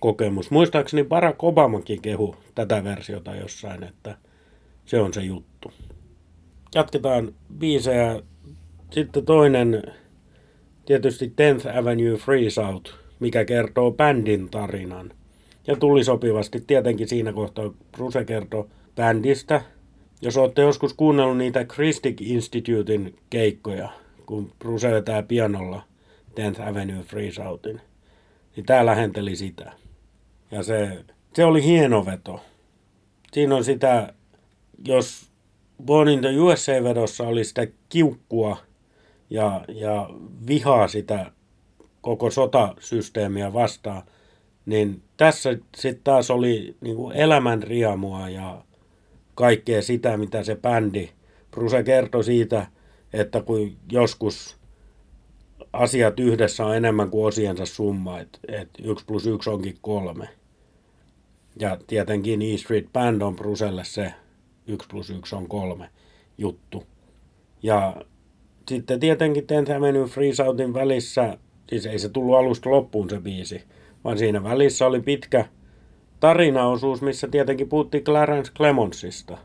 kokemus. 0.00 0.50
Muistaakseni 0.50 1.04
Barack 1.04 1.44
Obamakin 1.44 2.02
kehu 2.02 2.36
tätä 2.54 2.84
versiota 2.84 3.34
jossain, 3.34 3.84
että 3.84 4.16
se 4.84 5.00
on 5.00 5.12
se 5.12 5.20
juttu 5.20 5.72
jatketaan 6.74 7.34
biisejä. 7.58 8.22
Sitten 8.90 9.24
toinen, 9.24 9.82
tietysti 10.86 11.26
10th 11.26 11.78
Avenue 11.78 12.16
Freeze 12.16 12.60
Out, 12.60 12.98
mikä 13.20 13.44
kertoo 13.44 13.90
bändin 13.90 14.50
tarinan. 14.50 15.12
Ja 15.66 15.76
tuli 15.76 16.04
sopivasti 16.04 16.64
tietenkin 16.66 17.08
siinä 17.08 17.32
kohtaa, 17.32 17.70
Bruce 17.92 18.24
kertoo 18.24 18.68
bändistä. 18.96 19.60
Jos 20.22 20.36
olette 20.36 20.62
joskus 20.62 20.94
kuunnellut 20.94 21.38
niitä 21.38 21.64
Christic 21.64 22.20
Institutein 22.20 23.16
keikkoja, 23.30 23.88
kun 24.26 24.52
Bruce 24.58 24.90
vetää 24.90 25.22
pianolla 25.22 25.82
10th 26.30 26.68
Avenue 26.68 27.02
Freeze 27.02 27.42
Outin, 27.42 27.80
niin 28.56 28.66
tää 28.66 28.86
lähenteli 28.86 29.36
sitä. 29.36 29.72
Ja 30.50 30.62
se, 30.62 31.04
se 31.34 31.44
oli 31.44 31.62
hieno 31.64 32.06
veto. 32.06 32.40
Siinä 33.32 33.56
on 33.56 33.64
sitä, 33.64 34.14
jos 34.88 35.33
Born 35.82 36.08
in 36.08 36.20
the 36.20 36.28
USA-vedossa 36.38 37.26
oli 37.26 37.44
sitä 37.44 37.66
kiukkua 37.88 38.56
ja, 39.30 39.64
ja 39.68 40.10
vihaa 40.46 40.88
sitä 40.88 41.32
koko 42.00 42.30
sotasysteemiä 42.30 43.52
vastaan, 43.52 44.02
niin 44.66 45.02
tässä 45.16 45.58
sitten 45.76 46.04
taas 46.04 46.30
oli 46.30 46.76
niin 46.80 46.96
kuin 46.96 47.16
elämän 47.16 47.62
riamua 47.62 48.28
ja 48.28 48.64
kaikkea 49.34 49.82
sitä, 49.82 50.16
mitä 50.16 50.42
se 50.42 50.56
bändi. 50.56 51.10
Bruse 51.50 51.82
kertoi 51.82 52.24
siitä, 52.24 52.66
että 53.12 53.42
kun 53.42 53.76
joskus 53.92 54.56
asiat 55.72 56.20
yhdessä 56.20 56.66
on 56.66 56.76
enemmän 56.76 57.10
kuin 57.10 57.26
osiensa 57.26 57.66
summa, 57.66 58.20
että 58.20 58.38
et 58.48 58.68
yksi 58.84 59.04
plus 59.06 59.26
yksi 59.26 59.50
onkin 59.50 59.78
kolme. 59.80 60.28
Ja 61.60 61.78
tietenkin 61.86 62.42
E 62.42 62.56
Street 62.56 62.92
Band 62.92 63.22
on 63.22 63.36
Bruselle 63.36 63.84
se 63.84 64.12
yksi 64.66 64.88
plus 64.88 65.10
yksi 65.10 65.36
on 65.36 65.48
kolme 65.48 65.90
juttu. 66.38 66.84
Ja 67.62 67.96
sitten 68.68 69.00
tietenkin 69.00 69.46
Tenth 69.46 69.72
Avenue 69.72 70.06
Freezeoutin 70.06 70.74
välissä, 70.74 71.38
siis 71.68 71.86
ei 71.86 71.98
se 71.98 72.08
tullut 72.08 72.36
alusta 72.36 72.70
loppuun 72.70 73.10
se 73.10 73.20
biisi, 73.20 73.62
vaan 74.04 74.18
siinä 74.18 74.44
välissä 74.44 74.86
oli 74.86 75.00
pitkä 75.00 75.44
tarinaosuus, 76.20 77.02
missä 77.02 77.28
tietenkin 77.28 77.68
puhuttiin 77.68 78.04
Clarence 78.04 78.52
Clemonsista. 78.52 79.38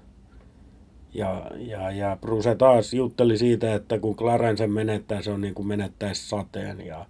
Ja, 1.13 1.51
ja, 1.57 1.91
ja 1.91 2.17
Bruce 2.21 2.55
taas 2.55 2.93
jutteli 2.93 3.37
siitä, 3.37 3.75
että 3.75 3.99
kun 3.99 4.15
Clarence 4.15 4.67
menettää, 4.67 5.21
se 5.21 5.31
on 5.31 5.41
niin 5.41 5.53
kuin 5.53 5.67
menettäisi 5.67 6.29
sateen. 6.29 6.85
Ja, 6.85 7.05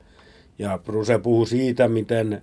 ja 0.60 0.80
Bruce 0.84 1.20
puhui 1.20 1.48
siitä, 1.48 1.88
miten 1.88 2.42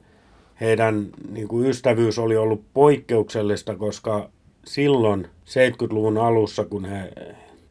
heidän 0.61 1.09
niin 1.31 1.49
kuin 1.49 1.67
ystävyys 1.67 2.19
oli 2.19 2.37
ollut 2.37 2.65
poikkeuksellista, 2.75 3.77
koska 3.77 4.31
silloin 4.69 5.29
70-luvun 5.45 6.19
alussa, 6.19 6.65
kun 6.65 6.85
he 6.85 7.13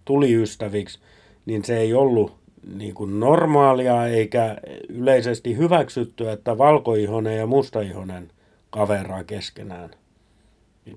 tuli 0.05 0.33
ystäviksi, 0.33 0.99
niin 1.45 1.65
se 1.65 1.77
ei 1.77 1.93
ollut 1.93 2.35
niin 2.75 2.93
kuin 2.93 3.19
normaalia 3.19 4.07
eikä 4.07 4.57
yleisesti 4.89 5.57
hyväksytty, 5.57 6.29
että 6.29 6.57
valkoihonen 6.57 7.37
ja 7.37 7.47
mustaihonen 7.47 8.31
kaveraa 8.69 9.23
keskenään. 9.23 9.89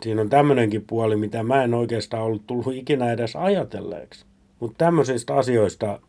Siinä 0.02 0.20
on 0.20 0.28
tämmöinenkin 0.30 0.84
puoli, 0.86 1.16
mitä 1.16 1.42
mä 1.42 1.64
en 1.64 1.74
oikeastaan 1.74 2.22
ollut 2.22 2.46
tullut 2.46 2.74
ikinä 2.74 3.12
edes 3.12 3.36
ajatelleeksi. 3.36 4.24
Mutta 4.60 4.78
tämmöisistä 4.78 5.34
asioista, 5.34 6.00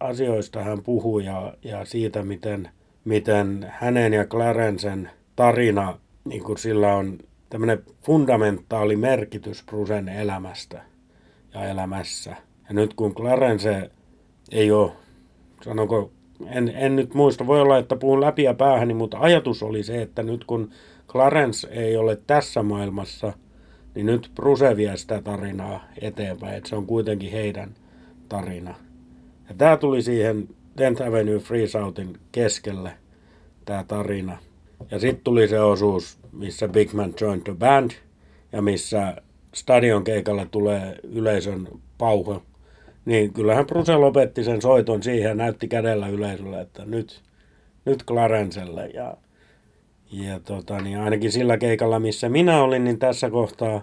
asioista 0.00 0.62
hän 0.62 0.82
puhuu 0.82 1.18
ja, 1.18 1.54
ja 1.62 1.84
siitä, 1.84 2.22
miten, 2.22 2.68
miten 3.04 3.66
hänen 3.70 4.12
ja 4.12 4.24
Clarencen 4.24 5.10
tarina, 5.36 5.98
niin 6.24 6.44
kuin 6.44 6.58
sillä 6.58 6.94
on 6.94 7.18
tämmöinen 7.50 7.82
fundamentaali 8.02 8.96
merkitys 8.96 9.64
Brusen 9.64 10.08
elämästä 10.08 10.82
ja 11.54 11.64
elämässä. 11.64 12.36
Ja 12.68 12.74
nyt 12.74 12.94
kun 12.94 13.14
Clarence 13.14 13.90
ei 14.52 14.70
ole, 14.70 14.92
sanonko, 15.62 16.12
en, 16.46 16.72
en 16.74 16.96
nyt 16.96 17.14
muista, 17.14 17.46
voi 17.46 17.60
olla, 17.60 17.78
että 17.78 17.96
puhun 17.96 18.20
läpi 18.20 18.42
ja 18.42 18.54
päähäni, 18.54 18.94
mutta 18.94 19.18
ajatus 19.20 19.62
oli 19.62 19.82
se, 19.82 20.02
että 20.02 20.22
nyt 20.22 20.44
kun 20.44 20.70
Clarence 21.08 21.68
ei 21.70 21.96
ole 21.96 22.18
tässä 22.26 22.62
maailmassa, 22.62 23.32
niin 23.94 24.06
nyt 24.06 24.30
Bruce 24.34 24.76
vie 24.76 24.96
sitä 24.96 25.22
tarinaa 25.22 25.84
eteenpäin, 26.00 26.56
että 26.56 26.68
se 26.68 26.76
on 26.76 26.86
kuitenkin 26.86 27.32
heidän 27.32 27.74
tarina. 28.28 28.74
Ja 29.48 29.54
tämä 29.58 29.76
tuli 29.76 30.02
siihen 30.02 30.48
Tenth 30.76 31.02
Avenue 31.02 31.38
Freezeoutin 31.38 32.18
keskelle, 32.32 32.90
tämä 33.64 33.84
tarina. 33.88 34.38
Ja 34.90 34.98
sitten 34.98 35.24
tuli 35.24 35.48
se 35.48 35.60
osuus, 35.60 36.18
missä 36.38 36.68
Big 36.68 36.92
Man 36.92 37.14
joined 37.20 37.42
the 37.44 37.54
band 37.54 37.90
ja 38.52 38.62
missä 38.62 39.16
stadion 39.54 40.04
keikalle 40.04 40.46
tulee 40.50 40.96
yleisön 41.02 41.68
pauhu. 41.98 42.42
Niin 43.04 43.32
kyllähän 43.32 43.66
Bruce 43.66 43.96
lopetti 43.96 44.44
sen 44.44 44.62
soiton 44.62 45.02
siihen 45.02 45.28
ja 45.28 45.34
näytti 45.34 45.68
kädellä 45.68 46.08
yleisölle, 46.08 46.60
että 46.60 46.84
nyt, 46.84 47.20
nyt 47.84 48.04
Clarencelle. 48.04 48.86
Ja, 48.86 49.16
ja 50.12 50.40
tota, 50.40 50.80
niin 50.80 50.98
ainakin 50.98 51.32
sillä 51.32 51.58
keikalla, 51.58 52.00
missä 52.00 52.28
minä 52.28 52.62
olin, 52.62 52.84
niin 52.84 52.98
tässä 52.98 53.30
kohtaa 53.30 53.82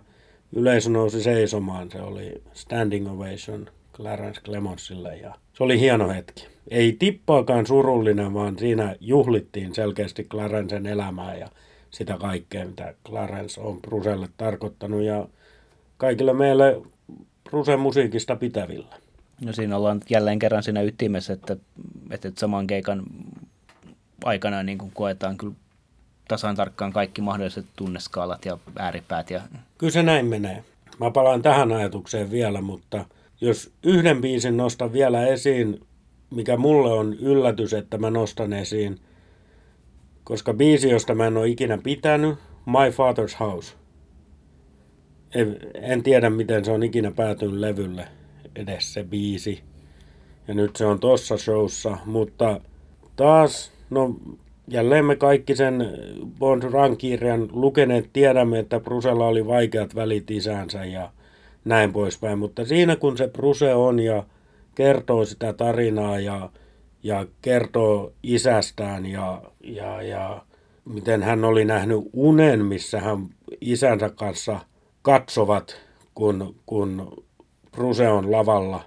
yleisö 0.53 0.89
nousi 0.89 1.23
seisomaan. 1.23 1.91
Se 1.91 2.01
oli 2.01 2.41
standing 2.53 3.11
ovation 3.11 3.69
Clarence 3.93 4.41
Clemonsille 4.41 5.17
ja 5.17 5.35
se 5.53 5.63
oli 5.63 5.79
hieno 5.79 6.09
hetki. 6.09 6.47
Ei 6.71 6.95
tippaakaan 6.99 7.65
surullinen, 7.65 8.33
vaan 8.33 8.59
siinä 8.59 8.95
juhlittiin 8.99 9.75
selkeästi 9.75 10.23
Clarencen 10.23 10.85
elämää 10.85 11.35
ja 11.35 11.47
sitä 11.95 12.17
kaikkea, 12.17 12.65
mitä 12.65 12.93
Clarence 13.07 13.61
on 13.61 13.81
Bruselle 13.81 14.29
tarkoittanut 14.37 15.01
ja 15.01 15.27
kaikille 15.97 16.33
meille 16.33 16.81
Brusen 17.49 17.79
musiikista 17.79 18.35
pitävillä. 18.35 18.95
No 19.41 19.53
siinä 19.53 19.77
ollaan 19.77 20.01
jälleen 20.09 20.39
kerran 20.39 20.63
siinä 20.63 20.81
ytimessä, 20.81 21.33
että, 21.33 21.57
että 22.09 22.31
saman 22.35 22.67
keikan 22.67 23.03
aikana 24.25 24.63
niin 24.63 24.77
kuin 24.77 24.91
koetaan 24.91 25.37
kyllä 25.37 25.53
tasan 26.27 26.55
tarkkaan 26.55 26.93
kaikki 26.93 27.21
mahdolliset 27.21 27.65
tunneskaalat 27.75 28.45
ja 28.45 28.57
ääripäät. 28.79 29.29
Ja... 29.29 29.41
Kyllä 29.77 29.91
se 29.91 30.03
näin 30.03 30.25
menee. 30.25 30.63
Mä 30.99 31.11
palaan 31.11 31.41
tähän 31.41 31.71
ajatukseen 31.71 32.31
vielä, 32.31 32.61
mutta 32.61 33.05
jos 33.41 33.71
yhden 33.83 34.21
biisin 34.21 34.57
nostan 34.57 34.93
vielä 34.93 35.27
esiin, 35.27 35.81
mikä 36.29 36.57
mulle 36.57 36.93
on 36.93 37.13
yllätys, 37.13 37.73
että 37.73 37.97
mä 37.97 38.09
nostan 38.09 38.53
esiin, 38.53 38.99
koska 40.25 40.53
biisi, 40.53 40.89
josta 40.89 41.15
mä 41.15 41.27
en 41.27 41.37
ole 41.37 41.47
ikinä 41.47 41.77
pitänyt, 41.77 42.35
My 42.65 42.89
Father's 42.91 43.39
House. 43.39 43.75
En 45.73 46.03
tiedä, 46.03 46.29
miten 46.29 46.65
se 46.65 46.71
on 46.71 46.83
ikinä 46.83 47.11
päätynyt 47.11 47.55
levylle 47.55 48.07
edes 48.55 48.93
se 48.93 49.03
biisi. 49.03 49.63
Ja 50.47 50.53
nyt 50.53 50.75
se 50.75 50.85
on 50.85 50.99
tossa 50.99 51.37
showssa, 51.37 51.97
mutta 52.05 52.61
taas, 53.15 53.71
no 53.89 54.15
jälleen 54.67 55.05
me 55.05 55.15
kaikki 55.15 55.55
sen 55.55 55.85
Bond 56.39 56.63
Run-kirjan 56.63 57.49
lukeneet 57.51 58.09
tiedämme, 58.13 58.59
että 58.59 58.79
Brusella 58.79 59.27
oli 59.27 59.47
vaikeat 59.47 59.95
välit 59.95 60.31
isänsä 60.31 60.85
ja 60.85 61.11
näin 61.65 61.93
poispäin. 61.93 62.39
Mutta 62.39 62.65
siinä 62.65 62.95
kun 62.95 63.17
se 63.17 63.27
Bruse 63.27 63.73
on 63.73 63.99
ja 63.99 64.23
kertoo 64.75 65.25
sitä 65.25 65.53
tarinaa 65.53 66.19
ja, 66.19 66.49
ja 67.03 67.25
kertoo 67.41 68.13
isästään 68.23 69.05
ja, 69.05 69.41
ja, 69.65 70.01
ja 70.01 70.45
miten 70.85 71.23
hän 71.23 71.43
oli 71.43 71.65
nähnyt 71.65 71.99
unen, 72.13 72.65
missä 72.65 72.99
hän 72.99 73.29
isänsä 73.61 74.09
kanssa 74.09 74.59
katsovat, 75.01 75.81
kun, 76.15 76.55
kun 76.65 77.23
Bruse 77.71 78.09
on 78.09 78.31
lavalla 78.31 78.85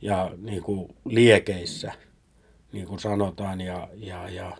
ja 0.00 0.30
niin 0.36 0.62
kuin 0.62 0.88
liekeissä, 1.04 1.92
niin 2.72 2.86
kuin 2.86 3.00
sanotaan, 3.00 3.60
ja, 3.60 3.88
ja, 3.94 4.28
ja 4.28 4.56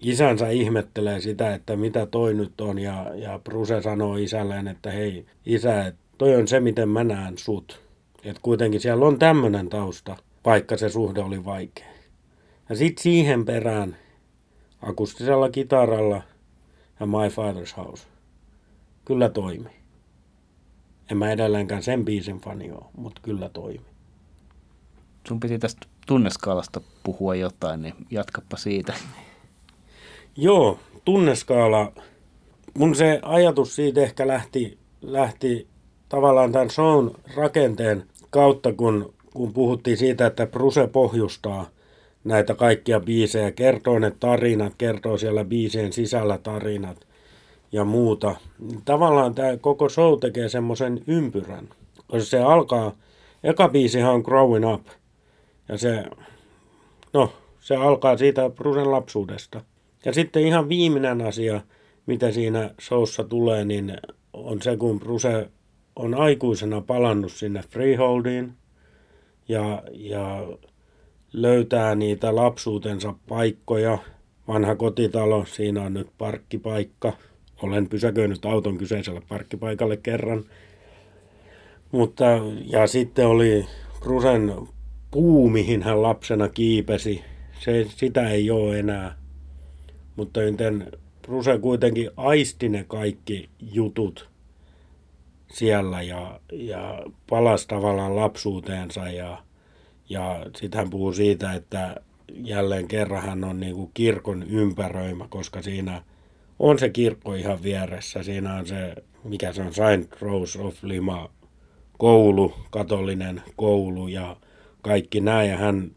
isänsä 0.00 0.48
ihmettelee 0.48 1.20
sitä, 1.20 1.54
että 1.54 1.76
mitä 1.76 2.06
toi 2.06 2.34
nyt 2.34 2.60
on, 2.60 2.78
ja, 2.78 3.10
ja 3.14 3.38
Bruse 3.44 3.82
sanoo 3.82 4.16
isälleen, 4.16 4.68
että 4.68 4.90
hei 4.90 5.26
isä, 5.46 5.92
toi 6.18 6.36
on 6.36 6.48
se, 6.48 6.60
miten 6.60 6.88
mä 6.88 7.04
näen 7.04 7.38
sut. 7.38 7.80
Että 8.24 8.40
kuitenkin 8.42 8.80
siellä 8.80 9.06
on 9.06 9.18
tämmöinen 9.18 9.68
tausta, 9.68 10.16
vaikka 10.44 10.76
se 10.76 10.88
suhde 10.88 11.20
oli 11.20 11.44
vaikea. 11.44 11.88
Ja 12.68 12.76
sitten 12.76 13.02
siihen 13.02 13.44
perään 13.44 13.96
akustisella 14.82 15.50
kitaralla 15.50 16.22
ja 17.00 17.06
My 17.06 17.28
Father's 17.28 17.76
House. 17.76 18.06
Kyllä 19.04 19.28
toimi. 19.28 19.70
En 21.10 21.16
mä 21.16 21.32
edelleenkään 21.32 21.82
sen 21.82 22.04
biisin 22.04 22.40
fani 22.40 22.70
ole, 22.70 22.84
mutta 22.96 23.20
kyllä 23.24 23.48
toimi. 23.48 23.86
Sun 25.28 25.40
piti 25.40 25.58
tästä 25.58 25.86
tunneskaalasta 26.06 26.80
puhua 27.02 27.34
jotain, 27.34 27.82
niin 27.82 27.94
jatkappa 28.10 28.56
siitä. 28.56 28.94
Joo, 30.36 30.78
tunneskaala. 31.04 31.92
Mun 32.78 32.94
se 32.94 33.20
ajatus 33.22 33.76
siitä 33.76 34.00
ehkä 34.00 34.26
lähti, 34.26 34.78
lähti 35.02 35.68
tavallaan 36.08 36.52
tämän 36.52 36.70
shown 36.70 37.10
rakenteen 37.36 38.04
kautta, 38.30 38.72
kun, 38.72 39.14
kun 39.34 39.52
puhuttiin 39.52 39.96
siitä, 39.96 40.26
että 40.26 40.46
Bruse 40.46 40.86
pohjustaa 40.86 41.66
näitä 42.24 42.54
kaikkia 42.54 43.00
biisejä, 43.00 43.52
kertoo 43.52 43.98
ne 43.98 44.12
tarinat, 44.20 44.72
kertoo 44.78 45.18
siellä 45.18 45.44
biisien 45.44 45.92
sisällä 45.92 46.38
tarinat 46.38 47.06
ja 47.72 47.84
muuta. 47.84 48.36
Tavallaan 48.84 49.34
tämä 49.34 49.56
koko 49.56 49.88
show 49.88 50.18
tekee 50.20 50.48
semmoisen 50.48 51.02
ympyrän, 51.06 51.68
koska 52.06 52.24
se 52.24 52.40
alkaa, 52.40 52.92
eka 53.44 53.68
biisihan 53.68 54.14
on 54.14 54.22
Growing 54.24 54.72
Up, 54.72 54.86
ja 55.68 55.78
se, 55.78 56.04
no, 57.12 57.32
se 57.60 57.76
alkaa 57.76 58.16
siitä 58.16 58.50
Brusen 58.50 58.90
lapsuudesta. 58.90 59.60
Ja 60.04 60.12
sitten 60.12 60.42
ihan 60.42 60.68
viimeinen 60.68 61.20
asia, 61.22 61.60
mitä 62.06 62.32
siinä 62.32 62.70
showssa 62.80 63.24
tulee, 63.24 63.64
niin 63.64 63.96
on 64.32 64.62
se, 64.62 64.76
kun 64.76 65.00
Bruse 65.00 65.48
on 65.96 66.14
aikuisena 66.14 66.80
palannut 66.80 67.32
sinne 67.32 67.62
Freeholdiin 67.70 68.52
ja, 69.48 69.82
ja 69.92 70.46
löytää 71.32 71.94
niitä 71.94 72.34
lapsuutensa 72.34 73.14
paikkoja. 73.28 73.98
Vanha 74.48 74.76
kotitalo, 74.76 75.44
siinä 75.44 75.82
on 75.82 75.94
nyt 75.94 76.08
parkkipaikka. 76.18 77.12
Olen 77.62 77.88
pysäköinyt 77.88 78.44
auton 78.44 78.78
kyseiselle 78.78 79.22
parkkipaikalle 79.28 79.96
kerran. 79.96 80.44
Mutta, 81.92 82.24
ja 82.66 82.86
sitten 82.86 83.26
oli 83.26 83.66
Brusen 84.00 84.54
puu, 85.10 85.50
mihin 85.50 85.82
hän 85.82 86.02
lapsena 86.02 86.48
kiipesi. 86.48 87.24
Se, 87.60 87.86
sitä 87.88 88.30
ei 88.30 88.50
ole 88.50 88.78
enää. 88.78 89.14
Mutta 90.16 90.42
joten 90.42 90.86
Bruse 91.22 91.58
kuitenkin 91.58 92.10
aisti 92.16 92.68
ne 92.68 92.84
kaikki 92.88 93.48
jutut 93.72 94.28
siellä 95.52 96.02
ja, 96.02 96.40
ja 96.52 97.02
palasi 97.30 97.68
tavallaan 97.68 98.16
lapsuuteensa 98.16 99.08
ja, 99.08 99.42
ja 100.08 100.46
sitten 100.56 100.78
hän 100.78 100.90
puhuu 100.90 101.12
siitä, 101.12 101.52
että 101.52 101.96
jälleen 102.34 102.88
kerran 102.88 103.22
hän 103.22 103.44
on 103.44 103.60
niin 103.60 103.74
kuin 103.74 103.90
kirkon 103.94 104.42
ympäröimä, 104.42 105.26
koska 105.28 105.62
siinä 105.62 106.02
on 106.58 106.78
se 106.78 106.88
kirkko 106.88 107.34
ihan 107.34 107.62
vieressä. 107.62 108.22
Siinä 108.22 108.54
on 108.54 108.66
se, 108.66 108.94
mikä 109.24 109.52
se 109.52 109.62
on, 109.62 109.74
Saint 109.74 110.22
Rose 110.22 110.60
of 110.60 110.82
Lima 110.82 111.30
koulu, 111.98 112.54
katolinen 112.70 113.42
koulu 113.56 114.08
ja 114.08 114.36
kaikki 114.82 115.20
nämä. 115.20 115.44
Ja 115.44 115.56
hän 115.56 115.90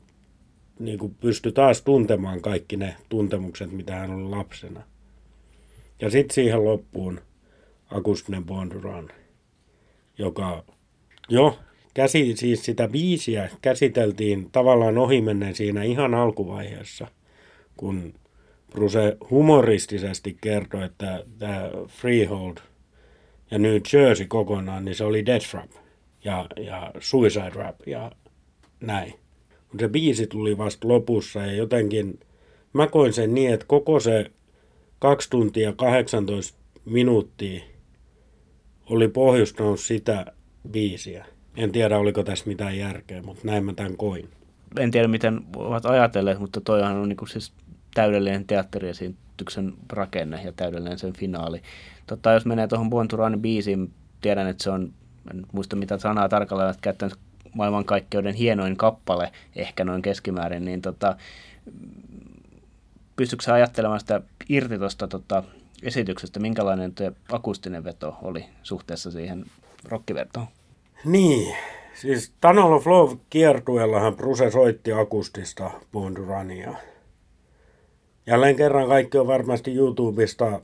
niin 0.79 0.99
kuin 0.99 1.15
pystyi 1.15 1.51
taas 1.51 1.81
tuntemaan 1.81 2.41
kaikki 2.41 2.77
ne 2.77 2.95
tuntemukset, 3.09 3.71
mitä 3.71 3.95
hän 3.95 4.11
oli 4.11 4.29
lapsena. 4.29 4.81
Ja 6.01 6.09
sitten 6.09 6.35
siihen 6.35 6.65
loppuun 6.65 7.21
Akustinen 7.91 8.45
Bonduran, 8.45 9.09
joka 10.17 10.63
jo 11.29 11.59
käsi, 11.93 12.35
siis 12.35 12.65
sitä 12.65 12.87
biisiä 12.87 13.49
käsiteltiin 13.61 14.49
tavallaan 14.51 14.97
ohimennen 14.97 15.55
siinä 15.55 15.83
ihan 15.83 16.13
alkuvaiheessa, 16.13 17.07
kun 17.77 18.13
Bruce 18.71 19.17
humoristisesti 19.29 20.37
kertoi, 20.41 20.83
että 20.83 21.23
tämä 21.39 21.69
Freehold 21.87 22.57
ja 23.51 23.59
New 23.59 23.77
Jersey 23.93 24.27
kokonaan, 24.27 24.85
niin 24.85 24.95
se 24.95 25.03
oli 25.03 25.25
Death 25.25 25.53
Rap 25.53 25.71
ja, 26.23 26.45
ja 26.57 26.91
Suicide 26.99 27.49
Rap 27.49 27.75
ja 27.87 28.11
näin. 28.79 29.13
Mutta 29.49 29.85
se 29.85 29.87
biisi 29.87 30.27
tuli 30.27 30.57
vasta 30.57 30.87
lopussa 30.87 31.39
ja 31.39 31.53
jotenkin 31.53 32.19
mä 32.73 32.87
koin 32.87 33.13
sen 33.13 33.33
niin, 33.33 33.53
että 33.53 33.65
koko 33.65 33.99
se 33.99 34.31
2 34.99 35.29
tuntia 35.29 35.73
18 35.73 36.57
minuuttia 36.85 37.63
oli 38.89 39.07
pohjustanut 39.07 39.79
sitä 39.79 40.25
biisiä. 40.71 41.25
En 41.57 41.71
tiedä, 41.71 41.97
oliko 41.97 42.23
tässä 42.23 42.45
mitään 42.47 42.77
järkeä, 42.77 43.21
mutta 43.21 43.41
näin 43.45 43.65
mä 43.65 43.73
tämän 43.73 43.97
koin. 43.97 44.29
En 44.79 44.91
tiedä, 44.91 45.07
miten 45.07 45.41
ovat 45.55 45.85
ajatelleet, 45.85 46.39
mutta 46.39 46.61
toihan 46.61 46.97
on 46.97 47.09
niin 47.09 47.27
siis 47.27 47.53
täydellinen 47.93 48.47
teatteriesityksen 48.47 49.73
rakenne 49.89 50.43
ja 50.43 50.51
täydellinen 50.51 50.99
sen 50.99 51.13
finaali. 51.13 51.61
Totta, 52.07 52.31
jos 52.31 52.45
menee 52.45 52.67
tuohon 52.67 52.89
Born 52.89 53.07
to 53.07 53.17
Run 53.17 53.41
biisiin, 53.41 53.93
tiedän, 54.21 54.47
että 54.47 54.63
se 54.63 54.69
on, 54.69 54.93
en 55.33 55.45
muista 55.51 55.75
mitä 55.75 55.97
sanaa 55.97 56.29
tarkalleen 56.29 56.69
että 56.69 56.81
käyttänyt 56.81 57.17
maailmankaikkeuden 57.55 58.35
hienoin 58.35 58.77
kappale, 58.77 59.31
ehkä 59.55 59.83
noin 59.83 60.01
keskimäärin, 60.01 60.65
niin 60.65 60.81
tota, 60.81 61.15
pystytkö 63.15 63.53
ajattelemaan 63.53 63.99
sitä 63.99 64.21
irti 64.49 64.77
tuosta 64.77 65.07
tota, 65.07 65.43
esityksestä, 65.83 66.39
minkälainen 66.39 66.93
tuo 66.93 67.11
akustinen 67.31 67.83
veto 67.83 68.17
oli 68.21 68.45
suhteessa 68.63 69.11
siihen 69.11 69.45
rockivertoon? 69.85 70.47
Niin, 71.05 71.55
siis 71.93 72.33
Tunnel 72.41 72.73
of 72.73 72.87
Love 72.87 73.15
kiertueellahan 73.29 74.15
Bruce 74.15 74.51
soitti 74.51 74.91
akustista 74.91 75.71
Bondurania. 75.91 76.73
Jälleen 78.27 78.55
kerran 78.55 78.87
kaikki 78.87 79.17
on 79.17 79.27
varmasti 79.27 79.75
YouTubesta 79.75 80.61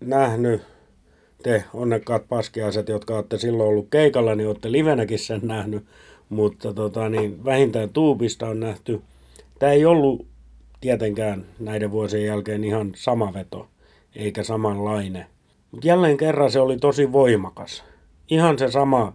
nähnyt. 0.00 0.62
Te 1.42 1.64
onnekkaat 1.74 2.28
paskiaiset, 2.28 2.88
jotka 2.88 3.16
olette 3.16 3.38
silloin 3.38 3.68
ollut 3.68 3.88
keikalla, 3.90 4.34
niin 4.34 4.48
olette 4.48 4.72
livenäkin 4.72 5.18
sen 5.18 5.40
nähnyt. 5.42 5.86
Mutta 6.28 6.74
tota, 6.74 7.08
niin 7.08 7.44
vähintään 7.44 7.88
tuubista 7.88 8.48
on 8.48 8.60
nähty. 8.60 9.02
Tämä 9.58 9.72
ei 9.72 9.84
ollut 9.84 10.26
tietenkään 10.80 11.44
näiden 11.58 11.90
vuosien 11.90 12.24
jälkeen 12.24 12.64
ihan 12.64 12.92
sama 12.96 13.34
veto, 13.34 13.68
eikä 14.16 14.42
samanlainen. 14.42 15.26
Mutta 15.70 15.86
jälleen 15.86 16.16
kerran 16.16 16.50
se 16.50 16.60
oli 16.60 16.76
tosi 16.76 17.12
voimakas. 17.12 17.84
Ihan 18.30 18.58
se 18.58 18.70
sama 18.70 19.12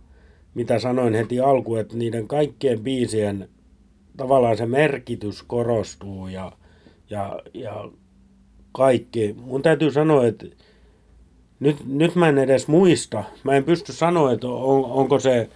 mitä 0.55 0.79
sanoin 0.79 1.13
heti 1.13 1.39
alkuun, 1.39 1.79
että 1.79 1.97
niiden 1.97 2.27
kaikkien 2.27 2.79
biisien 2.79 3.49
tavallaan 4.17 4.57
se 4.57 4.65
merkitys 4.65 5.43
korostuu 5.43 6.27
ja, 6.27 6.51
ja, 7.09 7.39
ja 7.53 7.89
kaikki. 8.71 9.35
Mun 9.41 9.61
täytyy 9.61 9.91
sanoa, 9.91 10.25
että 10.25 10.45
nyt, 11.59 11.77
nyt 11.85 12.15
mä 12.15 12.29
en 12.29 12.37
edes 12.37 12.67
muista. 12.67 13.23
Mä 13.43 13.55
en 13.55 13.63
pysty 13.63 13.93
sanoa, 13.93 14.31
että 14.31 14.47
on, 14.47 14.85
onko 14.85 15.19
se, 15.19 15.49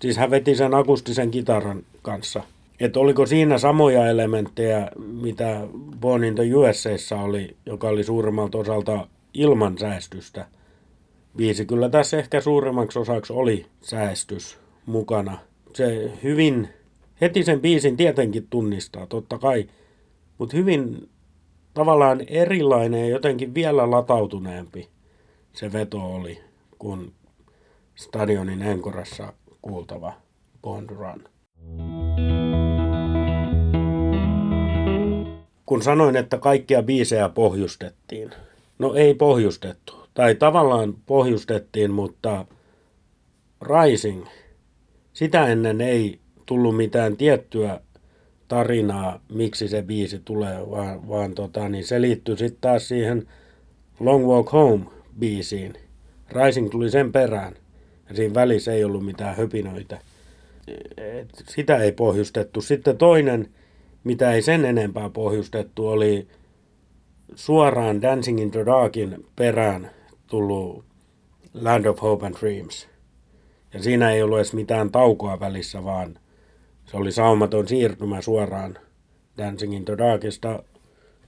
siis 0.00 0.16
hän 0.16 0.30
veti 0.30 0.54
sen 0.54 0.74
akustisen 0.74 1.30
kitaran 1.30 1.82
kanssa. 2.02 2.42
Että 2.80 3.00
oliko 3.00 3.26
siinä 3.26 3.58
samoja 3.58 4.06
elementtejä, 4.06 4.90
mitä 4.98 5.66
Born 6.00 6.24
in 6.24 6.34
the 6.34 6.54
USAssa 6.54 7.20
oli, 7.20 7.56
joka 7.66 7.88
oli 7.88 8.04
suurimmalta 8.04 8.58
osalta 8.58 9.08
ilman 9.34 9.78
säästystä– 9.78 10.46
biisi 11.36 11.66
kyllä 11.66 11.88
tässä 11.88 12.18
ehkä 12.18 12.40
suuremmaksi 12.40 12.98
osaksi 12.98 13.32
oli 13.32 13.66
säästys 13.82 14.58
mukana. 14.86 15.38
Se 15.74 16.12
hyvin, 16.22 16.68
heti 17.20 17.44
sen 17.44 17.60
biisin 17.60 17.96
tietenkin 17.96 18.46
tunnistaa, 18.50 19.06
totta 19.06 19.38
kai, 19.38 19.68
mutta 20.38 20.56
hyvin 20.56 21.08
tavallaan 21.74 22.20
erilainen 22.26 23.00
ja 23.00 23.08
jotenkin 23.08 23.54
vielä 23.54 23.90
latautuneempi 23.90 24.88
se 25.52 25.72
veto 25.72 26.14
oli 26.14 26.40
kuin 26.78 27.12
stadionin 27.94 28.62
enkorassa 28.62 29.32
kuultava 29.62 30.12
Bond 30.62 30.90
Run. 30.90 31.24
Kun 35.66 35.82
sanoin, 35.82 36.16
että 36.16 36.38
kaikkia 36.38 36.82
biisejä 36.82 37.28
pohjustettiin, 37.28 38.30
no 38.78 38.94
ei 38.94 39.14
pohjustettu 39.14 40.03
tai 40.14 40.34
tavallaan 40.34 40.94
pohjustettiin, 41.06 41.90
mutta 41.90 42.46
Rising, 43.62 44.26
sitä 45.12 45.46
ennen 45.46 45.80
ei 45.80 46.18
tullut 46.46 46.76
mitään 46.76 47.16
tiettyä 47.16 47.80
tarinaa, 48.48 49.20
miksi 49.32 49.68
se 49.68 49.82
biisi 49.82 50.20
tulee, 50.24 50.70
vaan, 50.70 51.08
vaan 51.08 51.34
tota, 51.34 51.68
niin 51.68 51.84
se 51.84 52.00
liittyy 52.00 52.36
sitten 52.36 52.60
taas 52.60 52.88
siihen 52.88 53.28
Long 54.00 54.26
Walk 54.26 54.52
Home 54.52 54.84
biisiin. 55.18 55.72
Rising 56.30 56.70
tuli 56.70 56.90
sen 56.90 57.12
perään 57.12 57.54
ja 58.08 58.14
siinä 58.14 58.34
välissä 58.34 58.72
ei 58.72 58.84
ollut 58.84 59.04
mitään 59.04 59.36
höpinöitä. 59.36 60.00
Et 60.96 61.28
sitä 61.48 61.76
ei 61.76 61.92
pohjustettu. 61.92 62.60
Sitten 62.60 62.98
toinen, 62.98 63.48
mitä 64.04 64.32
ei 64.32 64.42
sen 64.42 64.64
enempää 64.64 65.10
pohjustettu, 65.10 65.88
oli 65.88 66.28
suoraan 67.34 68.02
Dancing 68.02 68.40
in 68.40 68.50
the 68.50 68.66
Darkin 68.66 69.26
perään 69.36 69.90
tullut 70.34 70.84
Land 71.54 71.86
of 71.86 72.02
Hope 72.02 72.26
and 72.26 72.34
Dreams. 72.40 72.88
Ja 73.72 73.82
siinä 73.82 74.10
ei 74.10 74.22
ollut 74.22 74.38
edes 74.38 74.52
mitään 74.52 74.90
taukoa 74.90 75.40
välissä, 75.40 75.84
vaan 75.84 76.18
se 76.86 76.96
oli 76.96 77.12
saumaton 77.12 77.68
siirtymä 77.68 78.20
suoraan 78.20 78.78
Dancing 79.38 79.74
in 79.74 79.84
the 79.84 79.98
Darkista 79.98 80.62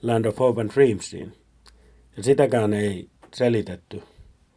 Land 0.02 0.24
of 0.24 0.38
Hope 0.38 0.60
and 0.60 0.70
Dreamsiin. 0.74 1.32
Ja 2.16 2.22
sitäkään 2.22 2.72
ei 2.72 3.08
selitetty, 3.34 4.02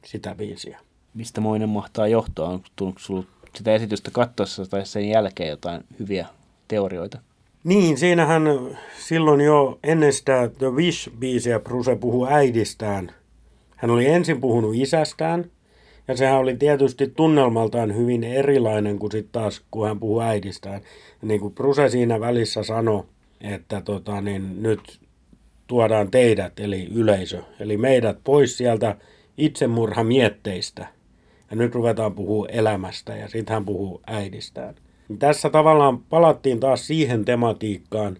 sitä 0.05 0.35
biisiä. 0.35 0.79
Mistä 1.13 1.41
moinen 1.41 1.69
mahtaa 1.69 2.07
johtaa? 2.07 2.49
On 2.49 2.61
tullut 2.75 2.99
sinulla 2.99 3.25
sitä 3.55 3.75
esitystä 3.75 4.11
katsoessa 4.11 4.65
tai 4.65 4.85
sen 4.85 5.09
jälkeen 5.09 5.49
jotain 5.49 5.83
hyviä 5.99 6.27
teorioita? 6.67 7.19
Niin, 7.63 7.97
siinähän 7.97 8.43
silloin 8.99 9.41
jo 9.41 9.79
ennen 9.83 10.13
sitä 10.13 10.49
The 10.57 10.67
Wish-biisiä 10.67 11.59
Bruce 11.63 11.95
puhuu 11.95 12.27
äidistään– 12.27 13.11
hän 13.79 13.91
oli 13.91 14.05
ensin 14.05 14.41
puhunut 14.41 14.75
isästään, 14.75 15.51
ja 16.07 16.17
sehän 16.17 16.37
oli 16.37 16.57
tietysti 16.57 17.07
tunnelmaltaan 17.15 17.95
hyvin 17.95 18.23
erilainen 18.23 18.99
kuin 18.99 19.11
sitten 19.11 19.41
taas, 19.41 19.61
kun 19.71 19.87
hän 19.87 19.99
puhui 19.99 20.23
äidistään. 20.23 20.81
Ja 21.21 21.27
niin 21.27 21.39
kuin 21.39 21.53
Bruse 21.53 21.89
siinä 21.89 22.19
välissä 22.19 22.63
sanoi, 22.63 23.03
että 23.41 23.81
tota, 23.81 24.21
niin 24.21 24.63
nyt 24.63 24.99
tuodaan 25.67 26.11
teidät, 26.11 26.59
eli 26.59 26.87
yleisö, 26.95 27.41
eli 27.59 27.77
meidät 27.77 28.17
pois 28.23 28.57
sieltä 28.57 28.95
itsemurhamietteistä. 29.37 30.87
Ja 31.49 31.55
nyt 31.55 31.75
ruvetaan 31.75 32.13
puhua 32.13 32.47
elämästä, 32.47 33.15
ja 33.15 33.27
sitten 33.27 33.53
hän 33.53 33.65
puhuu 33.65 34.01
äidistään. 34.07 34.75
Tässä 35.19 35.49
tavallaan 35.49 35.99
palattiin 35.99 36.59
taas 36.59 36.87
siihen 36.87 37.25
tematiikkaan. 37.25 38.17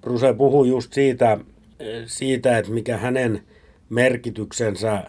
Bruse 0.00 0.32
puhui 0.32 0.68
just 0.68 0.92
siitä, 0.92 1.38
siitä 2.06 2.58
että 2.58 2.72
mikä 2.72 2.96
hänen 2.96 3.42
merkityksensä 3.90 5.04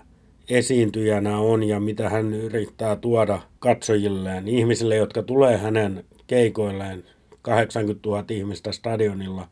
esiintyjänä 0.50 1.38
on 1.38 1.64
ja 1.64 1.80
mitä 1.80 2.10
hän 2.10 2.34
yrittää 2.34 2.96
tuoda 2.96 3.40
katsojilleen, 3.60 4.48
ihmisille, 4.48 4.96
jotka 4.96 5.24
tulee 5.24 5.58
hänen 5.58 6.04
keikoilleen, 6.28 7.04
80 7.42 8.10
000 8.10 8.26
ihmistä 8.30 8.72
stadionilla, 8.72 9.48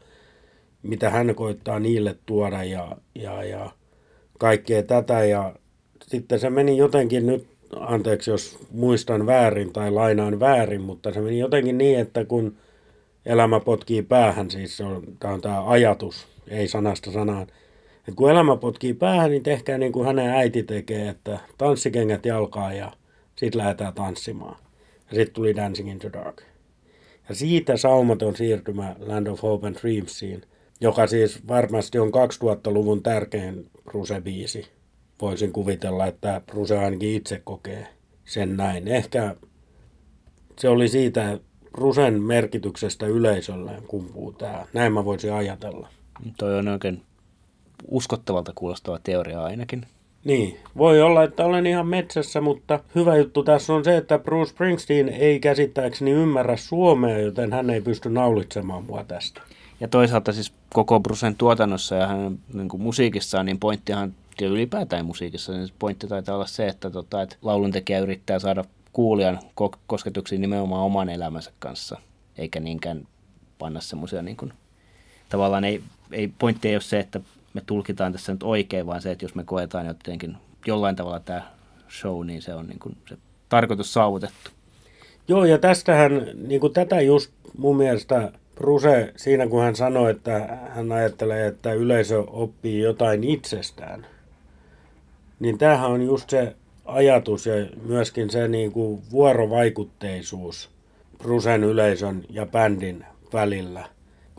mitä 0.83 1.09
hän 1.09 1.35
koittaa 1.35 1.79
niille 1.79 2.15
tuoda 2.25 2.63
ja, 2.63 2.97
ja, 3.15 3.43
ja 3.43 3.71
kaikkea 4.39 4.83
tätä. 4.83 5.25
Ja 5.25 5.55
sitten 6.03 6.39
se 6.39 6.49
meni 6.49 6.77
jotenkin 6.77 7.27
nyt 7.27 7.47
anteeksi 7.75 8.31
jos 8.31 8.59
muistan 8.71 9.25
väärin 9.25 9.73
tai 9.73 9.91
lainaan 9.91 10.39
väärin, 10.39 10.81
mutta 10.81 11.13
se 11.13 11.21
meni 11.21 11.39
jotenkin 11.39 11.77
niin, 11.77 11.99
että 11.99 12.25
kun 12.25 12.57
elämä 13.25 13.59
potkii 13.59 14.03
päähän, 14.03 14.51
siis 14.51 14.77
se 14.77 14.83
on, 14.83 15.03
tämä 15.19 15.33
on 15.33 15.41
tämä 15.41 15.69
ajatus, 15.69 16.27
ei 16.47 16.67
sanasta 16.67 17.11
sanaan, 17.11 17.47
että 18.07 18.17
kun 18.17 18.31
elämä 18.31 18.55
potkii 18.57 18.93
päähän, 18.93 19.31
niin 19.31 19.43
tehkää 19.43 19.77
niin 19.77 19.91
kuin 19.91 20.05
hänen 20.07 20.29
äiti 20.29 20.63
tekee, 20.63 21.09
että 21.09 21.39
tanssikengät 21.57 22.25
jalkaa 22.25 22.73
ja 22.73 22.91
sitten 23.35 23.59
lähdetään 23.59 23.93
tanssimaan. 23.93 24.57
Ja 25.09 25.15
sitten 25.15 25.33
tuli 25.33 25.55
Dancing 25.55 25.91
in 25.91 25.99
the 25.99 26.09
Dark. 26.13 26.41
Ja 27.29 27.35
siitä 27.35 27.77
saumaton 27.77 28.35
siirtymä 28.35 28.95
Land 28.99 29.27
of 29.27 29.41
Hope 29.41 29.67
and 29.67 29.75
Dreamsiin, 29.75 30.41
joka 30.81 31.07
siis 31.07 31.47
varmasti 31.47 31.99
on 31.99 32.07
2000-luvun 32.07 33.03
tärkein 33.03 33.69
Bruce-biisi. 33.89 34.67
Voisin 35.21 35.51
kuvitella, 35.53 36.05
että 36.05 36.41
Bruce 36.45 36.77
ainakin 36.77 37.15
itse 37.15 37.41
kokee 37.43 37.87
sen 38.25 38.57
näin. 38.57 38.87
Ehkä 38.87 39.35
se 40.59 40.69
oli 40.69 40.87
siitä 40.87 41.39
Brucen 41.71 42.21
merkityksestä 42.21 43.05
yleisölleen 43.05 43.83
kumpuu 43.87 44.31
tämä. 44.31 44.65
Näin 44.73 44.93
mä 44.93 45.05
voisin 45.05 45.33
ajatella. 45.33 45.87
Toi 46.37 46.57
on 46.57 46.67
oikein 46.67 47.01
uskottavalta 47.87 48.51
kuulostava 48.55 48.99
teoria 49.03 49.43
ainakin. 49.43 49.85
Niin, 50.23 50.57
voi 50.77 51.01
olla, 51.01 51.23
että 51.23 51.45
olen 51.45 51.65
ihan 51.65 51.87
metsässä, 51.87 52.41
mutta 52.41 52.79
hyvä 52.95 53.15
juttu 53.15 53.43
tässä 53.43 53.73
on 53.73 53.83
se, 53.83 53.97
että 53.97 54.19
Bruce 54.19 54.49
Springsteen 54.49 55.09
ei 55.09 55.39
käsittääkseni 55.39 56.11
ymmärrä 56.11 56.57
suomea, 56.57 57.19
joten 57.19 57.53
hän 57.53 57.69
ei 57.69 57.81
pysty 57.81 58.09
naulitsemaan 58.09 58.83
mua 58.83 59.03
tästä. 59.03 59.41
Ja 59.79 59.87
toisaalta 59.87 60.33
siis 60.33 60.53
koko 60.73 60.99
Brucen 60.99 61.35
tuotannossa 61.35 61.95
ja 61.95 62.07
hänen 62.07 62.39
niin 62.53 62.69
kuin 62.69 62.81
musiikissaan, 62.81 63.45
niin 63.45 63.59
pointtihan 63.59 64.13
ja 64.41 64.47
ylipäätään 64.47 65.05
musiikissa, 65.05 65.53
niin 65.53 65.69
pointti 65.79 66.07
taitaa 66.07 66.35
olla 66.35 66.45
se, 66.45 66.67
että, 66.67 66.89
tota, 66.89 67.21
että 67.21 67.35
lauluntekijä 67.41 67.99
yrittää 67.99 68.39
saada 68.39 68.65
kuulijan 68.93 69.39
kosketuksiin 69.87 70.41
nimenomaan 70.41 70.83
oman 70.83 71.09
elämänsä 71.09 71.51
kanssa, 71.59 71.97
eikä 72.37 72.59
niinkään 72.59 73.07
panna 73.59 73.81
semmoisia 73.81 74.21
niin 74.21 74.37
kuin, 74.37 74.53
tavallaan 75.29 75.63
ei, 75.63 75.81
ei, 76.11 76.31
pointti 76.39 76.67
ei 76.67 76.75
ole 76.75 76.81
se, 76.81 76.99
että 76.99 77.19
me 77.57 77.63
tulkitaan 77.65 78.11
tässä 78.11 78.31
nyt 78.31 78.43
oikein, 78.43 78.85
vaan 78.85 79.01
se, 79.01 79.11
että 79.11 79.25
jos 79.25 79.35
me 79.35 79.43
koetaan 79.43 79.85
jotenkin 79.85 80.37
jollain 80.67 80.95
tavalla 80.95 81.19
tämä 81.19 81.41
show, 81.89 82.25
niin 82.25 82.41
se 82.41 82.53
on 82.53 82.67
niin 82.67 82.79
kuin 82.79 82.97
se 83.09 83.17
tarkoitus 83.49 83.93
saavutettu. 83.93 84.51
Joo, 85.27 85.45
ja 85.45 85.57
tästähän, 85.57 86.27
niin 86.47 86.61
kuin 86.61 86.73
tätä 86.73 87.01
just 87.01 87.31
mun 87.57 87.77
mielestä 87.77 88.31
Bruse 88.55 89.13
siinä, 89.15 89.47
kun 89.47 89.63
hän 89.63 89.75
sanoi, 89.75 90.11
että 90.11 90.57
hän 90.69 90.91
ajattelee, 90.91 91.47
että 91.47 91.73
yleisö 91.73 92.23
oppii 92.27 92.79
jotain 92.79 93.23
itsestään, 93.23 94.05
niin 95.39 95.57
tämähän 95.57 95.89
on 95.89 96.01
just 96.01 96.29
se 96.29 96.55
ajatus 96.85 97.45
ja 97.45 97.53
myöskin 97.87 98.29
se 98.29 98.47
niin 98.47 98.71
kuin 98.71 99.01
vuorovaikutteisuus 99.11 100.69
Brusen 101.17 101.63
yleisön 101.63 102.23
ja 102.29 102.45
bändin 102.45 103.05
välillä– 103.33 103.89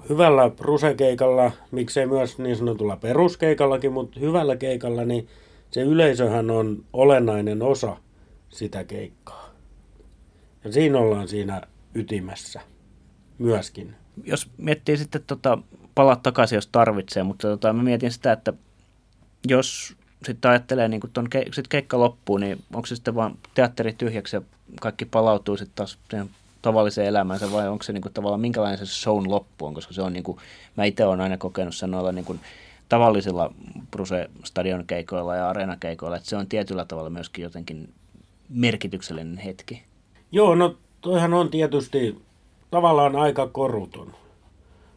hyvällä 0.08 0.50
brusekeikalla, 0.50 1.52
miksei 1.70 2.06
myös 2.06 2.38
niin 2.38 2.56
sanotulla 2.56 2.96
peruskeikallakin, 2.96 3.92
mutta 3.92 4.20
hyvällä 4.20 4.56
keikalla, 4.56 5.04
niin 5.04 5.28
se 5.70 5.82
yleisöhän 5.82 6.50
on 6.50 6.84
olennainen 6.92 7.62
osa 7.62 7.96
sitä 8.48 8.84
keikkaa. 8.84 9.50
Ja 10.64 10.72
siinä 10.72 10.98
ollaan 10.98 11.28
siinä 11.28 11.62
ytimessä 11.94 12.60
myöskin. 13.38 13.94
Jos 14.24 14.50
miettii 14.56 14.96
sitten, 14.96 15.22
tota, 15.26 15.58
palaa 15.94 16.16
takaisin, 16.16 16.56
jos 16.56 16.66
tarvitsee, 16.66 17.22
mutta 17.22 17.48
tota, 17.48 17.72
mä 17.72 17.82
mietin 17.82 18.12
sitä, 18.12 18.32
että 18.32 18.52
jos 19.48 19.96
sitten 20.26 20.50
ajattelee 20.50 20.88
niin 20.88 21.00
kun 21.00 21.10
ke- 21.34 21.48
sit 21.52 21.68
keikka 21.68 22.00
loppuu, 22.00 22.38
niin 22.38 22.58
onko 22.74 22.86
se 22.86 22.94
sitten 22.94 23.14
vaan 23.14 23.38
teatteri 23.54 23.92
tyhjäksi 23.92 24.36
ja 24.36 24.42
kaikki 24.80 25.04
palautuu 25.04 25.56
sitten 25.56 25.74
taas 25.74 25.98
tavalliseen 26.62 27.06
elämäänsä 27.06 27.52
vai 27.52 27.68
onko 27.68 27.82
se 27.82 27.92
niin 27.92 28.02
kuin, 28.02 28.12
tavallaan 28.12 28.40
minkälainen 28.40 28.78
se 28.78 28.86
shown 28.86 29.30
loppu 29.30 29.66
on, 29.66 29.74
koska 29.74 29.92
se 29.92 30.02
on 30.02 30.12
niin 30.12 30.24
kuin, 30.24 30.38
mä 30.76 30.84
itse 30.84 31.04
olen 31.04 31.20
aina 31.20 31.36
kokenut 31.36 31.74
sen 31.74 31.90
noilla 31.90 32.12
niin 32.12 32.24
kuin, 32.24 32.40
tavallisilla 32.88 33.52
Bruse 33.90 34.30
Stadion 34.44 34.86
keikoilla 34.86 35.36
ja 35.36 35.48
areenakeikoilla, 35.48 36.16
että 36.16 36.28
se 36.28 36.36
on 36.36 36.46
tietyllä 36.46 36.84
tavalla 36.84 37.10
myöskin 37.10 37.42
jotenkin 37.42 37.88
merkityksellinen 38.48 39.38
hetki. 39.38 39.82
Joo, 40.32 40.54
no 40.54 40.76
toihan 41.00 41.34
on 41.34 41.50
tietysti 41.50 42.22
tavallaan 42.70 43.16
aika 43.16 43.46
koruton, 43.46 44.14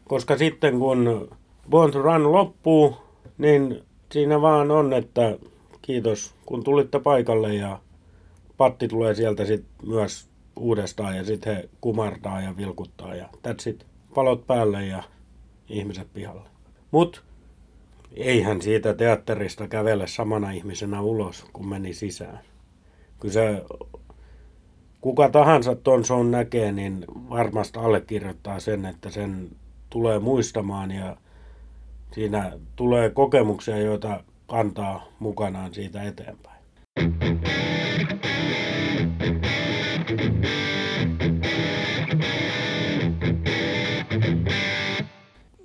koska 0.04 0.38
sitten 0.38 0.78
kun 0.78 1.28
Born 1.70 1.92
to 1.92 2.02
Run 2.02 2.32
loppuu, 2.32 2.96
niin 3.38 3.82
siinä 4.12 4.40
vaan 4.40 4.70
on, 4.70 4.92
että 4.92 5.38
kiitos 5.82 6.34
kun 6.46 6.64
tulitte 6.64 6.98
paikalle 6.98 7.54
ja 7.54 7.78
Patti 8.56 8.88
tulee 8.88 9.14
sieltä 9.14 9.44
sitten 9.44 9.88
myös 9.88 10.31
uudestaan 10.56 11.16
ja 11.16 11.24
sitten 11.24 11.56
he 11.56 11.68
kumartaa 11.80 12.40
ja 12.40 12.56
vilkuttaa 12.56 13.14
ja 13.14 13.28
that's 13.48 13.70
it. 13.70 13.86
Palot 14.14 14.46
päälle 14.46 14.86
ja 14.86 15.02
ihmiset 15.68 16.12
pihalle. 16.12 16.48
Mut 16.90 17.24
eihän 18.14 18.62
siitä 18.62 18.94
teatterista 18.94 19.68
kävele 19.68 20.06
samana 20.06 20.50
ihmisenä 20.50 21.00
ulos, 21.00 21.44
kun 21.52 21.68
meni 21.68 21.94
sisään. 21.94 22.40
Kyllä 23.20 23.62
kuka 25.00 25.28
tahansa 25.28 25.74
ton 25.74 26.04
shown 26.04 26.30
näkee, 26.30 26.72
niin 26.72 27.04
varmasti 27.30 27.78
allekirjoittaa 27.78 28.60
sen, 28.60 28.86
että 28.86 29.10
sen 29.10 29.50
tulee 29.90 30.18
muistamaan 30.18 30.90
ja 30.90 31.16
siinä 32.12 32.52
tulee 32.76 33.10
kokemuksia, 33.10 33.78
joita 33.78 34.24
kantaa 34.46 35.06
mukanaan 35.18 35.74
siitä 35.74 36.02
eteenpäin. 36.02 36.62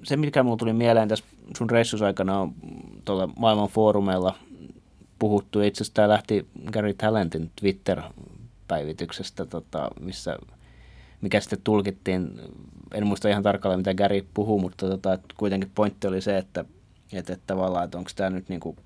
Se, 0.07 0.17
mikä 0.17 0.43
mulle 0.43 0.57
tuli 0.57 0.73
mieleen 0.73 1.07
tässä 1.07 1.25
sun 1.57 1.69
reissusaikana 1.69 2.39
on 2.39 2.53
tuolla 3.05 3.29
maailman 3.39 3.67
foorumeilla 3.67 4.35
puhuttu. 5.19 5.61
Itse 5.61 5.77
asiassa 5.77 5.93
tämä 5.93 6.09
lähti 6.09 6.47
Gary 6.71 6.93
Talentin 6.93 7.51
Twitter-päivityksestä, 7.55 9.45
tota, 9.45 9.89
missä, 9.99 10.37
mikä 11.21 11.39
sitten 11.39 11.59
tulkittiin, 11.63 12.41
en 12.93 13.07
muista 13.07 13.29
ihan 13.29 13.43
tarkalleen 13.43 13.79
mitä 13.79 13.93
Gary 13.93 14.25
puhuu, 14.33 14.59
mutta 14.59 14.87
tota, 14.89 15.19
kuitenkin 15.37 15.71
pointti 15.75 16.07
oli 16.07 16.21
se, 16.21 16.37
että, 16.37 16.65
että, 17.13 17.33
että 17.33 17.47
tavallaan, 17.47 17.85
että 17.85 17.97
onko 17.97 18.09
tämä 18.15 18.29
nyt 18.29 18.49
niin 18.49 18.59
kuin, 18.59 18.77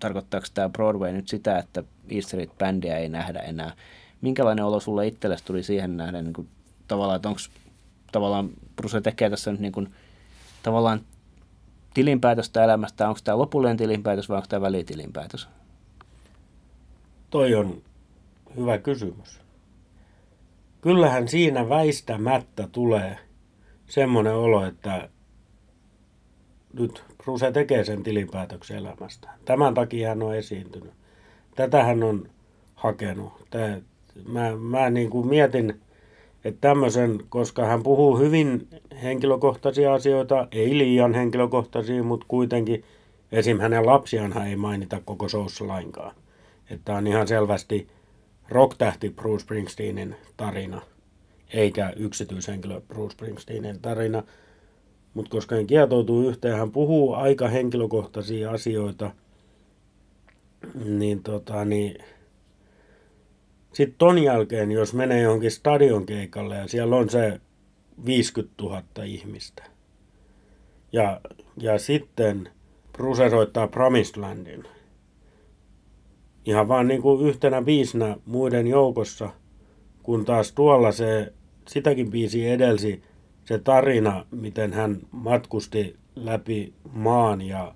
tarkoittaako 0.00 0.46
tämä 0.54 0.68
Broadway 0.68 1.12
nyt 1.12 1.28
sitä, 1.28 1.58
että 1.58 1.84
East 2.10 2.28
Street-bändiä 2.28 2.98
ei 2.98 3.08
nähdä 3.08 3.40
enää. 3.40 3.72
Minkälainen 4.20 4.64
olo 4.64 4.80
sulle 4.80 5.06
itsellesi 5.06 5.44
tuli 5.44 5.62
siihen 5.62 5.96
nähden, 5.96 6.24
niin 6.24 6.34
kuin, 6.34 6.48
tavallaan, 6.88 7.16
että 7.16 7.28
onko 7.28 7.40
tavallaan 8.12 8.50
Bruce 8.76 9.00
tekee 9.00 9.30
tässä 9.30 9.52
nyt 9.52 9.60
niin 9.60 9.72
kuin, 9.72 9.88
tavallaan 10.62 11.00
tilinpäätöstä 11.94 12.64
elämästä, 12.64 13.08
onko 13.08 13.20
tämä 13.24 13.38
lopullinen 13.38 13.76
tilinpäätös 13.76 14.28
vai 14.28 14.36
onko 14.36 14.46
tämä 14.48 14.60
välitilinpäätös? 14.60 15.48
Toi 17.30 17.54
on 17.54 17.82
hyvä 18.56 18.78
kysymys. 18.78 19.40
Kyllähän 20.80 21.28
siinä 21.28 21.68
väistämättä 21.68 22.68
tulee 22.72 23.18
semmoinen 23.86 24.34
olo, 24.34 24.66
että 24.66 25.08
nyt 26.72 27.04
Bruse 27.22 27.52
tekee 27.52 27.84
sen 27.84 28.02
tilinpäätöksen 28.02 28.76
elämästä. 28.76 29.30
Tämän 29.44 29.74
takia 29.74 30.08
hän 30.08 30.22
on 30.22 30.36
esiintynyt. 30.36 30.92
Tätä 31.54 31.84
hän 31.84 32.02
on 32.02 32.28
hakenut. 32.74 33.32
Tää, 33.50 33.80
mä, 34.28 34.56
mä 34.56 34.90
niin 34.90 35.10
kuin 35.10 35.28
mietin, 35.28 35.80
että 36.44 36.60
tämmöisen, 36.60 37.18
koska 37.28 37.64
hän 37.64 37.82
puhuu 37.82 38.18
hyvin 38.18 38.68
henkilökohtaisia 39.02 39.94
asioita, 39.94 40.48
ei 40.52 40.78
liian 40.78 41.14
henkilökohtaisia, 41.14 42.02
mutta 42.02 42.26
kuitenkin 42.28 42.84
esim. 43.32 43.60
hänen 43.60 43.86
lapsiaan 43.86 44.46
ei 44.46 44.56
mainita 44.56 45.00
koko 45.04 45.28
showssa 45.28 45.68
lainkaan. 45.68 46.14
Että 46.70 46.94
on 46.94 47.06
ihan 47.06 47.28
selvästi 47.28 47.88
rocktähti 48.48 49.10
Bruce 49.10 49.42
Springsteenin 49.42 50.16
tarina, 50.36 50.82
eikä 51.52 51.92
yksityishenkilö 51.96 52.80
Bruce 52.80 53.12
Springsteenin 53.12 53.80
tarina. 53.80 54.22
Mutta 55.14 55.30
koska 55.30 55.54
hän 55.54 55.66
kietoutuu 55.66 56.28
yhteen, 56.28 56.58
hän 56.58 56.72
puhuu 56.72 57.14
aika 57.14 57.48
henkilökohtaisia 57.48 58.50
asioita, 58.50 59.10
niin, 60.84 61.22
tota, 61.22 61.64
niin 61.64 62.04
sitten 63.72 63.98
ton 63.98 64.22
jälkeen, 64.22 64.72
jos 64.72 64.94
menee 64.94 65.20
johonkin 65.20 65.50
stadion 65.50 66.06
keikalle 66.06 66.56
ja 66.56 66.68
siellä 66.68 66.96
on 66.96 67.10
se 67.10 67.40
50 68.06 68.54
000 68.62 68.82
ihmistä. 69.04 69.64
Ja, 70.92 71.20
ja 71.56 71.78
sitten 71.78 72.48
Bruce 72.92 73.30
soittaa 73.30 73.68
Promised 73.68 74.20
Landin. 74.20 74.64
Ihan 76.44 76.68
vaan 76.68 76.88
niin 76.88 77.02
kuin 77.02 77.26
yhtenä 77.26 77.62
biisinä 77.62 78.16
muiden 78.26 78.66
joukossa, 78.66 79.30
kun 80.02 80.24
taas 80.24 80.52
tuolla 80.52 80.92
se, 80.92 81.32
sitäkin 81.68 82.10
biisi 82.10 82.48
edelsi 82.48 83.02
se 83.44 83.58
tarina, 83.58 84.26
miten 84.30 84.72
hän 84.72 84.98
matkusti 85.10 85.96
läpi 86.16 86.72
maan 86.92 87.42
ja 87.42 87.74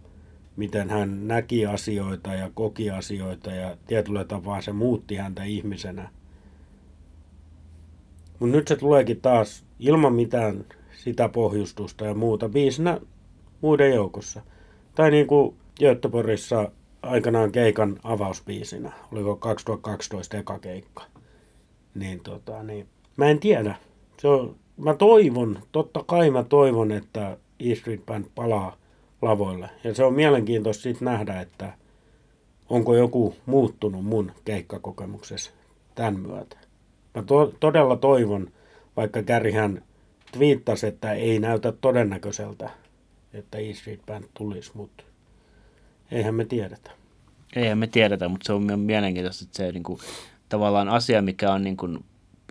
miten 0.57 0.90
hän 0.90 1.28
näki 1.28 1.66
asioita 1.66 2.34
ja 2.34 2.50
koki 2.54 2.90
asioita 2.90 3.50
ja 3.50 3.76
tietyllä 3.86 4.24
tapaa 4.24 4.61
se 4.61 4.72
muutti 4.72 5.16
häntä 5.16 5.44
ihmisenä. 5.44 6.09
Mutta 8.38 8.57
nyt 8.57 8.68
se 8.68 8.76
tuleekin 8.76 9.20
taas 9.20 9.64
ilman 9.78 10.12
mitään 10.12 10.64
sitä 10.96 11.28
pohjustusta 11.28 12.04
ja 12.04 12.14
muuta 12.14 12.48
biisinä 12.48 13.00
muiden 13.61 13.94
joukossa. 13.94 14.42
Tai 14.94 15.11
niin 15.11 15.26
kuin 15.26 15.57
Göteborgissa 15.80 16.70
aikanaan 17.02 17.52
keikan 17.52 18.00
avausbiisinä. 18.02 18.92
Oliko 19.12 19.36
2012 19.36 20.36
eka 20.36 20.59
keikka. 20.59 21.04
Niin 21.94 22.20
tota, 22.20 22.62
niin. 22.62 22.86
Mä 23.16 23.28
en 23.28 23.40
tiedä. 23.40 23.74
Se 24.18 24.28
on, 24.28 24.57
mä 24.76 24.94
toivon, 24.94 25.59
totta 25.72 26.04
kai 26.07 26.30
mä 26.30 26.44
toivon, 26.44 26.92
että 26.92 27.36
E 27.61 27.74
Street 27.74 28.07
Band 28.07 28.24
palaa 28.34 28.76
lavoille. 29.22 29.70
Ja 29.84 29.94
se 29.94 30.04
on 30.04 30.14
mielenkiintoista 30.14 30.82
sitten 30.82 31.04
nähdä, 31.04 31.40
että 31.40 31.72
onko 32.68 32.94
joku 32.96 33.36
muuttunut 33.46 34.04
mun 34.04 34.32
keikkakokemuksessa 34.44 35.50
tämän 35.94 36.20
myötä. 36.20 36.56
Mä 37.14 37.22
to- 37.22 37.54
todella 37.60 37.96
toivon, 37.96 38.50
vaikka 38.96 39.22
Kärrihän 39.22 39.82
twiittasi, 40.32 40.86
että 40.86 41.12
ei 41.12 41.38
näytä 41.38 41.72
todennäköiseltä, 41.72 42.70
että 43.32 43.58
E 43.58 43.74
Street 43.74 44.00
Band 44.06 44.24
tulisi, 44.34 44.70
mutta 44.74 45.04
eihän 46.10 46.34
me 46.34 46.44
tiedetä. 46.44 46.90
Eihän 47.56 47.78
me 47.78 47.86
tiedetä, 47.86 48.28
mutta 48.28 48.46
se 48.46 48.52
on 48.52 48.80
mielenkiintoista, 48.80 49.44
että 49.44 49.56
se 49.56 49.72
niin 49.72 49.84
tavallaan 50.48 50.88
asia, 50.88 51.22
mikä 51.22 51.52
on 51.52 51.64
niin 51.64 51.76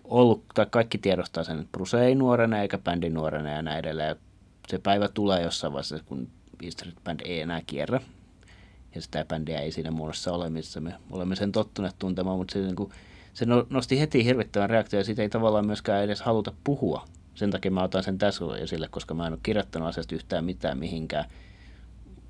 ollut, 0.03 0.43
tai 0.53 0.65
kaikki 0.69 0.97
tiedostaa 0.97 1.43
sen, 1.43 1.59
että 1.59 1.71
Bruce 1.71 2.05
ei 2.05 2.15
nuorena 2.15 2.61
eikä 2.61 2.77
bändi 2.77 3.09
nuorena 3.09 3.51
ja 3.51 3.61
näin 3.61 3.79
edelleen. 3.79 4.15
Se 4.67 4.79
päivä 4.79 5.07
tulee 5.07 5.41
jossain 5.41 5.73
vaiheessa, 5.73 5.99
kun 6.05 6.27
E 6.63 6.71
Street 6.71 7.03
Band 7.03 7.19
ei 7.25 7.41
enää 7.41 7.61
kierrä. 7.67 8.01
Ja 8.95 9.01
sitä 9.01 9.25
bändiä 9.25 9.59
ei 9.59 9.71
siinä 9.71 9.91
muodossa 9.91 10.31
ole, 10.31 10.49
missä 10.49 10.79
me 10.79 10.93
olemme 11.11 11.35
sen 11.35 11.51
tottuneet 11.51 11.95
tuntemaan, 11.99 12.37
mutta 12.37 12.53
se, 12.53 12.59
niin 12.59 12.75
kuin, 12.75 12.91
se 13.33 13.45
no, 13.45 13.67
nosti 13.69 13.99
heti 13.99 14.25
hirvittävän 14.25 14.69
reaktion 14.69 14.99
ja 14.99 15.03
siitä 15.03 15.21
ei 15.21 15.29
tavallaan 15.29 15.65
myöskään 15.65 16.03
edes 16.03 16.21
haluta 16.21 16.53
puhua. 16.63 17.05
Sen 17.33 17.51
takia 17.51 17.71
mä 17.71 17.83
otan 17.83 18.03
sen 18.03 18.17
tässä 18.17 18.45
esille, 18.59 18.87
koska 18.87 19.13
mä 19.13 19.27
en 19.27 19.33
ole 19.33 19.39
kirjoittanut 19.43 19.89
asiasta 19.89 20.15
yhtään 20.15 20.45
mitään 20.45 20.77
mihinkään. 20.77 21.25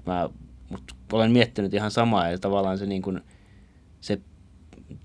Mä, 0.05 0.29
mutta 0.69 0.95
olen 1.13 1.31
miettinyt 1.31 1.73
ihan 1.73 1.91
samaa, 1.91 2.29
ja 2.29 2.39
tavallaan 2.39 2.77
se, 2.77 2.85
niin 2.85 3.01
kuin, 3.01 3.21
se, 4.01 4.19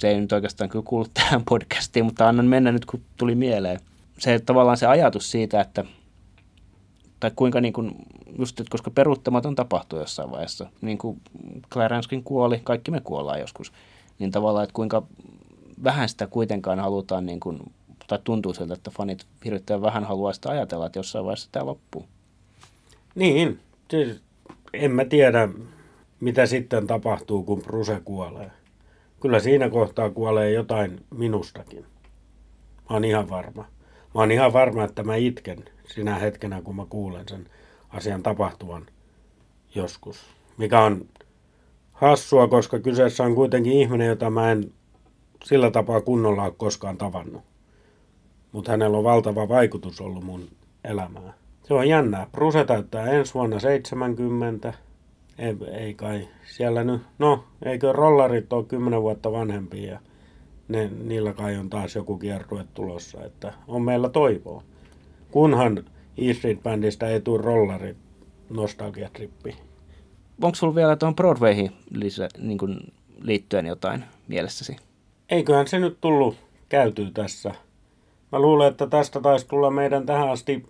se 0.00 0.08
ei 0.08 0.20
nyt 0.20 0.32
oikeastaan 0.32 0.70
kyllä 0.70 0.84
kuulu 0.88 1.06
tähän 1.14 1.42
podcastiin, 1.48 2.04
mutta 2.04 2.28
annan 2.28 2.46
mennä 2.46 2.72
nyt, 2.72 2.84
kun 2.84 3.04
tuli 3.16 3.34
mieleen. 3.34 3.80
Se 4.18 4.38
tavallaan 4.38 4.76
se 4.76 4.86
ajatus 4.86 5.30
siitä, 5.30 5.60
että 5.60 5.84
tai 7.20 7.30
kuinka 7.36 7.60
niin 7.60 7.72
kuin, 7.72 7.94
just, 8.38 8.60
että 8.60 8.70
koska 8.70 8.90
peruuttamaton 8.90 9.54
tapahtuu 9.54 9.98
jossain 9.98 10.30
vaiheessa, 10.30 10.70
niin 10.80 10.98
kuin 10.98 11.20
Clarenskin 11.72 12.24
kuoli, 12.24 12.60
kaikki 12.64 12.90
me 12.90 13.00
kuollaan 13.00 13.40
joskus, 13.40 13.72
niin 14.18 14.30
tavallaan, 14.30 14.64
että 14.64 14.74
kuinka 14.74 15.02
vähän 15.84 16.08
sitä 16.08 16.26
kuitenkaan 16.26 16.80
halutaan, 16.80 17.26
niin 17.26 17.40
kuin, 17.40 17.72
tai 18.06 18.18
tuntuu 18.24 18.54
siltä, 18.54 18.74
että 18.74 18.90
fanit 18.90 19.26
hirvittävän 19.44 19.82
vähän 19.82 20.04
haluaa 20.04 20.32
sitä 20.32 20.50
ajatella, 20.50 20.86
että 20.86 20.98
jossain 20.98 21.24
vaiheessa 21.24 21.48
tämä 21.52 21.66
loppuu. 21.66 22.06
Niin, 23.14 23.60
siis 23.90 24.22
en 24.72 24.90
mä 24.90 25.04
tiedä, 25.04 25.48
mitä 26.20 26.46
sitten 26.46 26.86
tapahtuu, 26.86 27.42
kun 27.42 27.62
Bruse 27.62 28.00
kuolee. 28.04 28.50
Kyllä 29.20 29.40
siinä 29.40 29.70
kohtaa 29.70 30.10
kuolee 30.10 30.50
jotain 30.50 31.04
minustakin. 31.14 31.84
Mä 32.90 32.96
oon 32.96 33.04
ihan 33.04 33.30
varma. 33.30 33.62
Mä 34.14 34.20
oon 34.20 34.30
ihan 34.30 34.52
varma, 34.52 34.84
että 34.84 35.02
mä 35.02 35.16
itken 35.16 35.64
sinä 35.94 36.14
hetkenä, 36.14 36.62
kun 36.62 36.76
mä 36.76 36.86
kuulen 36.88 37.28
sen 37.28 37.46
asian 37.90 38.22
tapahtuvan 38.22 38.86
joskus. 39.74 40.24
Mikä 40.58 40.80
on 40.80 41.06
hassua, 41.92 42.48
koska 42.48 42.78
kyseessä 42.78 43.24
on 43.24 43.34
kuitenkin 43.34 43.72
ihminen, 43.72 44.06
jota 44.06 44.30
mä 44.30 44.52
en 44.52 44.72
sillä 45.44 45.70
tapaa 45.70 46.00
kunnolla 46.00 46.42
ole 46.42 46.54
koskaan 46.56 46.98
tavannut. 46.98 47.42
Mutta 48.52 48.70
hänellä 48.70 48.98
on 48.98 49.04
valtava 49.04 49.48
vaikutus 49.48 50.00
ollut 50.00 50.24
mun 50.24 50.48
elämään. 50.84 51.34
Se 51.64 51.74
on 51.74 51.88
jännää. 51.88 52.26
Bruse 52.32 52.64
täyttää 52.64 53.06
ensi 53.06 53.34
vuonna 53.34 53.58
70. 53.58 54.74
Ei, 55.38 55.56
ei 55.72 55.94
kai 55.94 56.28
siellä 56.46 56.84
nyt, 56.84 57.02
no 57.18 57.44
eikö 57.64 57.92
rollarit 57.92 58.52
ole 58.52 58.64
10 58.64 59.02
vuotta 59.02 59.32
vanhempia 59.32 59.92
ja 59.92 60.00
ne, 60.68 60.90
niillä 61.04 61.32
kai 61.32 61.56
on 61.56 61.70
taas 61.70 61.94
joku 61.94 62.18
kierrue 62.18 62.64
tulossa, 62.74 63.24
että 63.24 63.52
on 63.68 63.82
meillä 63.82 64.08
toivoa. 64.08 64.62
Kunhan 65.30 65.84
E 66.18 66.34
Street 66.34 66.62
Bandista 66.62 67.06
ei 67.06 67.20
tule 67.20 67.42
rollarit 67.42 67.96
nostalgiatrippi. 68.50 69.56
Onko 70.42 70.54
sulla 70.54 70.74
vielä 70.74 70.96
tuohon 70.96 71.16
Broadwayhin 71.16 71.72
lisä, 71.90 72.28
niin 72.38 72.58
kuin 72.58 72.92
liittyen 73.20 73.66
jotain 73.66 74.04
mielessäsi? 74.28 74.76
Eiköhän 75.28 75.66
se 75.66 75.78
nyt 75.78 75.98
tullut 76.00 76.36
käytyy 76.68 77.10
tässä. 77.10 77.54
Mä 78.32 78.38
luulen, 78.38 78.68
että 78.68 78.86
tästä 78.86 79.20
taisi 79.20 79.48
tulla 79.48 79.70
meidän 79.70 80.06
tähän 80.06 80.30
asti 80.30 80.66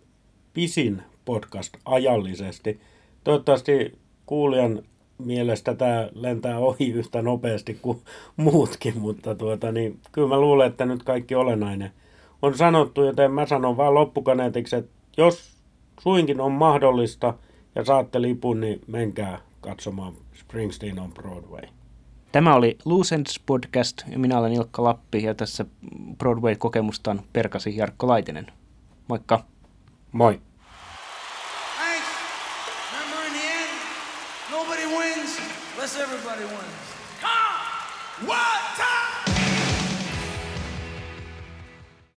pisin 0.55 1.03
podcast 1.24 1.76
ajallisesti. 1.84 2.80
Toivottavasti 3.24 3.99
kuulijan 4.26 4.82
mielestä 5.18 5.74
tämä 5.74 6.09
lentää 6.14 6.59
ohi 6.59 6.91
yhtä 6.91 7.22
nopeasti 7.22 7.78
kuin 7.82 7.99
muutkin, 8.36 8.99
mutta 8.99 9.34
tuota, 9.34 9.72
niin, 9.72 9.99
kyllä 10.12 10.28
mä 10.28 10.41
luulen, 10.41 10.66
että 10.66 10.86
nyt 10.86 11.03
kaikki 11.03 11.34
olennainen 11.34 11.91
on 12.43 12.57
sanottu, 12.57 13.05
joten 13.05 13.32
mä 13.32 13.47
sanon 13.47 13.76
vaan 13.76 13.95
loppukaneetiksi, 13.95 14.76
että 14.76 14.99
jos 15.16 15.50
suinkin 16.00 16.40
on 16.40 16.52
mahdollista 16.52 17.34
ja 17.74 17.84
saatte 17.84 18.22
lipun, 18.22 18.61
niin 18.61 18.80
menkää 18.86 19.38
katsomaan 19.61 20.14
Springsteen 20.40 20.98
on 20.98 21.12
Broadway. 21.12 21.62
Tämä 22.32 22.54
oli 22.54 22.78
Loose 22.84 23.14
Ends 23.14 23.40
Podcast 23.46 24.02
ja 24.08 24.18
minä 24.18 24.38
olen 24.38 24.52
Ilkka 24.52 24.84
Lappi 24.84 25.22
ja 25.22 25.34
tässä 25.34 25.64
Broadway-kokemustaan 26.18 27.22
perkasi 27.32 27.76
Jarkko 27.76 28.08
Laitinen. 28.08 28.46
Moikka! 29.08 29.44
Moi! 30.12 30.40
Thanks. 31.76 32.06
Remember 32.92 33.26
in 33.26 33.32
the 33.32 33.46
end, 33.46 33.70
nobody 34.50 34.86
wins 34.86 35.38
unless 35.74 35.96
everybody 36.00 36.44
wins. 36.44 36.76
Come! 37.20 38.26
What? 38.26 38.59